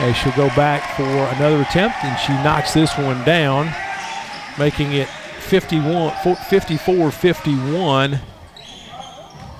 [0.00, 3.72] As she'll go back for another attempt, and she knocks this one down,
[4.58, 8.20] making it 51, 54 51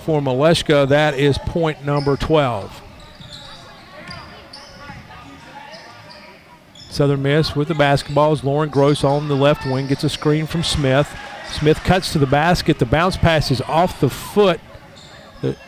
[0.04, 0.88] for Malashka.
[0.88, 2.82] That is point number 12.
[6.90, 10.46] Southern Miss with the basketball is Lauren Gross on the left wing, gets a screen
[10.46, 11.16] from Smith.
[11.50, 12.78] Smith cuts to the basket.
[12.78, 14.60] The bounce pass is off the foot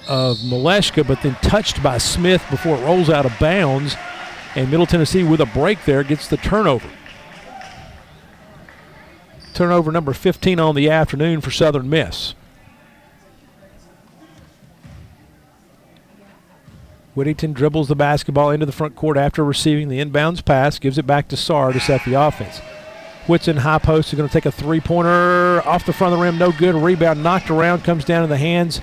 [0.09, 3.97] of Malashka, but then touched by Smith before it rolls out of bounds.
[4.55, 6.89] And Middle Tennessee, with a break there, gets the turnover.
[9.53, 12.35] Turnover number 15 on the afternoon for Southern Miss.
[17.15, 21.07] Whittington dribbles the basketball into the front court after receiving the inbounds pass, gives it
[21.07, 22.61] back to Saar to set the offense.
[23.27, 26.25] Whitson high post is going to take a three pointer off the front of the
[26.25, 26.75] rim, no good.
[26.75, 28.81] Rebound knocked around, comes down in the hands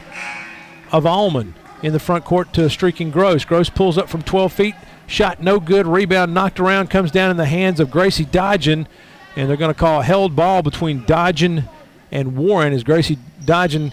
[0.93, 3.43] of Almond in the front court to streaking Gross.
[3.43, 4.75] Gross pulls up from 12 feet,
[5.07, 5.85] shot no good.
[5.85, 8.87] Rebound knocked around, comes down in the hands of Gracie Dodgen,
[9.35, 11.67] and they're going to call a held ball between Dodgen
[12.11, 13.91] and Warren as Gracie Dodgen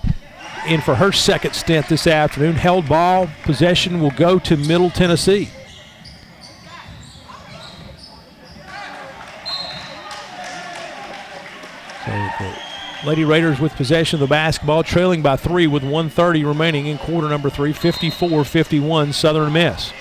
[0.68, 2.55] in for her second stint this afternoon.
[2.55, 5.48] Held ball possession will go to Middle Tennessee.
[12.05, 12.69] So
[13.05, 17.28] Lady Raiders with possession of the basketball, trailing by three with 130 remaining in quarter
[17.28, 19.93] number three, 54-51 Southern Miss.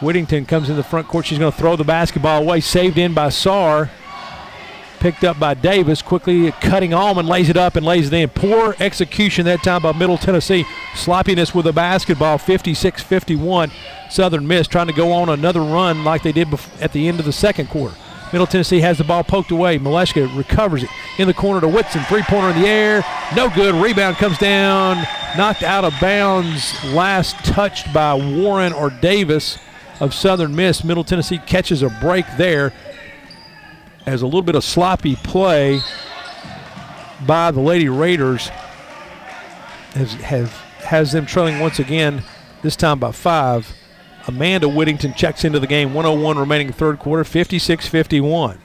[0.00, 1.26] Whittington comes in the front court.
[1.26, 3.90] She's going to throw the basketball away, saved in by Saar
[4.98, 6.02] picked up by Davis.
[6.02, 8.28] Quickly cutting Almond, lays it up and lays it in.
[8.28, 10.64] Poor execution that time by Middle Tennessee.
[10.94, 13.70] Sloppiness with the basketball, 56 51.
[14.10, 16.48] Southern Miss trying to go on another run like they did
[16.80, 17.94] at the end of the second quarter.
[18.32, 19.78] Middle Tennessee has the ball poked away.
[19.78, 22.02] Malashka recovers it in the corner to Whitson.
[22.04, 23.04] Three pointer in the air.
[23.34, 23.74] No good.
[23.74, 24.96] Rebound comes down.
[25.36, 26.74] Knocked out of bounds.
[26.84, 29.58] Last touched by Warren or Davis
[30.00, 30.84] of Southern Miss.
[30.84, 32.72] Middle Tennessee catches a break there
[34.06, 35.80] as a little bit of sloppy play
[37.26, 38.50] by the Lady Raiders
[39.94, 40.52] has, have,
[40.84, 42.22] has them trailing once again,
[42.62, 43.74] this time by five.
[44.28, 48.58] Amanda Whittington checks into the game, 101 remaining third quarter, 56 51.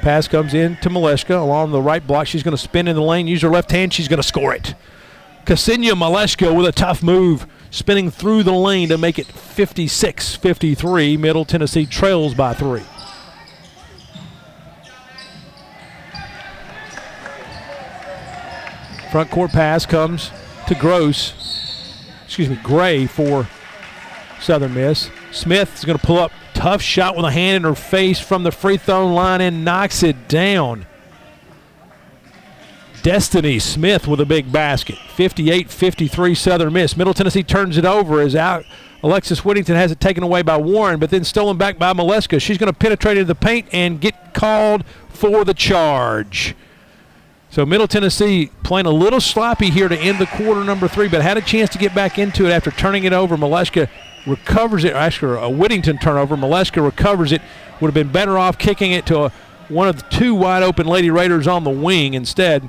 [0.00, 2.26] Pass comes in to Malashka along the right block.
[2.26, 3.92] She's going to spin in the lane, use her left hand.
[3.92, 4.74] She's going to score it.
[5.46, 11.16] Ksenia Malashka with a tough move spinning through the lane to make it 56 53.
[11.18, 12.82] Middle Tennessee trails by three.
[19.10, 20.30] Front court pass comes
[20.66, 21.43] to Gross,
[22.24, 23.48] excuse me, Gray for
[24.40, 25.10] Southern Miss.
[25.32, 26.32] Smith is going to pull up.
[26.52, 30.02] Tough shot with a hand in her face from the free throw line and knocks
[30.02, 30.86] it down.
[33.02, 34.96] Destiny Smith with a big basket.
[35.14, 36.96] 58 53 Southern Miss.
[36.96, 38.64] Middle Tennessee turns it over as out.
[39.02, 42.40] Alexis Whittington has it taken away by Warren, but then stolen back by Malashka.
[42.40, 46.54] She's going to penetrate into the paint and get called for the charge.
[47.54, 51.22] So Middle Tennessee playing a little sloppy here to end the quarter number three, but
[51.22, 53.36] had a chance to get back into it after turning it over.
[53.36, 53.88] Malashka
[54.26, 54.92] recovers it.
[54.92, 56.36] Actually, a Whittington turnover.
[56.36, 57.40] Malashka recovers it.
[57.80, 59.32] Would have been better off kicking it to a,
[59.68, 62.68] one of the two wide open Lady Raiders on the wing instead.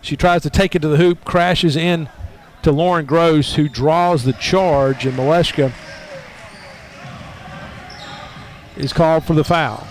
[0.00, 2.08] She tries to take it to the hoop, crashes in
[2.62, 5.74] to Lauren Gross, who draws the charge, and Malashka
[8.78, 9.86] is called for the foul.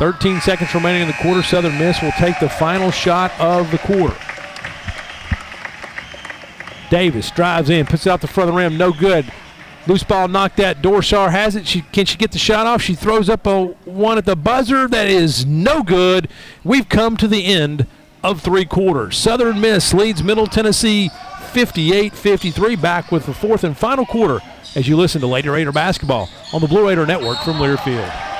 [0.00, 1.42] 13 seconds remaining in the quarter.
[1.42, 4.16] Southern Miss will take the final shot of the quarter.
[6.88, 9.30] Davis drives in, puts it out the front of the rim, no good.
[9.86, 10.80] Loose ball knocked out.
[10.80, 11.68] Dor Saar has it.
[11.68, 12.80] She can she get the shot off?
[12.80, 16.30] She throws up a one at the buzzer that is no good.
[16.64, 17.86] We've come to the end
[18.24, 19.18] of three quarters.
[19.18, 21.10] Southern Miss leads Middle Tennessee
[21.52, 22.80] 58-53.
[22.80, 24.40] Back with the fourth and final quarter
[24.74, 28.39] as you listen to Lady Raider basketball on the Blue Raider Network from Learfield.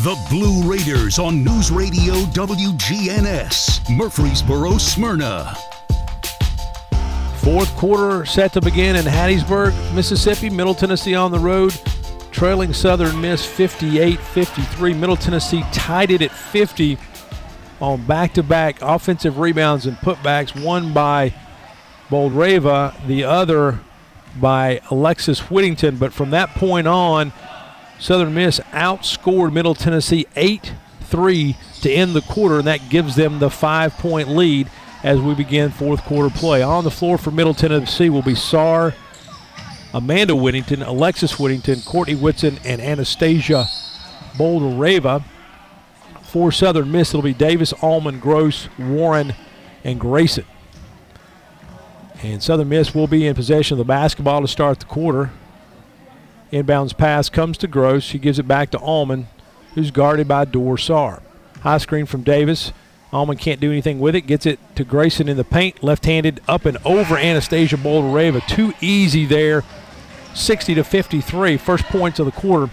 [0.00, 5.56] The Blue Raiders on News Radio WGNS, Murfreesboro, Smyrna.
[7.38, 10.50] Fourth quarter set to begin in Hattiesburg, Mississippi.
[10.50, 11.74] Middle Tennessee on the road,
[12.30, 14.92] trailing Southern Miss 58 53.
[14.92, 16.98] Middle Tennessee tied it at 50
[17.80, 21.32] on back to back offensive rebounds and putbacks, one by
[22.10, 23.80] Boldyreva, the other
[24.38, 25.96] by Alexis Whittington.
[25.96, 27.32] But from that point on,
[27.98, 33.38] Southern Miss outscored Middle Tennessee 8 3 to end the quarter, and that gives them
[33.38, 34.68] the five point lead
[35.02, 36.62] as we begin fourth quarter play.
[36.62, 38.94] On the floor for Middle Tennessee will be Saar,
[39.94, 43.66] Amanda Whittington, Alexis Whittington, Courtney Whitson, and Anastasiia
[44.36, 45.24] Boulder
[46.22, 49.34] For Southern Miss, it'll be Davis, Allman, Gross, Warren,
[49.84, 50.44] and Grayson.
[52.22, 55.30] And Southern Miss will be in possession of the basketball to start the quarter.
[56.56, 58.02] Inbounds pass comes to Gross.
[58.02, 59.28] She gives it back to Allman,
[59.74, 61.22] who's guarded by Dor Saar.
[61.60, 62.72] High screen from Davis.
[63.12, 64.22] Allman can't do anything with it.
[64.22, 65.82] Gets it to Grayson in the paint.
[65.82, 68.46] Left-handed up and over Anastasiia Boldyreva.
[68.46, 69.64] Too easy there.
[70.34, 71.56] 60 to 53.
[71.56, 72.70] First points of the quarter.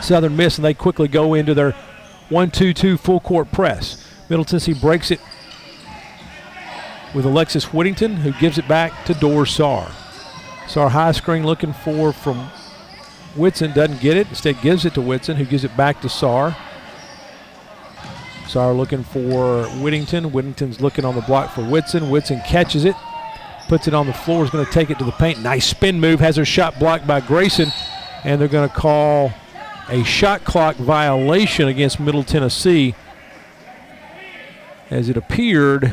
[0.00, 1.74] Southern Miss, and they quickly go into their
[2.28, 4.04] 1-2-2 full court press.
[4.28, 5.20] Middle Tennessee breaks it
[7.14, 9.90] with Alexis Whittington, who gives it back to Dorsar.
[10.68, 12.50] Saar high screen looking for from
[13.36, 14.28] Whitson doesn't get it.
[14.28, 16.56] Instead, gives it to Whitson, who gives it back to Saar.
[18.48, 20.32] Saar looking for Whittington.
[20.32, 22.10] Whittington's looking on the block for Whitson.
[22.10, 22.94] Whitson catches it,
[23.68, 25.42] puts it on the floor, is going to take it to the paint.
[25.42, 27.70] Nice spin move, has her shot blocked by Grayson,
[28.24, 29.32] and they're going to call
[29.88, 32.94] a shot clock violation against Middle Tennessee
[34.90, 35.92] as it appeared,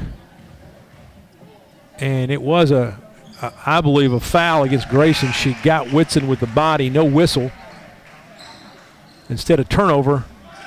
[1.98, 3.03] and it was a
[3.66, 5.32] I believe, a foul against Grayson.
[5.32, 7.52] She got Whitson with the body, no whistle.
[9.30, 10.26] Instead of turnover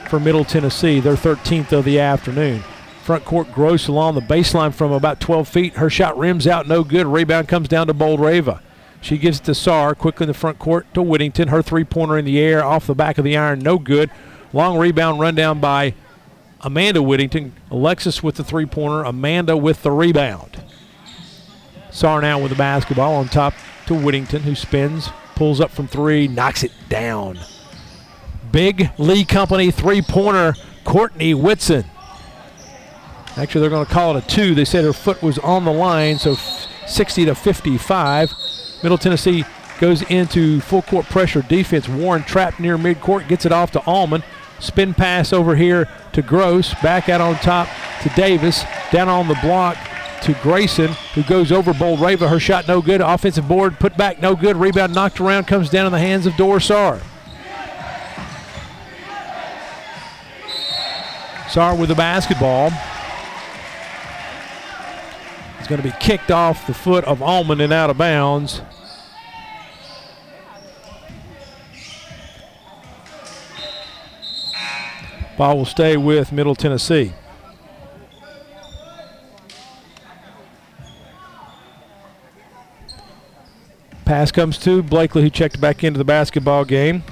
[0.08, 2.62] for Middle Tennessee, their 13th of the afternoon.
[3.02, 5.74] Front court gross along the baseline from about 12 feet.
[5.74, 7.06] Her shot rims out, no good.
[7.06, 8.60] Rebound comes down to Boldyreva.
[9.00, 11.48] She gives it to Saar, quickly in the front court to Whittington.
[11.48, 14.10] Her three pointer in the air, off the back of the iron, no good.
[14.52, 15.94] Long rebound run down by
[16.62, 17.52] Amanda Whittington.
[17.70, 20.60] Alexis with the three pointer, Amanda with the rebound.
[21.96, 23.54] Sarnow with the basketball on top
[23.86, 27.38] to Whittington, who spins, pulls up from three, knocks it down.
[28.52, 30.54] Big Lee Company three pointer,
[30.84, 31.84] Courtney Whitson.
[33.36, 34.54] Actually, they're going to call it a two.
[34.54, 38.32] They said her foot was on the line, so 60 to 55.
[38.82, 39.44] Middle Tennessee
[39.80, 41.88] goes into full court pressure defense.
[41.88, 44.22] Warren trapped near midcourt, gets it off to Allman.
[44.58, 46.74] Spin pass over here to Gross.
[46.82, 47.68] Back out on top
[48.02, 48.64] to Davis.
[48.90, 49.76] Down on the block
[50.22, 52.28] to Grayson, who goes over Boldyreva.
[52.28, 53.00] Her shot no good.
[53.00, 54.56] Offensive board put back no good.
[54.56, 57.00] Rebound knocked around, comes down in the hands of Dorsar.
[61.48, 62.72] Saar with the basketball.
[65.58, 68.60] It's going to be kicked off the foot of Allman and out of bounds.
[75.36, 77.12] Ball will stay with Middle Tennessee.
[84.06, 87.02] Pass comes to Blakely, who checked back into the basketball game.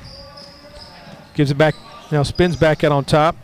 [1.34, 1.74] Gives it back,
[2.12, 3.36] now spins back out on top.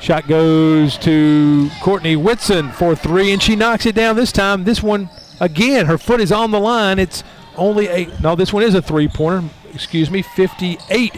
[0.00, 4.62] Shot goes to Courtney Whitson for three, and she knocks it down this time.
[4.62, 5.10] This one,
[5.40, 7.00] again, her foot is on the line.
[7.00, 7.24] It's
[7.56, 9.48] only a, no, this one is a three pointer.
[9.72, 11.16] Excuse me, 58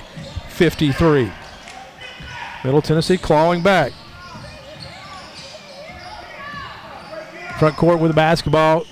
[0.49, 1.31] 53.
[2.65, 3.93] Middle Tennessee clawing back.
[7.59, 8.87] Front court with the basketball.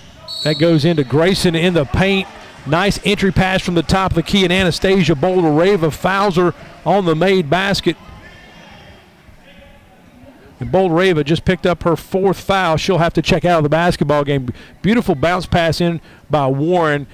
[0.44, 2.28] That goes into Grayson in the paint.
[2.66, 6.54] Nice entry pass from the top of the key, and Anastasiia Boulder fouls her
[6.86, 7.96] on the made basket.
[10.60, 12.76] And Boulder just picked up her fourth foul.
[12.76, 14.48] She'll have to check out of the basketball game.
[14.80, 16.00] Beautiful bounce pass in
[16.30, 17.06] by Warren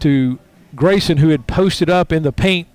[0.00, 0.38] to
[0.74, 2.68] Grayson, who had posted up in the paint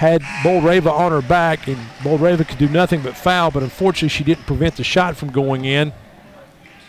[0.00, 4.24] had Boldyreva on her back, and Boldyreva could do nothing but foul, but unfortunately she
[4.24, 5.92] didn't prevent the shot from going in.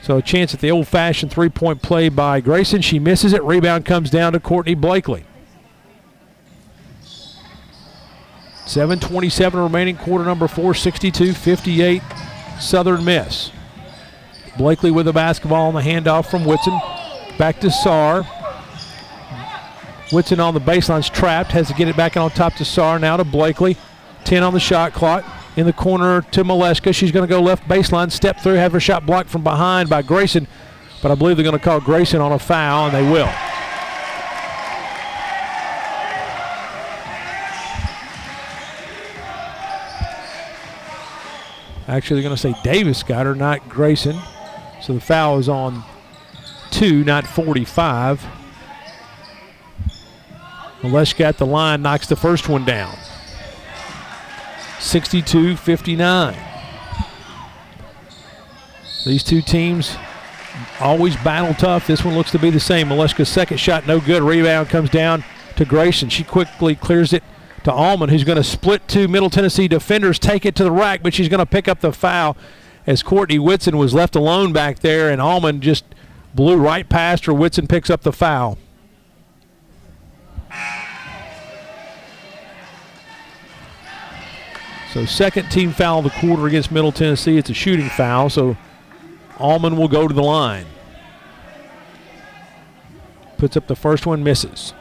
[0.01, 2.81] So a chance at the old-fashioned three-point play by Grayson.
[2.81, 3.43] She misses it.
[3.43, 5.25] Rebound comes down to Courtney Blakely.
[8.65, 13.51] 7.27 remaining, quarter number four, 62-58, Southern Miss.
[14.57, 16.79] Blakely with the basketball on the handoff from Whitson.
[17.37, 18.23] Back to Saar.
[20.11, 23.17] Whitson on the baseline's trapped, has to get it back on top to Saar, now
[23.17, 23.77] to Blakely.
[24.23, 25.25] 10 on the shot clock.
[25.55, 26.95] In the corner to Malashka.
[26.95, 30.01] She's going to go left baseline, step through, have her shot blocked from behind by
[30.01, 30.47] Grayson.
[31.01, 33.29] But I believe they're going to call Grayson on a foul, and they will.
[41.87, 44.17] Actually, they're going to say Davis got her, not Grayson.
[44.81, 45.83] So the foul is on
[46.69, 48.25] two, not 45.
[50.81, 52.95] Malashka at the line knocks the first one down.
[54.81, 56.35] 62 59.
[59.05, 59.95] These two teams
[60.79, 61.87] always battle tough.
[61.87, 62.89] This one looks to be the same.
[62.89, 64.21] Malashka's second shot, no good.
[64.21, 65.23] Rebound comes down
[65.55, 66.09] to Grayson.
[66.09, 67.23] She quickly clears it
[67.63, 71.03] to Allman, who's going to split two Middle Tennessee defenders, take it to the rack,
[71.03, 72.35] but she's going to pick up the foul
[72.87, 75.85] as Courtney Whitson was left alone back there, and Allman just
[76.33, 77.33] blew right past her.
[77.33, 78.57] Whitson picks up the foul.
[84.91, 87.37] So second team foul of the quarter against Middle Tennessee.
[87.37, 88.57] It's a shooting foul, so
[89.39, 90.65] Allman will go to the line.
[93.37, 94.73] Puts up the first one, misses.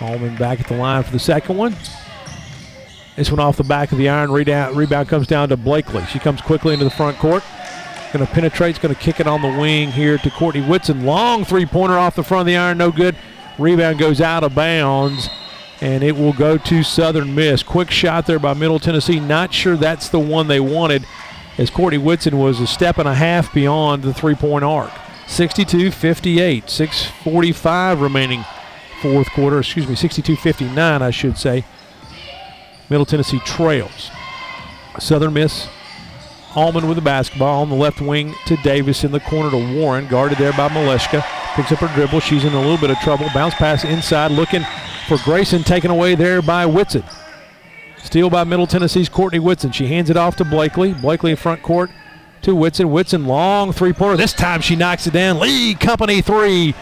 [0.00, 1.74] Allman back at the line for the second one.
[3.16, 4.30] This one off the back of the iron.
[4.30, 6.04] Rebound, rebound comes down to Blakely.
[6.06, 7.42] She comes quickly into the front court.
[8.14, 8.70] Going to penetrate.
[8.70, 11.04] It's going to kick it on the wing here to Courtney Whitson.
[11.04, 12.78] Long three pointer off the front of the iron.
[12.78, 13.16] No good.
[13.58, 15.28] Rebound goes out of bounds.
[15.80, 17.64] And it will go to Southern Miss.
[17.64, 19.18] Quick shot there by Middle Tennessee.
[19.18, 21.04] Not sure that's the one they wanted,
[21.58, 24.92] as Courtney Whitson was a step and a half beyond the three point arc.
[25.26, 26.66] 62 58.
[26.66, 28.44] 6.45 remaining
[29.02, 29.58] fourth quarter.
[29.58, 31.64] Excuse me, 62 59, I should say.
[32.88, 34.12] Middle Tennessee trails.
[35.00, 35.66] Southern Miss.
[36.56, 40.06] Allman with the basketball on the left wing to Davis in the corner to Warren,
[40.06, 41.24] guarded there by Malashka.
[41.54, 42.20] Picks up her dribble.
[42.20, 43.28] She's in a little bit of trouble.
[43.34, 44.64] Bounce pass inside, looking
[45.08, 47.04] for Grayson, taken away there by Whitson.
[47.98, 49.72] Steal by Middle Tennessee's Courtney Whitson.
[49.72, 50.92] She hands it off to Blakely.
[50.92, 51.90] Blakely in front court
[52.42, 52.90] to Whitson.
[52.90, 54.16] Whitson, long three pointer.
[54.16, 55.40] This time she knocks it down.
[55.40, 56.74] Lead Company three.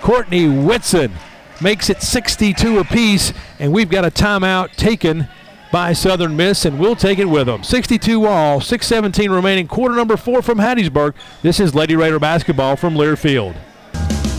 [0.00, 1.12] Courtney Whitson
[1.60, 5.28] makes it 62 apiece, and we've got a timeout taken
[5.72, 7.64] by Southern Miss, and we'll take it with them.
[7.64, 11.14] 62 all, 6:17 remaining, quarter number four from Hattiesburg.
[11.42, 13.56] This is Lady Raider basketball from Learfield.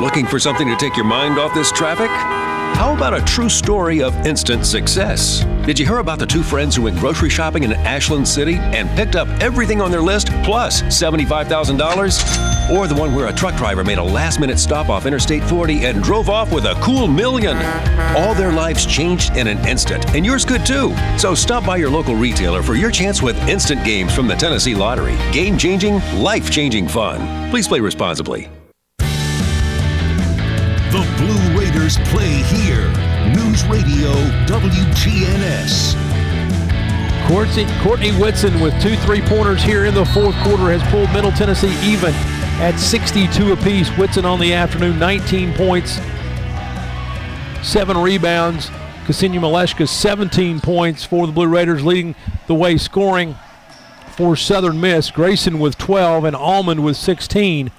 [0.00, 2.10] Looking for something to take your mind off this traffic?
[2.76, 5.44] How about a true story of instant success?
[5.64, 8.90] Did you hear about the two friends who went grocery shopping in Ashland City and
[8.90, 12.70] picked up everything on their list plus $75,000?
[12.70, 15.86] Or the one where a truck driver made a last minute stop off Interstate 40
[15.86, 17.56] and drove off with a cool million?
[18.14, 20.94] All their lives changed in an instant, and yours could too.
[21.16, 24.74] So stop by your local retailer for your chance with instant games from the Tennessee
[24.74, 25.16] Lottery.
[25.32, 27.50] Game changing, life changing fun.
[27.50, 28.50] Please play responsibly.
[30.96, 32.88] The Blue Raiders play here.
[33.28, 34.14] News Radio
[34.46, 35.94] WGNS.
[37.28, 41.32] Courtney, Courtney Whitson with two three pointers here in the fourth quarter has pulled Middle
[41.32, 42.14] Tennessee even
[42.62, 43.90] at 62 apiece.
[43.98, 46.00] Whitson on the afternoon, 19 points,
[47.62, 48.70] seven rebounds.
[49.04, 52.14] Ksenia Malashka, 17 points for the Blue Raiders, leading
[52.46, 53.36] the way scoring
[54.12, 55.10] for Southern Miss.
[55.10, 57.70] Grayson with 12 and Almond with 16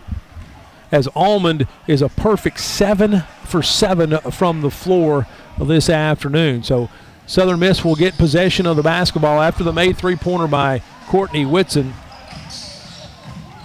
[0.92, 5.28] as Almond is a perfect seven for seven from the floor
[5.60, 6.64] this afternoon.
[6.64, 6.90] So
[7.26, 11.46] Southern Miss will get possession of the basketball after the made three pointer by Courtney
[11.46, 11.94] Whitson.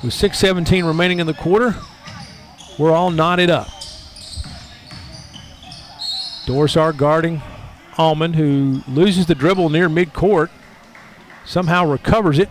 [0.03, 1.77] With 6.17 remaining in the quarter,
[2.77, 3.69] we're all knotted up.
[6.44, 7.40] Dor Saar guarding
[7.99, 10.51] Almond, who loses the dribble near midcourt,
[11.44, 12.49] somehow recovers it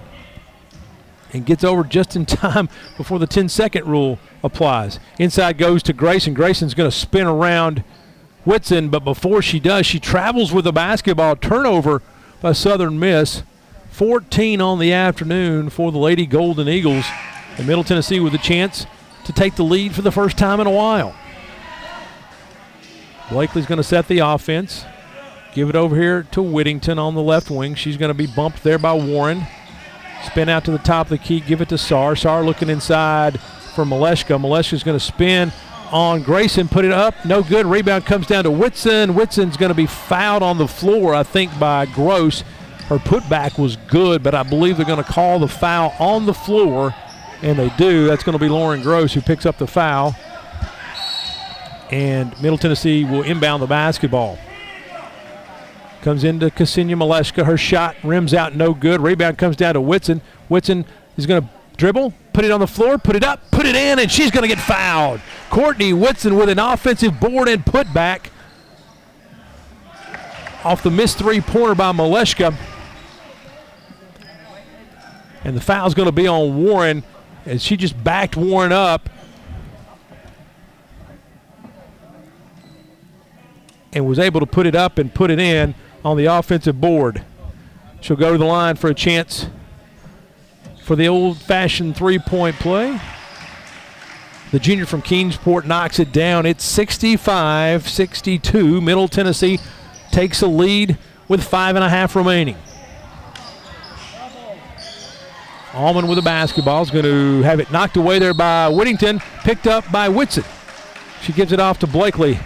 [1.34, 5.00] and gets over just in time before the 10 second rule applies.
[5.20, 6.34] Inside goes to Grayson.
[6.34, 7.84] Grayson's going to spin around
[8.44, 11.36] Whitson, but before she does, she travels with a basketball.
[11.36, 12.02] Turnover
[12.42, 13.44] by Southern Miss.
[13.92, 17.06] 14 on the afternoon for the Lady Golden Eagles.
[17.58, 18.86] And Middle Tennessee with a chance
[19.26, 21.16] to take the lead for the first time in a while.
[23.30, 24.86] Blakely's going to set the offense.
[25.54, 27.76] Give it over here to Whittington on the left wing.
[27.76, 29.46] She's going to be bumped there by Warren.
[30.24, 32.16] Spin out to the top of the key, give it to Saar.
[32.16, 33.40] Saar looking inside
[33.76, 34.40] for Malashka.
[34.40, 35.52] Malashka's going to spin
[35.92, 37.66] on Grayson, put it up, no good.
[37.66, 39.14] Rebound comes down to Whitson.
[39.14, 42.44] Whitson's going to be fouled on the floor, I think, by Gross.
[42.88, 46.34] Her putback was good, but I believe they're going to call the foul on the
[46.34, 46.94] floor,
[47.42, 48.06] and they do.
[48.08, 50.16] That's going to be Lauren Gross who picks up the foul.
[51.90, 54.40] And Middle Tennessee will inbound the basketball.
[56.02, 57.46] Comes into Ksenia Malashka.
[57.46, 59.02] Her shot rims out, no good.
[59.02, 60.22] Rebound comes down to Whitson.
[60.48, 60.86] Whitson
[61.18, 64.00] is going to dribble, put it on the floor, put it up, put it in,
[64.00, 65.22] and she's going to get fouled.
[65.50, 68.30] Courtney Whitson with an offensive board and putback
[70.64, 72.56] off the missed three-pointer by Malashka.
[75.44, 77.04] And the foul's going to be on Warren
[77.46, 79.10] as she just backed Warren up.
[83.94, 85.76] And was able to put it up and put it in
[86.06, 87.24] on the offensive board.
[88.00, 89.48] She'll go to the line for a chance
[90.84, 93.00] for the old fashioned three point play.
[94.52, 96.46] The junior from Kingsport knocks it down.
[96.46, 98.82] It's 65 62.
[98.82, 99.60] Middle Tennessee
[100.12, 100.98] takes a lead
[101.28, 102.58] with five and a half remaining.
[105.74, 109.68] Almond with the basketball is going to have it knocked away there by Whittington, picked
[109.68, 110.44] up by Whitson.
[111.22, 112.38] She gives it off to Blakely.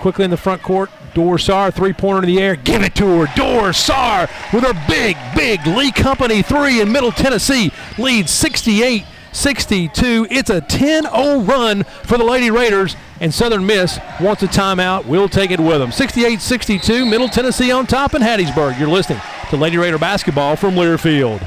[0.00, 2.56] Quickly in the front court, Dor Saar, three pointer in the air.
[2.56, 3.32] Give it to her.
[3.36, 10.26] Dor Saar with a big, big Lee Company three in Middle Tennessee leads 68 62.
[10.30, 15.06] It's a 10 0 run for the Lady Raiders, and Southern Miss wants a timeout.
[15.06, 15.90] We'll take it with them.
[15.92, 18.78] 68 62, Middle Tennessee on top in Hattiesburg.
[18.78, 19.20] You're listening
[19.50, 21.46] to Lady Raider basketball from Learfield.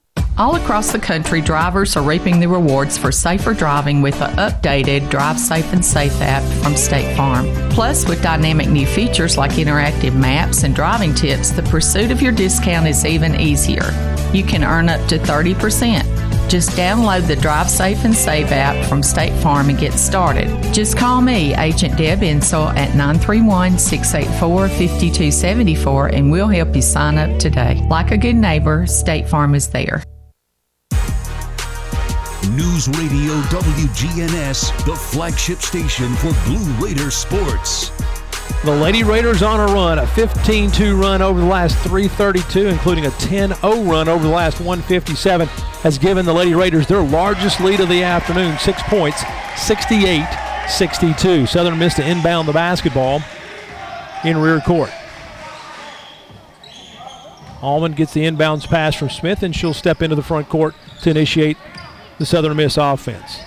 [0.37, 5.09] All across the country, drivers are reaping the rewards for safer driving with the updated
[5.09, 7.45] Drive Safe and Safe app from State Farm.
[7.69, 12.31] Plus, with dynamic new features like interactive maps and driving tips, the pursuit of your
[12.31, 13.91] discount is even easier.
[14.33, 16.49] You can earn up to 30%.
[16.49, 20.47] Just download the Drive Safe and Save app from State Farm and get started.
[20.73, 27.17] Just call me, Agent Deb Insel, at 931 684 5274, and we'll help you sign
[27.17, 27.85] up today.
[27.89, 30.03] Like a good neighbor, State Farm is there.
[32.49, 37.91] News Radio WGNS, the flagship station for Blue Raider sports.
[38.65, 43.05] The Lady Raiders on a run, a 15 2 run over the last 332, including
[43.05, 47.61] a 10 0 run over the last 157, has given the Lady Raiders their largest
[47.61, 49.23] lead of the afternoon, six points,
[49.55, 50.25] 68
[50.67, 51.45] 62.
[51.45, 53.21] Southern Miss to inbound the basketball
[54.23, 54.91] in rear court.
[57.61, 60.73] Allman gets the inbounds pass from Smith, and she'll step into the front court
[61.03, 61.57] to initiate
[62.21, 63.39] the Southern Miss offense.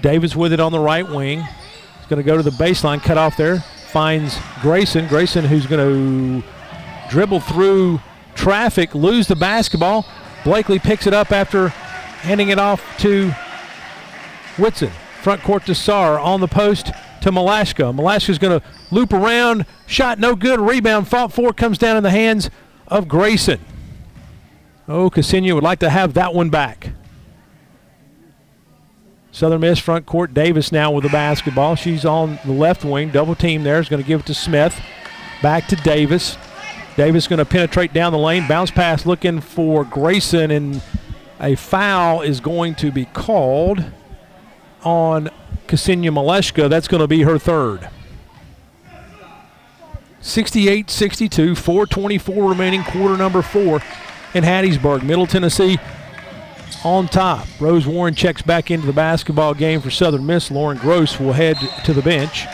[0.00, 1.38] Davis with it on the right wing.
[1.38, 3.60] He's going to go to the baseline, cut off there,
[3.92, 5.06] finds Grayson.
[5.06, 6.48] Grayson, who's going to
[7.10, 8.00] dribble through
[8.34, 10.04] traffic, lose the basketball.
[10.42, 13.30] Blakely picks it up after handing it off to
[14.58, 14.90] Whitson.
[15.22, 16.86] Front court to Saar on the post
[17.22, 17.94] to Malashka.
[17.94, 19.64] Malashka's going to loop around.
[19.86, 20.58] Shot no good.
[20.58, 21.52] Rebound fought for.
[21.52, 22.50] Comes down in the hands
[22.88, 23.60] of Grayson.
[24.88, 26.90] Oh, Ksenia would like to have that one back.
[29.38, 30.34] Southern Miss front court.
[30.34, 31.76] Davis now with the basketball.
[31.76, 33.10] She's on the left wing.
[33.10, 34.80] Double team there is going to give it to Smith.
[35.42, 36.36] Back to Davis.
[36.96, 38.48] Davis going to penetrate down the lane.
[38.48, 40.82] Bounce pass looking for Grayson, and
[41.40, 43.84] a foul is going to be called
[44.82, 45.30] on
[45.68, 46.68] Ksenia Malashka.
[46.68, 47.88] That's going to be her third.
[50.20, 53.80] 68 62, 424 remaining, quarter number four
[54.34, 55.04] in Hattiesburg.
[55.04, 55.78] Middle Tennessee
[56.84, 57.46] on top.
[57.60, 60.50] Rose Warren checks back into the basketball game for Southern Miss.
[60.50, 62.46] Lauren Gross will head to the bench.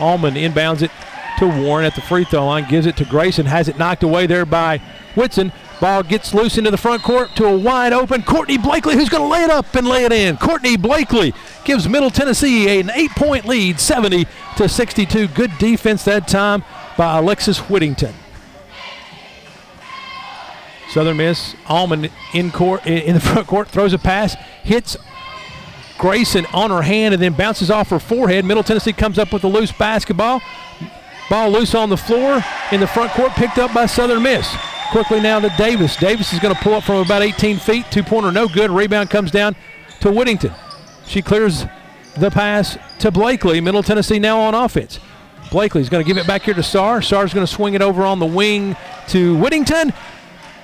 [0.00, 0.90] Almond inbounds it
[1.38, 4.26] to Warren at the free throw line, gives it to Grayson, has it knocked away
[4.26, 4.78] there by
[5.14, 5.52] Whitson.
[5.80, 9.24] Ball gets loose into the front court to a wide open Courtney Blakely, who's going
[9.24, 10.36] to lay it up and lay it in.
[10.36, 11.34] Courtney Blakely
[11.64, 14.26] gives Middle Tennessee an eight-point lead, 70
[14.58, 15.26] to 62.
[15.28, 16.62] Good defense that time
[16.96, 18.14] by Alexis Whittington.
[20.92, 24.96] Southern Miss, Allman in court in the front court throws a pass, hits
[25.96, 28.44] Grayson on her hand, and then bounces off her forehead.
[28.44, 30.42] Middle Tennessee comes up with a loose basketball.
[31.30, 34.54] Ball loose on the floor in the front court, picked up by Southern Miss.
[34.90, 35.96] Quickly now to Davis.
[35.96, 37.86] Davis is going to pull up from about 18 feet.
[37.90, 38.70] Two pointer, no good.
[38.70, 39.56] Rebound comes down
[40.00, 40.52] to Whittington.
[41.06, 41.64] She clears
[42.18, 43.62] the pass to Blakely.
[43.62, 45.00] Middle Tennessee now on offense.
[45.50, 47.00] Blakely's going to give it back here to Saar.
[47.00, 48.76] Saar's going to swing it over on the wing
[49.08, 49.94] to Whittington.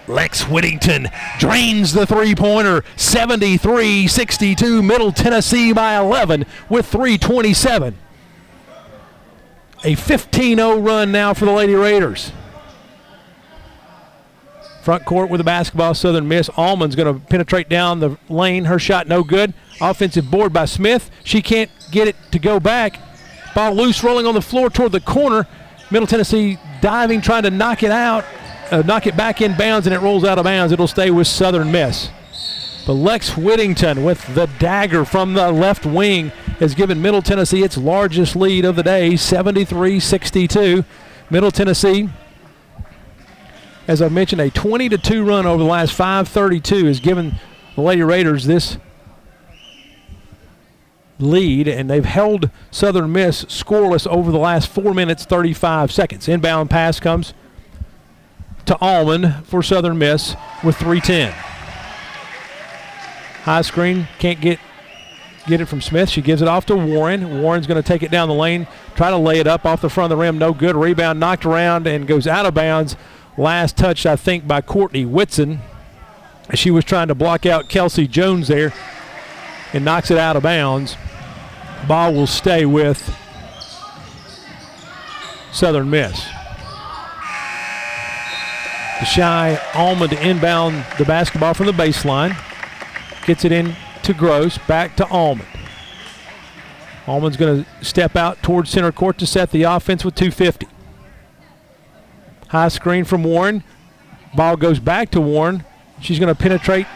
[0.08, 1.08] Lex Whittington
[1.38, 4.82] drains the three pointer 73 62.
[4.82, 7.96] Middle Tennessee by 11 with 327.
[9.84, 12.32] A 15 0 run now for the Lady Raiders.
[14.82, 16.48] Front court with the basketball, Southern Miss.
[16.56, 18.64] Allman's going to penetrate down the lane.
[18.64, 19.52] Her shot no good.
[19.82, 21.10] Offensive board by Smith.
[21.24, 22.98] She can't get it to go back.
[23.54, 25.46] Ball loose, rolling on the floor toward the corner.
[25.90, 28.24] Middle Tennessee diving, trying to knock it out
[28.70, 30.72] uh, knock it back in bounds and it rolls out of bounds.
[30.72, 32.10] It'll stay with Southern Miss.
[32.86, 37.76] But Lex Whittington with the dagger from the left wing has given Middle Tennessee its
[37.76, 40.84] largest lead of the day, 73 62.
[41.30, 42.08] Middle Tennessee,
[43.86, 47.34] as I mentioned, a 20 2 run over the last 532 has given
[47.74, 48.78] the Lady Raiders this
[51.18, 56.26] lead, and they've held Southern Miss scoreless over the last 4 minutes 35 seconds.
[56.26, 57.34] Inbound pass comes
[58.68, 61.32] to Allman for Southern Miss with 310.
[63.42, 64.60] High screen, can't get
[65.46, 66.10] get it from Smith.
[66.10, 67.40] She gives it off to Warren.
[67.40, 69.88] Warren's going to take it down the lane, try to lay it up off the
[69.88, 70.36] front of the rim.
[70.36, 70.76] No good.
[70.76, 72.94] Rebound knocked around and goes out of bounds.
[73.38, 75.60] Last touch, I think, by Courtney Whitson.
[76.52, 78.74] She was trying to block out Kelsey Jones there
[79.72, 80.96] and knocks it out of bounds.
[81.86, 83.14] Ball will stay with
[85.52, 86.37] Southern Miss.
[89.74, 92.36] Allman to inbound the basketball from the baseline.
[93.26, 94.58] Gets it in to Gross.
[94.58, 95.48] Back to Almond.
[97.06, 100.66] Almond's going to step out towards center court to set the offense with 250.
[102.48, 103.62] High screen from Warren.
[104.34, 105.64] Ball goes back to Warren.
[106.00, 106.86] She's going to penetrate.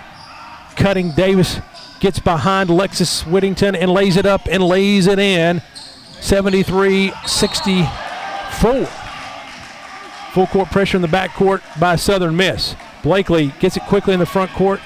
[0.77, 1.61] Cutting Davis
[2.01, 5.62] gets behind Lexus Whittington and lays it up and lays it in.
[6.20, 9.02] 73 64.
[10.33, 12.75] Full court pressure in the back court by Southern Miss.
[13.03, 14.81] Blakely gets it quickly in the front court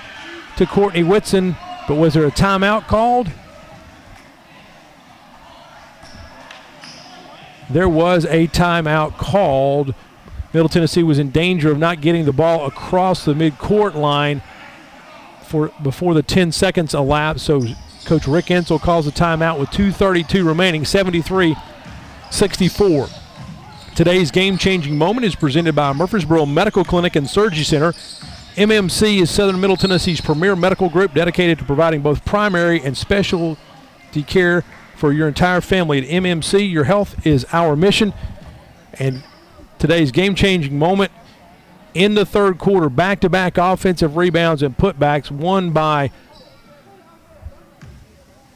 [0.57, 1.55] to Courtney Whitson,
[1.87, 3.31] but was there a timeout called?
[7.71, 9.95] There was a timeout called.
[10.53, 14.43] Middle Tennessee was in danger of not getting the ball across the midcourt line
[15.43, 17.47] for before the 10 seconds elapsed.
[17.47, 17.63] So
[18.05, 23.26] Coach Rick Insell calls a timeout with 2:32 remaining, 73-64.
[23.97, 27.93] Today's game-changing moment is presented by Murfreesboro Medical Clinic and Surgery Center.
[28.55, 33.57] MMC is Southern Middle Tennessee's premier medical group dedicated to providing both primary and specialty
[34.27, 34.65] care
[34.97, 35.97] for your entire family.
[35.97, 38.13] At MMC, your health is our mission.
[38.99, 39.25] And
[39.79, 41.11] today's game-changing moment
[41.95, 46.11] in the third quarter, back-to-back offensive rebounds and putbacks, won by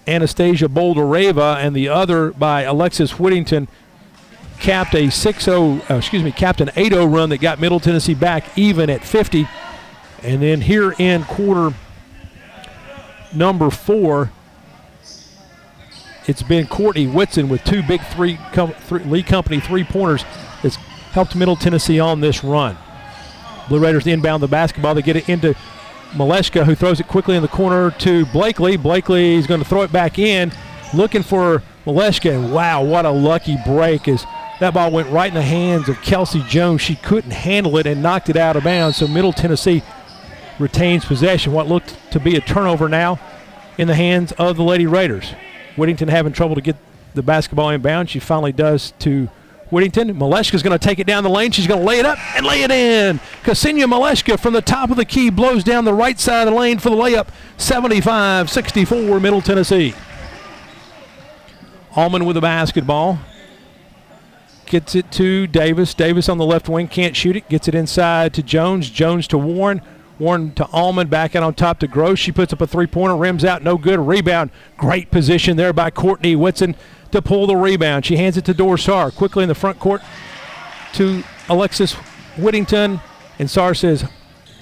[0.07, 3.69] Anastasiia Boldyreva and the other by Alexis Whittington
[4.61, 8.57] capped a 6-0, uh, excuse me, capped an 8-0 run that got Middle Tennessee back
[8.57, 9.49] even at 50.
[10.23, 11.75] And then here in quarter
[13.35, 14.31] number four,
[16.27, 20.25] it's been Courtney Whitson with two big three, com- three Lee Company three-pointers
[20.63, 20.77] that's
[21.13, 22.77] helped Middle Tennessee on this run.
[23.69, 24.95] Blue Raiders inbound the basketball.
[24.95, 25.55] They get it into
[26.13, 28.77] Malashka, who throws it quickly in the corner to Blakely.
[28.77, 30.53] Blakely is going to throw it back in,
[30.93, 32.31] looking for Malashka.
[32.35, 34.09] And wow, what a lucky break!
[34.09, 34.27] As
[34.61, 36.83] that ball went right in the hands of Kelsey Jones.
[36.83, 38.99] She couldn't handle it and knocked it out of bounds.
[38.99, 39.83] So Middle Tennessee
[40.59, 41.53] retains possession.
[41.53, 43.19] What looked to be a turnover now
[43.79, 45.33] in the hands of the Lady Raiders.
[45.77, 46.77] Whittington having trouble to get
[47.15, 48.11] the basketball inbound.
[48.11, 49.31] She finally does to
[49.71, 50.15] Whittington.
[50.15, 51.53] Malashka's going to take it down the lane.
[51.53, 53.19] She's going to lay it up and lay it in.
[53.43, 56.61] Ksenia Malashka from the top of the key blows down the right side of the
[56.61, 57.29] lane for the layup.
[57.57, 59.95] 75-64 Middle Tennessee.
[61.97, 63.19] Allman with the basketball.
[64.71, 65.95] Gets it to Davis.
[65.95, 67.49] Davis on the left wing can't shoot it.
[67.49, 68.89] Gets it inside to Jones.
[68.89, 69.83] Jones to Warren.
[70.21, 71.09] Warren to Allman.
[71.09, 72.21] Back out on top to Gross.
[72.21, 73.17] She puts up a three-pointer.
[73.17, 73.65] Rims out.
[73.65, 73.99] No good.
[73.99, 74.53] Rebound.
[74.77, 76.77] Great position there by Courtney Whitson
[77.11, 78.07] to pull the rebound.
[78.07, 79.11] She hands it to Dor Saar.
[79.11, 80.03] Quickly in the front court
[80.93, 81.95] to Alexis
[82.39, 83.01] Whittington.
[83.41, 84.05] And Saar says,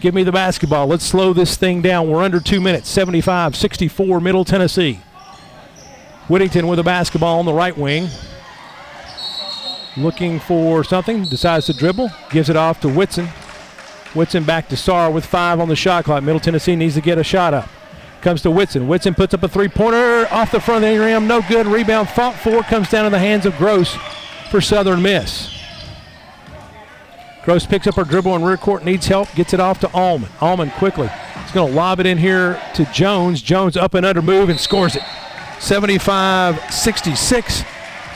[0.00, 0.86] Give me the basketball.
[0.86, 2.08] Let's slow this thing down.
[2.08, 2.88] We're under two minutes.
[2.88, 5.00] 75 64 Middle Tennessee.
[6.28, 8.08] Whittington with the basketball on the right wing.
[9.98, 11.24] Looking for something.
[11.24, 12.10] Decides to dribble.
[12.30, 13.26] Gives it off to Whitson.
[14.14, 16.22] Whitson back to Saar with five on the shot clock.
[16.22, 17.68] Middle Tennessee needs to get a shot up.
[18.20, 18.88] Comes to Whitson.
[18.88, 21.26] Whitson puts up a three pointer off the front of the rim.
[21.26, 21.66] No good.
[21.66, 22.62] Rebound fought for.
[22.62, 23.96] Comes down in the hands of Gross
[24.50, 25.54] for Southern Miss.
[27.44, 30.28] Gross picks up her dribble in rear court, needs help, gets it off to Allman.
[30.40, 31.08] Allman quickly.
[31.42, 33.40] He's going to lob it in here to Jones.
[33.40, 35.02] Jones up and under move and scores it.
[35.58, 37.64] 75 66.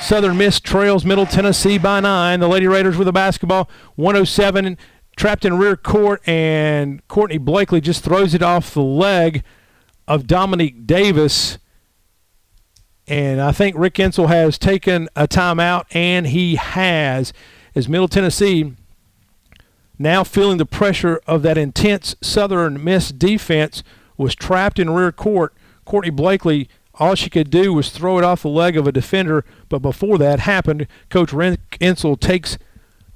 [0.02, 2.40] Southern Miss trails Middle Tennessee by nine.
[2.40, 3.70] The Lady Raiders with the basketball.
[3.94, 4.76] 107
[5.16, 9.44] trapped in rear court, and Courtney Blakely just throws it off the leg
[10.08, 11.58] of Domonique Davis.
[13.06, 17.32] And I think Rick Insell has taken a timeout, and he has,
[17.76, 18.74] as Middle Tennessee
[19.98, 23.84] now feeling the pressure of that intense Southern Miss defense
[24.16, 25.54] was trapped in rear court.
[25.84, 26.68] Courtney Blakely,
[27.02, 30.18] all she could do was throw it off the leg of a defender, but before
[30.18, 32.58] that happened, Coach Rick Insell takes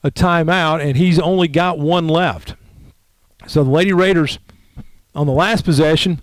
[0.02, 2.56] a timeout, and he's only got one left.
[3.46, 4.40] So the Lady Raiders
[5.14, 6.20] on the last possession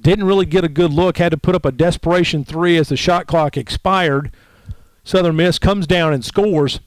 [0.00, 2.96] didn't really get a good look, had to put up a desperation three as the
[2.96, 4.30] shot clock expired.
[5.04, 6.80] Southern Miss comes down and scores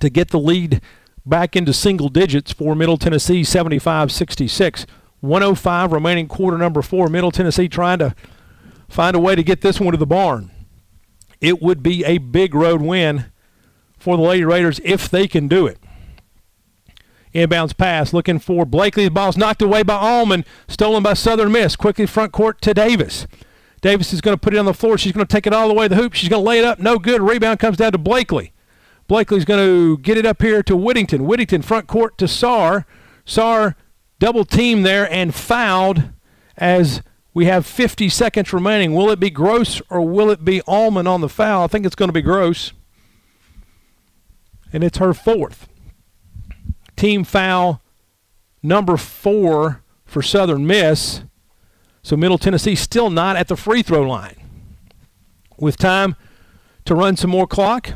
[0.00, 0.80] to get the lead
[1.26, 4.86] back into single digits for Middle Tennessee 75 66.
[5.20, 7.08] 105 remaining quarter number four.
[7.08, 8.14] Middle Tennessee trying to
[8.88, 10.50] find a way to get this one to the barn.
[11.40, 13.26] It would be a big road win
[13.98, 15.78] for the Lady Raiders if they can do it.
[17.34, 19.04] Inbounds pass looking for Blakely.
[19.04, 21.76] The ball's knocked away by Allman, stolen by Southern Miss.
[21.76, 23.26] Quickly front court to Davis.
[23.82, 24.96] Davis is going to put it on the floor.
[24.96, 26.14] She's going to take it all the way to the hoop.
[26.14, 26.78] She's going to lay it up.
[26.78, 27.20] No good.
[27.20, 28.52] Rebound comes down to Blakely.
[29.06, 31.26] Blakely's going to get it up here to Whittington.
[31.26, 32.86] Whittington front court to Saar.
[33.26, 33.76] Saar
[34.18, 36.10] double team there and fouled
[36.56, 37.02] as
[37.36, 38.94] we have 50 seconds remaining.
[38.94, 41.64] Will it be Gross or will it be Almond on the foul?
[41.64, 42.72] I think it's going to be Gross.
[44.72, 45.68] And it's her fourth.
[46.96, 47.82] Team foul
[48.62, 51.24] number four for Southern Miss.
[52.02, 54.36] So Middle Tennessee still not at the free throw line.
[55.58, 56.16] With time
[56.86, 57.92] to run some more clock,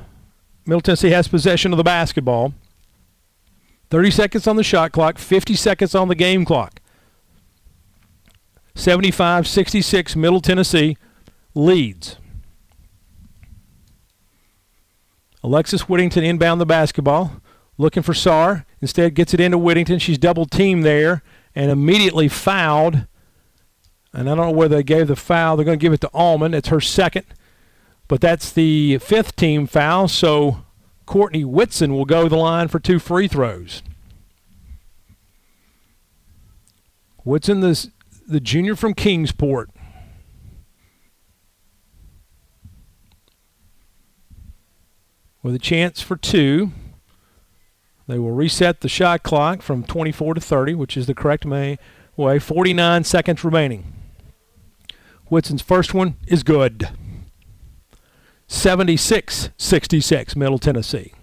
[0.66, 2.52] Middle Tennessee has possession of the basketball.
[3.88, 6.78] 30 seconds on the shot clock, 50 seconds on the game clock.
[8.74, 10.96] 75 66, Middle Tennessee
[11.54, 12.16] leads.
[15.42, 17.40] Alexis Whittington inbound the basketball,
[17.78, 18.66] looking for Saar.
[18.80, 19.98] Instead, gets it into Whittington.
[19.98, 21.22] She's double teamed there
[21.54, 23.06] and immediately fouled
[24.12, 25.56] And I don't know whether they gave the foul.
[25.56, 26.54] They're going to give it to Allman.
[26.54, 27.26] It's her second.
[28.08, 30.08] But that's the fifth team foul.
[30.08, 30.64] So
[31.06, 33.82] Courtney Whitson will go the line for two free throws.
[37.24, 37.90] Whitson, the,
[38.30, 39.70] the junior from Kingsport.
[45.42, 46.70] With a chance for two.
[48.06, 51.78] They will reset the shot clock from 24 to 30, which is the correct way.
[52.16, 53.92] 49 seconds remaining.
[55.26, 56.88] Whitson's first one is good.
[58.48, 61.14] 76 66, Middle Tennessee.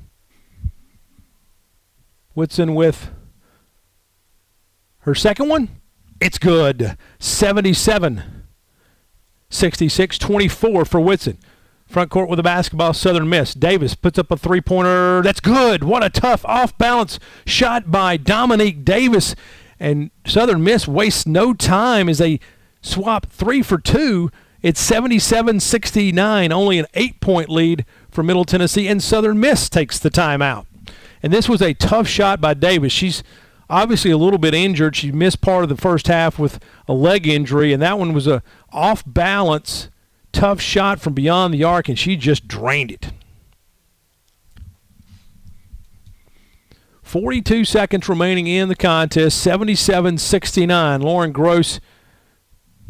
[2.33, 3.11] Whitson with
[4.99, 5.69] her second one.
[6.19, 6.97] It's good.
[7.19, 8.23] 77
[9.49, 11.37] 66 24 for Whitson.
[11.85, 13.53] Front court with a basketball, Southern Miss.
[13.53, 15.21] Davis puts up a three pointer.
[15.21, 15.85] That's good.
[15.85, 19.35] What a tough off balance shot by Domonique Davis.
[19.79, 22.41] And Southern Miss wastes no time as they
[22.81, 24.29] swap three for two.
[24.61, 29.97] It's 77 69, only an eight point lead for Middle Tennessee, and Southern Miss takes
[29.99, 30.65] the timeout.
[31.23, 32.91] And this was a tough shot by Davis.
[32.91, 33.23] She's
[33.69, 34.95] obviously a little bit injured.
[34.95, 38.27] She missed part of the first half with a leg injury, and that one was
[38.27, 39.89] a off balance
[40.31, 43.11] tough shot from beyond the arc, and she just drained it.
[47.01, 51.01] 42 seconds remaining in the contest, 77 69.
[51.01, 51.79] Lauren Gross,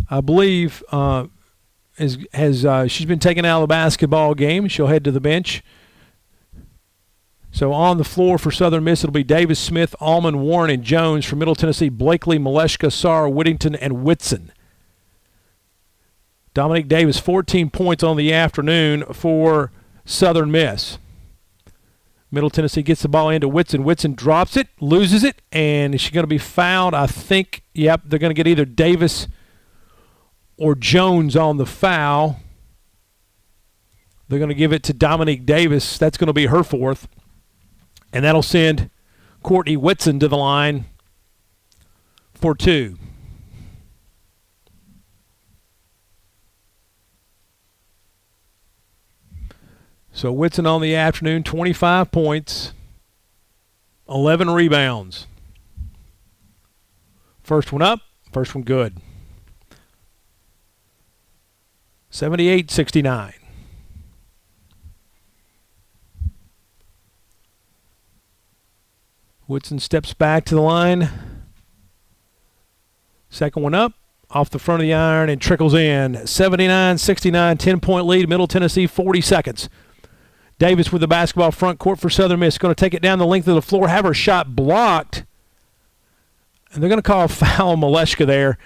[0.10, 1.28] I believe, uh,
[1.98, 4.68] is, has uh, she's been taken out of the basketball game.
[4.68, 5.64] She'll head to the bench.
[7.52, 11.26] So on the floor for Southern Miss, it'll be Davis, Smith, Almond, Warren, and Jones.
[11.26, 14.52] For Middle Tennessee, Blakely, Malashka, Saar, Whittington, and Whitson.
[16.54, 19.72] Domonique Davis, 14 points on the afternoon for
[20.06, 20.98] Southern Miss.
[22.30, 23.84] Middle Tennessee gets the ball into Whitson.
[23.84, 26.94] Whitson drops it, loses it, and is she going to be fouled?
[26.94, 29.28] I think, yep, they're going to get either Davis
[30.58, 32.40] or Jones on the foul.
[34.28, 35.98] They're going to give it to Domonique Davis.
[35.98, 37.08] That's going to be her fourth.
[38.12, 38.90] And that'll send
[39.44, 40.86] Courtney Whitson to the line
[42.34, 42.98] for two.
[50.12, 52.74] So Whitson on the afternoon, 25 points,
[54.10, 55.28] 11 rebounds.
[57.44, 58.00] First one up,
[58.32, 58.98] first one good.
[62.10, 63.37] 78 69.
[69.48, 71.10] Whitson steps back to the line.
[73.30, 73.94] Second one up,
[74.30, 76.28] off the front of the iron, and trickles in.
[76.28, 78.28] 79 69, 10 point lead.
[78.28, 79.70] Middle Tennessee, 40 seconds.
[80.60, 82.58] Davis with the basketball front court for Southern Miss.
[82.58, 85.24] Going to take it down the length of the floor, have her shot blocked.
[86.74, 88.58] And they're going to call a foul on Malashka there.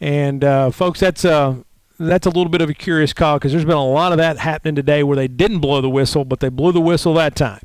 [0.00, 1.56] And, uh, folks, that's, uh,
[1.98, 4.38] that's a little bit of a curious call because there's been a lot of that
[4.38, 7.60] happening today where they didn't blow the whistle, but they blew the whistle that time.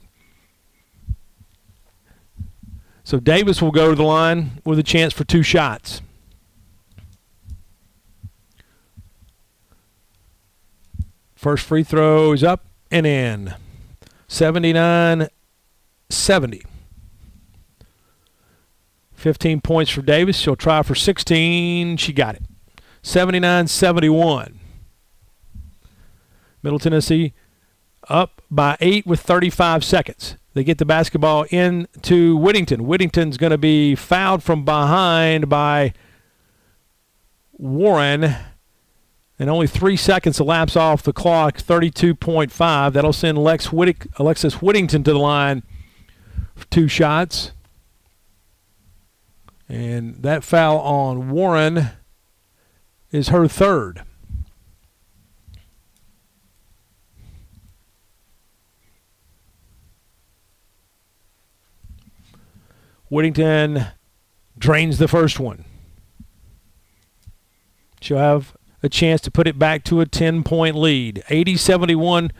[3.05, 6.01] So Davis will go to the line with a chance for two shots.
[11.35, 13.53] First free throw is up and in.
[14.27, 15.27] 79
[16.09, 16.63] 70.
[19.13, 20.37] 15 points for Davis.
[20.37, 21.97] She'll try for 16.
[21.97, 22.41] She got it.
[23.03, 24.59] 79 71.
[26.63, 27.33] Middle Tennessee
[28.09, 30.37] up by eight with 35 seconds.
[30.55, 32.85] They get the basketball into Whittington.
[32.85, 35.91] Whittington's going to be fouled from behind by
[37.51, 38.35] Warren
[39.37, 42.93] and only three seconds elapse off the clock, 32.5.
[42.93, 45.61] That'll send Lex Whittick, Alexis Whittington to the line
[46.55, 47.51] for two shots.
[49.67, 51.89] And that foul on Warren
[53.11, 54.03] is her third.
[63.15, 63.87] Whittington
[64.57, 65.63] drains the first one.
[68.01, 71.23] She'll have a chance to put it back to a 10 point lead.
[71.29, 72.33] 80 71.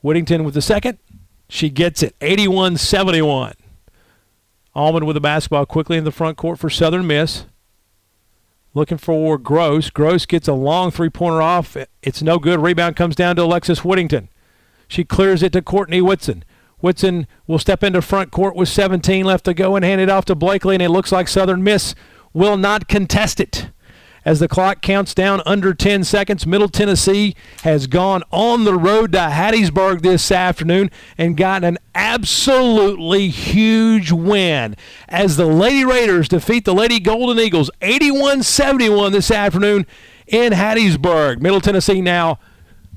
[0.00, 0.96] Whittington with the second.
[1.50, 2.16] She gets it.
[2.22, 3.52] 81 71.
[4.74, 7.44] Allman with the basketball quickly in the front court for Southern Miss.
[8.72, 9.90] Looking for Gross.
[9.90, 11.76] Gross gets a long three pointer off.
[12.02, 12.60] It's no good.
[12.60, 14.30] Rebound comes down to Alexis Whittington.
[14.88, 16.42] She clears it to Courtney Whitson.
[16.80, 20.24] Whitson will step into front court with 17 left to go and hand it off
[20.26, 21.94] to Blakely, and it looks like Southern Miss
[22.32, 23.70] will not contest it
[24.26, 29.12] As the clock counts down under 10 seconds, Middle Tennessee has gone on the road
[29.12, 34.76] to Hattiesburg this afternoon and got an absolutely huge win
[35.08, 39.86] as the Lady Raiders defeat the Lady Golden Eagles 81 71 this afternoon
[40.26, 41.40] in Hattiesburg.
[41.40, 42.38] Middle Tennessee now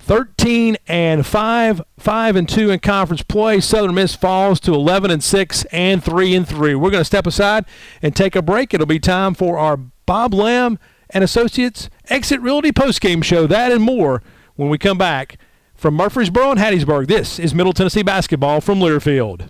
[0.09, 3.59] 13 and 5, 5 and 2 in conference play.
[3.59, 6.73] Southern Miss falls to 11 and 6 and 3 and 3.
[6.73, 7.65] We're going to step aside
[8.01, 8.73] and take a break.
[8.73, 10.79] It'll be time for our Bob Lamb
[11.11, 13.45] and Associates Exit Realty postgame show.
[13.45, 14.23] That and more
[14.55, 15.37] when we come back
[15.75, 17.05] from Murfreesboro and Hattiesburg.
[17.05, 19.47] This is Middle Tennessee basketball from Learfield.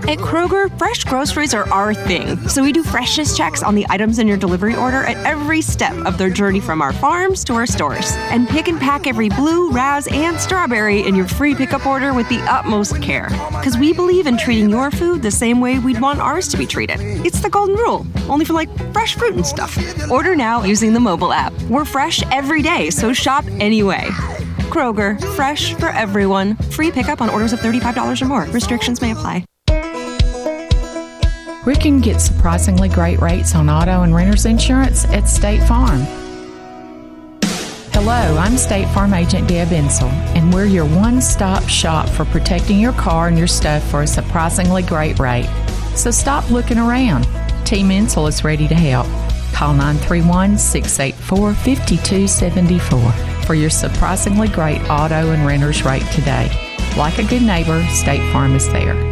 [0.09, 2.37] At Kroger, fresh groceries are our thing.
[2.49, 5.95] So we do freshness checks on the items in your delivery order at every step
[6.05, 8.11] of their journey from our farms to our stores.
[8.33, 12.29] And pick and pack every blue, raz, and strawberry in your free pickup order with
[12.29, 13.29] the utmost care.
[13.53, 16.67] Because we believe in treating your food the same way we'd want ours to be
[16.67, 16.97] treated.
[17.25, 19.79] It's the golden rule, only for like fresh fruit and stuff.
[20.11, 21.53] Order now using the mobile app.
[21.71, 24.09] We're fresh every day, so shop anyway.
[24.73, 26.57] Kroger, fresh for everyone.
[26.57, 28.45] Free pickup on orders of $35 or more.
[28.47, 29.45] Restrictions may apply.
[31.65, 36.01] We can get surprisingly great rates on auto and renter's insurance at State Farm.
[37.93, 42.81] Hello, I'm State Farm Agent Deb Insel, and we're your one stop shop for protecting
[42.81, 45.49] your car and your stuff for a surprisingly great rate.
[45.95, 47.29] So stop looking around.
[47.65, 49.07] Team Insel is ready to help.
[49.55, 53.13] Call 931 684 5274
[53.47, 56.51] for your surprisingly great auto and renter's rate today.
[56.97, 59.12] Like a good neighbor, State Farm is there.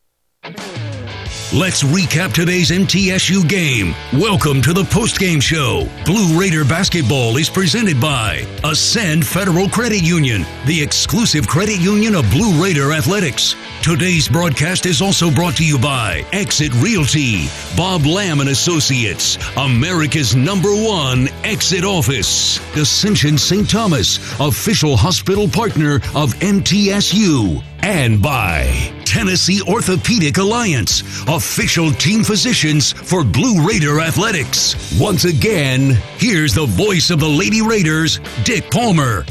[1.53, 3.93] Let's recap today's MTSU game.
[4.13, 5.85] Welcome to the postgame show.
[6.05, 12.29] Blue Raider basketball is presented by Ascend Federal Credit Union, the exclusive credit union of
[12.31, 13.55] Blue Raider Athletics.
[13.83, 20.37] Today's broadcast is also brought to you by Exit Realty, Bob Lamb and Associates, America's
[20.37, 23.69] number one exit office, Ascension St.
[23.69, 33.23] Thomas, official hospital partner of MTSU, and by Tennessee Orthopedic Alliance, official team physicians for
[33.23, 34.97] Blue Raider Athletics.
[34.99, 39.25] Once again, here's the voice of the Lady Raiders, Dick Palmer.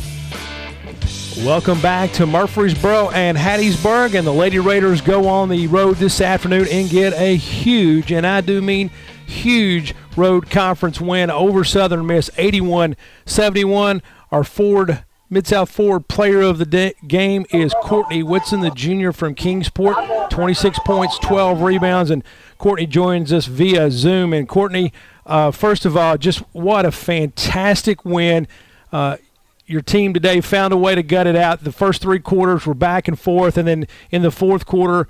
[1.39, 6.21] Welcome back to Murfreesboro and Hattiesburg, and the Lady Raiders go on the road this
[6.21, 8.91] afternoon and get a huge, and I do mean
[9.27, 14.03] huge, road conference win over Southern Miss, 81-71.
[14.31, 19.13] Our Ford Mid South Ford player of the day, game is Courtney Whitson, the junior
[19.13, 19.97] from Kingsport.
[20.29, 22.25] 26 points, 12 rebounds, and
[22.59, 24.33] Courtney joins us via Zoom.
[24.33, 24.93] And Courtney,
[25.25, 28.49] uh, first of all, just what a fantastic win.
[28.93, 29.19] Uh,
[29.67, 31.63] your team today found a way to gut it out.
[31.63, 35.07] The first three quarters were back and forth, and then in the fourth quarter,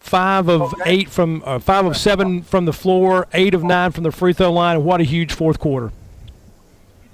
[0.00, 4.02] five of eight from uh, five of seven from the floor, eight of nine from
[4.02, 5.92] the free throw line, what a huge fourth quarter.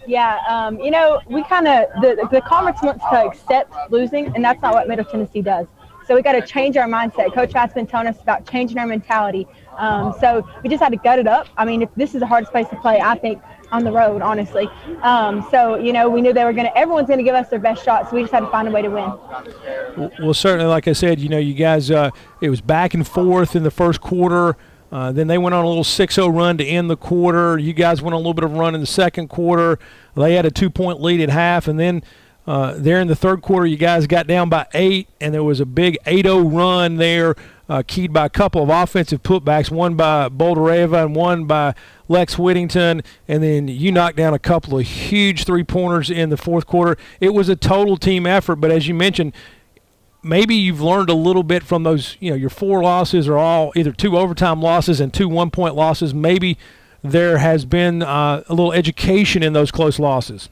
[0.06, 4.44] Yeah, um, you know, we kind of the the conference wants to accept losing, and
[4.44, 5.66] that's not what Middle Tennessee does.
[6.06, 7.34] So we got to change our mindset.
[7.34, 9.46] Coach Matt's been telling us about changing our mentality.
[9.76, 11.48] Um, so we just had to gut it up.
[11.56, 14.22] I mean, if this is the hardest place to play, I think on the road,
[14.22, 14.68] honestly.
[15.02, 16.78] Um, so you know, we knew they were going to.
[16.78, 18.08] Everyone's going to give us their best shot.
[18.08, 19.10] So we just had to find a way to win.
[19.96, 22.10] Well, well certainly, like I said, you know, you guys, uh,
[22.40, 24.56] it was back and forth in the first quarter.
[24.96, 27.58] Uh, then they went on a little 6-0 run to end the quarter.
[27.58, 29.78] You guys went on a little bit of a run in the second quarter.
[30.16, 32.02] They had a two-point lead at half, and then
[32.46, 35.60] uh, there in the third quarter, you guys got down by eight, and there was
[35.60, 37.36] a big 8-0 run there,
[37.68, 41.74] uh, keyed by a couple of offensive putbacks, one by Boldyreva and one by
[42.08, 46.66] Lex Whittington, and then you knocked down a couple of huge three-pointers in the fourth
[46.66, 46.96] quarter.
[47.20, 49.34] It was a total team effort, but as you mentioned,
[50.26, 52.16] maybe you've learned a little bit from those.
[52.20, 56.12] You know, your four losses are all either two overtime losses and two one-point losses.
[56.12, 56.58] Maybe
[57.02, 60.48] there has been uh, a little education in those close losses.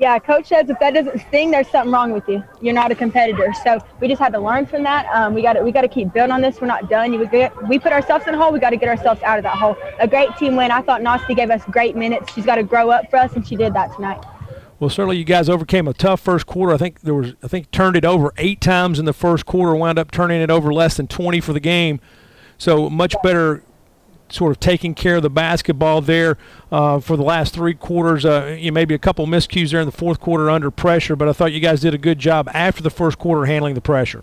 [0.00, 2.44] Yeah, coach says if that doesn't sting, there's something wrong with you.
[2.60, 3.52] You're not a competitor.
[3.64, 5.06] So we just had to learn from that.
[5.06, 6.60] Um, we got to we got to keep building on this.
[6.60, 7.10] We're not done.
[7.10, 8.52] We, we put ourselves in a hole.
[8.52, 9.76] We got to get ourselves out of that hole.
[9.98, 10.70] A great team win.
[10.70, 12.32] I thought Nasty gave us great minutes.
[12.32, 14.24] She's got to grow up for us, and she did that tonight.
[14.80, 16.72] Well, certainly you guys overcame a tough first quarter.
[16.72, 19.74] I think there was I think turned it over eight times in the first quarter.
[19.74, 22.00] Wound up turning it over less than 20 for the game.
[22.58, 23.62] So much better
[24.30, 26.36] sort of taking care of the basketball there
[26.70, 28.24] uh, for the last three quarters.
[28.24, 31.32] Uh, you maybe a couple miscues there in the fourth quarter under pressure, but I
[31.32, 34.22] thought you guys did a good job after the first quarter handling the pressure.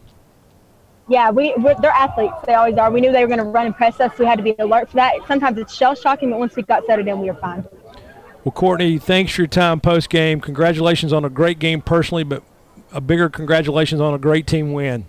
[1.08, 2.34] Yeah, we they're athletes.
[2.45, 2.90] They always are.
[2.90, 4.11] We knew they were going to run and press us.
[4.17, 5.16] So we had to be alert for that.
[5.27, 7.64] Sometimes it's shell shocking, but once we got settled in, we were fine.
[8.46, 10.40] Well, Courtney, thanks for your time post game.
[10.40, 12.44] Congratulations on a great game personally, but
[12.92, 15.06] a bigger congratulations on a great team win.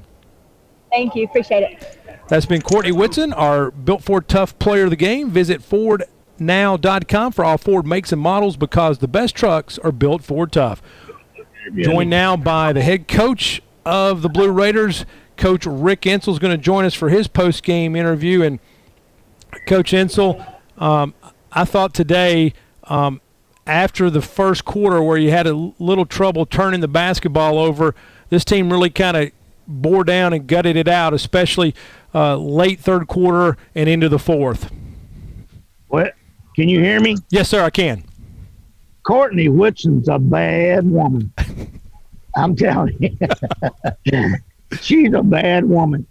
[0.91, 1.25] Thank you.
[1.25, 1.99] Appreciate it.
[2.29, 5.31] That's been Courtney Whitson, our Built Ford Tough player of the game.
[5.31, 10.51] Visit FordNow.com for all Ford makes and models because the best trucks are built Ford
[10.51, 10.81] Tough.
[11.77, 15.05] Joined now by the head coach of the Blue Raiders,
[15.37, 18.43] Coach Rick Insell is going to join us for his post game interview.
[18.43, 18.61] And
[19.67, 21.13] Coach Insell, um,
[21.53, 23.21] I thought today, um,
[23.67, 27.95] after the first quarter where you had a little trouble turning the basketball over,
[28.29, 29.31] this team really kind of
[29.67, 31.75] bore down and gutted it out, especially
[32.15, 34.71] uh, late third quarter and into the fourth.
[35.89, 36.15] What?
[36.55, 37.17] Can you hear me?
[37.31, 38.05] Yes, sir, I can.
[39.03, 41.33] Courtney Whitson's a bad woman.
[42.37, 44.35] I'm telling you,
[44.81, 46.07] she's a bad woman.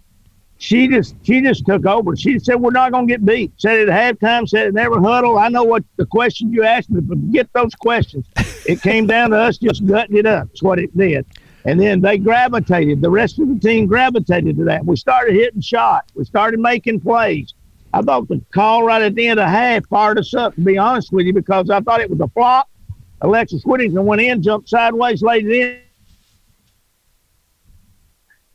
[0.58, 2.16] She just she just took over.
[2.16, 3.52] She said we're not going to get beat.
[3.58, 4.48] Said it at halftime.
[4.48, 5.38] Said never huddle.
[5.38, 8.26] I know what the question you asked me, but get those questions.
[8.66, 10.48] It came down to us just gutting it up.
[10.48, 11.26] That's what it did.
[11.66, 13.02] And then they gravitated.
[13.02, 14.86] The rest of the team gravitated to that.
[14.86, 16.12] We started hitting shots.
[16.14, 17.54] We started making plays.
[17.92, 20.78] I thought the call right at the end of half fired us up, to be
[20.78, 22.68] honest with you, because I thought it was a flop.
[23.20, 25.80] Alexis Whittington went in, jumped sideways, laid it in.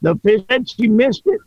[0.02, 1.40] The fish said she missed it.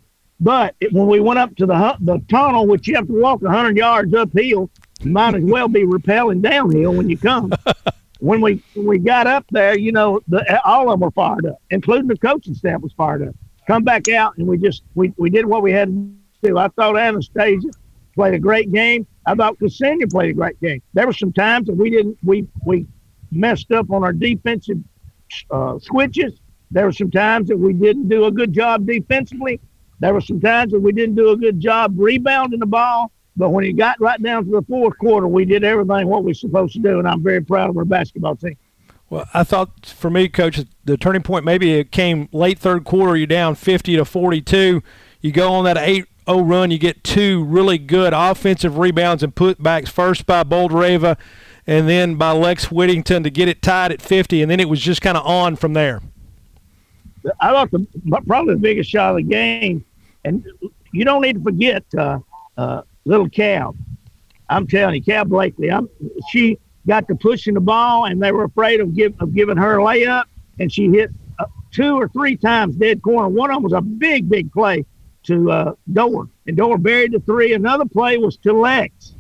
[0.45, 3.41] But it, when we went up to the the tunnel, which you have to walk
[3.41, 7.51] 100 yards uphill, you might as well be rappelling downhill when you come
[8.21, 11.47] when we when we got up there, you know, the, all of them were fired
[11.47, 13.35] up, including the coaching staff was fired up.
[13.67, 16.59] Come back out, and we just we, we did what we had to do.
[16.59, 17.73] I thought Anastasiia
[18.15, 19.07] played a great game.
[19.25, 20.83] I thought Ksenia played a great game.
[20.93, 22.87] There were some times that we didn't we we
[23.33, 24.79] messed up on our defensive
[25.51, 26.35] uh, switches.
[26.71, 29.59] There were some times that we didn't do a good job defensively.
[30.05, 33.11] There were some times that we didn't do a good job rebounding the ball.
[33.39, 36.33] But when it got right down to the fourth quarter, we did everything what we
[36.33, 38.55] are supposed to do, and I'm very proud of our basketball team.
[39.09, 43.17] Well, I thought for me, coach, the turning point maybe it came late third quarter.
[43.17, 44.83] You're down 50 to 42.
[45.23, 46.71] You go on that 8 0 run.
[46.71, 49.89] You get two really good offensive rebounds and putbacks.
[49.89, 51.17] First by Boldyreva,
[51.67, 54.83] and then by Lex Whittington to get it tied at 50, and then it was
[54.83, 56.03] just kind of on from there.
[57.41, 57.87] I thought the
[58.27, 59.83] probably the biggest shot of the game,
[60.25, 60.45] and
[60.93, 62.19] you don't need to forget uh,
[62.57, 63.77] uh, little Cal.
[64.49, 65.71] I'm telling you, Cal Blakely.
[65.71, 65.89] I'm
[66.31, 69.79] she got to pushing the ball, and they were afraid of give of giving her
[69.79, 70.25] a layup,
[70.59, 73.29] and she hit uh, two or three times dead corner.
[73.29, 74.85] One of them was a big, big play
[75.25, 77.55] to uh, Dor, and Dor buried the three.
[77.55, 79.15] Another play was to Lex,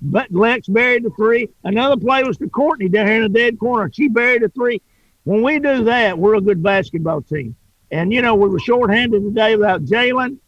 [0.00, 1.48] but Lex buried the three.
[1.64, 3.90] Another play was to Courtney down here in the dead corner.
[3.92, 4.80] She buried the three.
[5.24, 7.54] When we do that, we're a good basketball team.
[7.90, 10.38] And you know, we were shorthanded today without Jalen,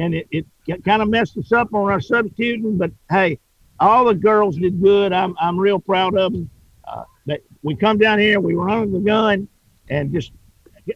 [0.00, 3.38] and it, it kind of messed us up on our substituting, but hey,
[3.78, 5.12] all the girls did good.
[5.12, 6.50] I'm I'm real proud of them.
[6.84, 9.46] Uh, that we come down here, we were under the gun,
[9.88, 10.32] and just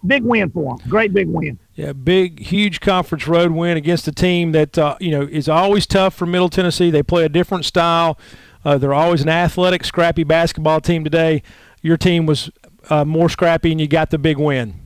[0.07, 0.89] big win for them.
[0.89, 1.59] Great big win.
[1.75, 5.87] Yeah, big, huge conference road win against a team that uh, you know is always
[5.87, 6.91] tough for Middle Tennessee.
[6.91, 8.19] They play a different style.
[8.65, 11.05] Uh, they're always an athletic, scrappy basketball team.
[11.05, 11.43] Today,
[11.83, 12.51] your team was
[12.89, 14.81] uh, more scrappy, and you got the big win.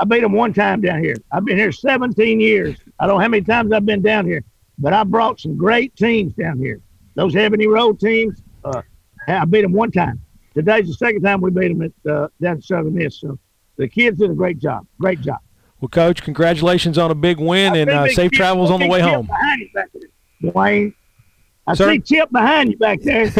[0.00, 1.16] I beat them one time down here.
[1.30, 2.78] I've been here 17 years.
[3.00, 4.44] I don't know how many times I've been down here,
[4.78, 6.80] but I brought some great teams down here.
[7.14, 8.82] Those Ebony Rowe teams, uh,
[9.26, 10.20] I beat them one time.
[10.54, 13.20] Today's the second time we beat them at uh, down at Southern Miss.
[13.20, 13.38] So
[13.76, 14.86] the kids did a great job.
[15.00, 15.38] Great job.
[15.80, 19.30] Well, Coach, congratulations on a big win and uh, safe travels on the way home.
[20.42, 20.94] Dwayne,
[21.66, 21.92] I Sir?
[21.92, 23.32] see Chip behind you back there,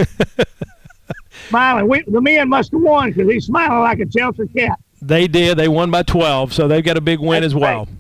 [1.48, 1.86] smiling.
[1.86, 4.78] We, the men must have won because he's smiling like a Chelsea cat.
[5.02, 5.58] They did.
[5.58, 7.84] They won by 12, so they've got a big win That's as well.
[7.84, 7.96] Great.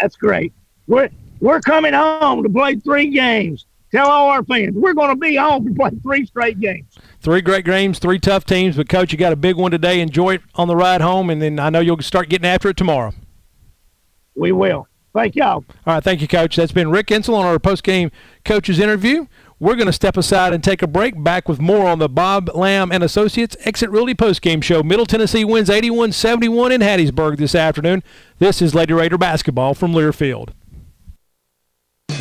[0.00, 0.52] That's great.
[0.92, 1.08] We're
[1.40, 3.64] we're coming home to play three games.
[3.92, 6.98] Tell all our fans we're going to be home to play three straight games.
[7.20, 10.02] Three great games, three tough teams, but coach, you got a big one today.
[10.02, 12.76] Enjoy it on the ride home, and then I know you'll start getting after it
[12.76, 13.14] tomorrow.
[14.34, 14.86] We will.
[15.14, 15.64] Thank y'all.
[15.86, 16.56] All right, thank you, Coach.
[16.56, 18.10] That's been Rick Insell on our post-game
[18.44, 19.26] coaches interview.
[19.58, 21.22] We're going to step aside and take a break.
[21.22, 24.82] Back with more on the Bob Lamb and Associates Exit Realty post-game show.
[24.82, 28.02] Middle Tennessee wins 81-71 in Hattiesburg this afternoon.
[28.38, 30.50] This is Lady Raider basketball from Learfield.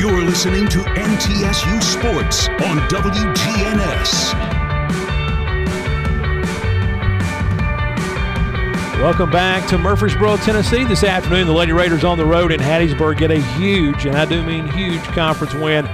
[0.00, 4.32] You're listening to MTSU Sports on WGNS.
[8.98, 10.84] Welcome back to Murfreesboro, Tennessee.
[10.84, 14.24] This afternoon, the Lady Raiders on the road in Hattiesburg get a huge, and I
[14.24, 15.84] do mean huge, conference win.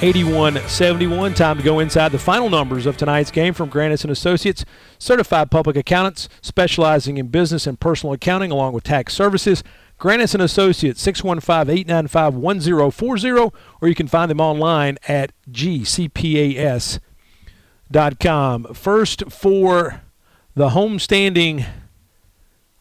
[0.00, 1.34] 81-71.
[1.34, 4.66] Time to go inside the final numbers of tonight's game from Grandis and Associates,
[4.98, 9.64] certified public accountants specializing in business and personal accounting along with tax services.
[9.98, 17.00] Grandis and Associates, 615-895-1040, or you can find them online at gcpas.com.
[18.74, 20.02] First for
[20.54, 21.66] the homestanding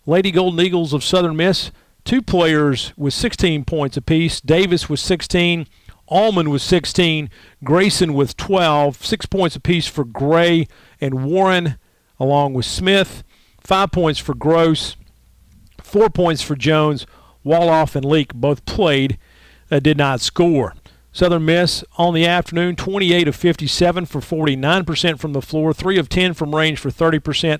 [0.05, 1.71] Lady Golden Eagles of Southern Miss,
[2.03, 4.41] two players with 16 points apiece.
[4.41, 5.67] Davis with 16,
[6.07, 7.29] Allman with 16,
[7.63, 10.67] Grayson with 12, six points apiece for Gray
[10.99, 11.77] and Warren,
[12.19, 13.23] along with Smith,
[13.61, 14.97] five points for Gross,
[15.93, 17.05] four points for Jones.
[17.45, 19.19] Waloff and Leak both played,
[19.69, 20.73] uh, did not score.
[21.11, 26.09] Southern Miss on the afternoon, 28 of 57 for 49% from the floor, 3 of
[26.09, 27.59] 10 from range for 30%,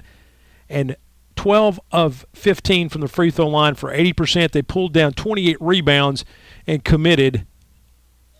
[0.67, 0.95] and
[1.35, 4.51] 12 of 15 from the free throw line for 80%.
[4.51, 6.25] They pulled down 28 rebounds
[6.65, 7.45] and committed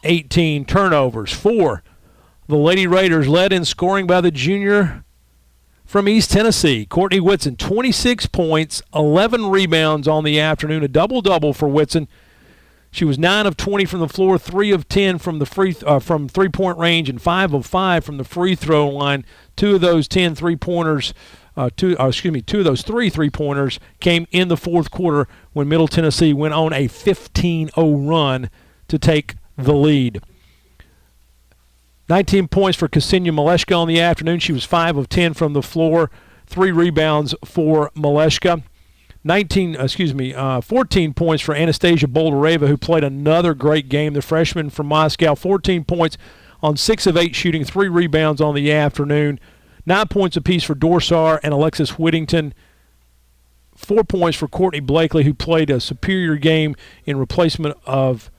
[0.04, 1.32] 18 turnovers.
[1.32, 1.84] Four,
[2.48, 5.06] the Lady Raiders, led in scoring by the junior
[5.94, 6.88] from East Tennessee.
[6.88, 12.08] Courtney Whitson, 26 points, 11 rebounds on the afternoon, a double double for Whitson.
[12.90, 16.00] She was 9 of 20 from the floor, 3 of 10 from the free uh,
[16.00, 19.24] from three-point range and 5 of 5 from the free throw line.
[19.56, 21.14] Two of those 10 three-pointers
[21.56, 24.90] uh, two, uh, excuse me, two of those three three pointers came in the fourth
[24.90, 28.50] quarter when Middle Tennessee went on a 15 0 run
[28.88, 30.24] to take the lead.
[32.10, 34.40] 19 points for Ksenia Malashka on the afternoon.
[34.40, 36.12] She was 5 of 10 from the floor,
[36.46, 38.64] three rebounds for Malashka.
[39.24, 44.14] 19, excuse me, uh, 14 points for Anastasiia Boldyreva, who played another great game.
[44.14, 46.18] The freshman from Moscow, 14 points
[46.62, 49.40] on 6 of 8 shooting, three rebounds on the afternoon.
[49.86, 52.54] Nine points apiece for Dor Saar and Alexis Whittington.
[53.76, 56.76] Four points for Courtney Blakely, who played a superior game
[57.06, 58.30] in replacement of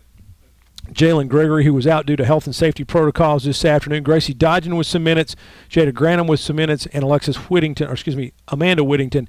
[0.92, 4.02] Jalynn Gregory, who was out due to health and safety protocols this afternoon.
[4.02, 5.34] Gracie Dodgen with some minutes.
[5.68, 6.86] Jada Granum with some minutes.
[6.92, 9.28] And Alexis Whittington, or excuse me, Amanda Whittington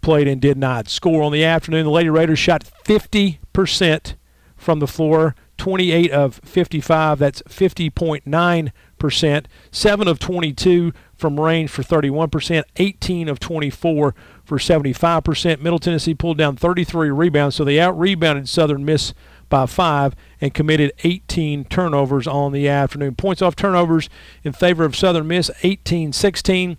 [0.00, 1.84] played and did not score on the afternoon.
[1.84, 4.14] The Lady Raiders shot 50%
[4.56, 7.18] from the floor, 28 of 55.
[7.18, 9.46] That's 50.9%.
[9.70, 15.60] 7 of 22 from range for 31%, 18 of 24 for 75%.
[15.60, 19.12] Middle Tennessee pulled down 33 rebounds, so they out rebounded Southern Miss
[19.48, 23.14] by five and committed 18 turnovers on the afternoon.
[23.14, 24.08] Points off turnovers
[24.42, 26.76] in favor of Southern Miss 18 16.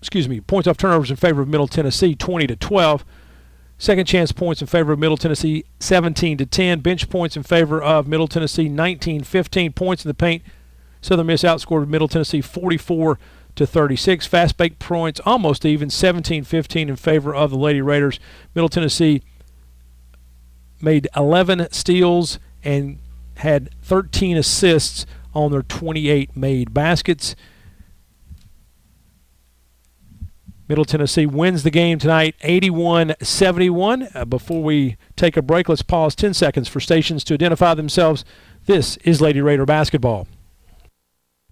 [0.00, 3.04] Excuse me, points off turnovers in favor of Middle Tennessee 20 to 12.
[3.78, 6.80] Second chance points in favor of Middle Tennessee 17 to 10.
[6.80, 10.42] Bench points in favor of Middle Tennessee 19 15 points in the paint.
[11.02, 13.18] Southern Miss outscored Middle Tennessee 44
[13.54, 14.26] to 36.
[14.26, 18.18] Fast break points almost even 17 15 in favor of the Lady Raiders.
[18.54, 19.22] Middle Tennessee
[20.80, 22.98] made 11 steals and
[23.36, 27.36] had 13 assists on their 28 made baskets.
[30.68, 34.08] Middle Tennessee wins the game tonight 81 71.
[34.14, 38.24] Uh, before we take a break, let's pause 10 seconds for stations to identify themselves.
[38.64, 40.26] This is Lady Raider basketball.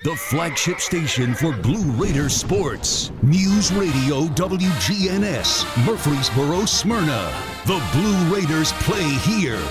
[0.04, 3.10] The flagship station for Blue Raider sports.
[3.22, 7.32] News Radio WGNS, Murfreesboro, Smyrna.
[7.64, 9.62] The Blue Raiders play here.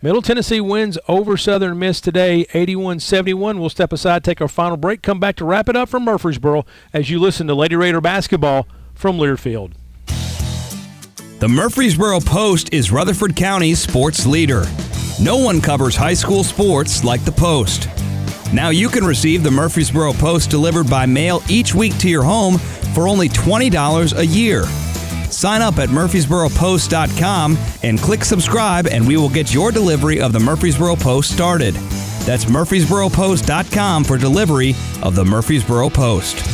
[0.00, 3.58] Middle Tennessee wins over Southern Miss today, 81 71.
[3.58, 6.64] We'll step aside, take our final break, come back to wrap it up from Murfreesboro
[6.92, 9.72] as you listen to Lady Raider basketball from Learfield.
[11.40, 14.62] The Murfreesboro Post is Rutherford County's sports leader.
[15.20, 17.88] No one covers high school sports like the Post.
[18.52, 22.58] Now you can receive the Murfreesboro Post delivered by mail each week to your home
[22.94, 24.64] for only $20 a year.
[25.30, 30.38] Sign up at murfreesboropost.com and click subscribe, and we will get your delivery of the
[30.38, 31.74] Murfreesboro Post started.
[32.24, 36.46] That's murfreesboropost.com for delivery of the Murfreesboro Post.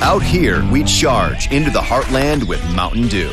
[0.00, 3.32] Out here, we charge into the heartland with Mountain Dew.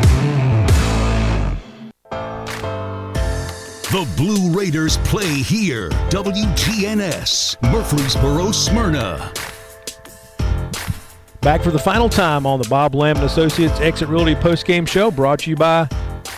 [3.91, 5.89] The Blue Raiders play here.
[5.89, 9.33] WGNS, Murfreesboro, Smyrna.
[11.41, 15.11] Back for the final time on the Bob Lamb and Associates Exit Realty postgame show,
[15.11, 15.89] brought to you by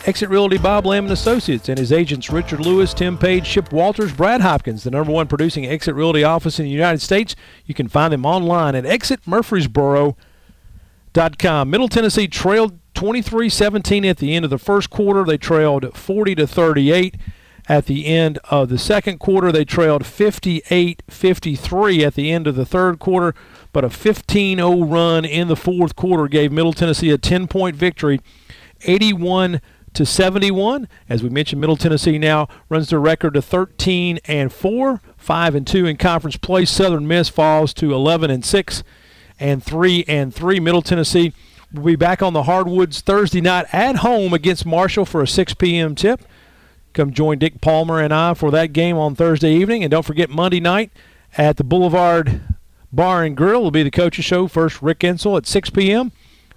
[0.07, 4.11] Exit Realty Bob Lamb and Associates and his agents Richard Lewis, Tim Page, Chip Walters,
[4.11, 7.35] Brad Hopkins, the number one producing Exit Realty office in the United States.
[7.67, 11.69] You can find them online at exitmurfreesboro.com.
[11.69, 15.23] Middle Tennessee trailed 23-17 at the end of the first quarter.
[15.23, 17.15] They trailed 40 to 38
[17.67, 19.51] at the end of the second quarter.
[19.51, 23.33] They trailed 58 53 at the end of the third quarter,
[23.71, 27.75] but a 15 0 run in the fourth quarter gave Middle Tennessee a 10 point
[27.75, 28.19] victory,
[28.83, 29.61] 81
[29.93, 30.87] to 71.
[31.07, 35.67] As we mentioned, Middle Tennessee now runs their record to 13 and 4, 5 and
[35.67, 36.65] 2 in conference play.
[36.65, 38.83] Southern Miss falls to 11 and 6
[39.39, 40.59] and 3 and 3.
[40.59, 41.33] Middle Tennessee
[41.73, 45.53] will be back on the hardwoods Thursday night at home against Marshall for a 6
[45.55, 45.95] p.m.
[45.95, 46.23] tip.
[46.93, 49.83] Come join Dick Palmer and I for that game on Thursday evening.
[49.83, 50.91] And don't forget Monday night
[51.37, 52.41] at the Boulevard
[52.91, 54.47] Bar and Grill will be the coaches show.
[54.47, 56.11] First, Rick Insell at 6 p.m.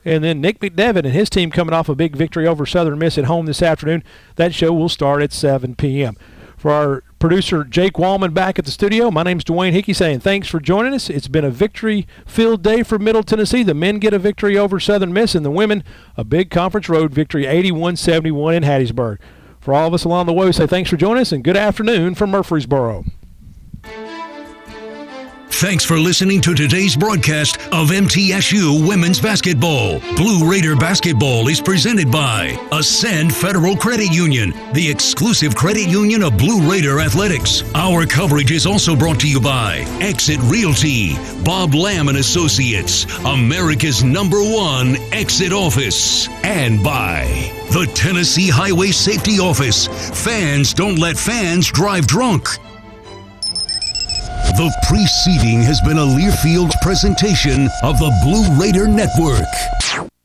[0.04, 3.18] And then Nick McDevitt and his team coming off a big victory over Southern Miss
[3.18, 4.04] at home this afternoon.
[4.36, 6.16] That show will start at 7 p.m.
[6.56, 10.48] For our producer Jake Wallman back at the studio, my name's Dwayne Hickey saying thanks
[10.48, 11.10] for joining us.
[11.10, 13.62] It's been a victory-filled day for Middle Tennessee.
[13.62, 15.82] The men get a victory over Southern Miss, and the women
[16.16, 19.18] a big conference road victory, 81-71 in Hattiesburg.
[19.66, 21.56] For all of us along the way, we say thanks for joining us and good
[21.56, 23.04] afternoon from Murfreesboro.
[25.58, 30.00] Thanks for listening to today's broadcast of MTSU Women's Basketball.
[30.14, 36.36] Blue Raider Basketball is presented by Ascend Federal Credit Union, the exclusive credit union of
[36.36, 37.62] Blue Raider Athletics.
[37.74, 44.04] Our coverage is also brought to you by Exit Realty, Bob Lamb and Associates, America's
[44.04, 47.24] number one exit office, and by
[47.72, 49.86] the Tennessee Highway Safety Office.
[50.22, 52.46] Fans don't let fans drive drunk.
[54.56, 60.15] The preceding has been a Learfield presentation of the Blue Raider Network.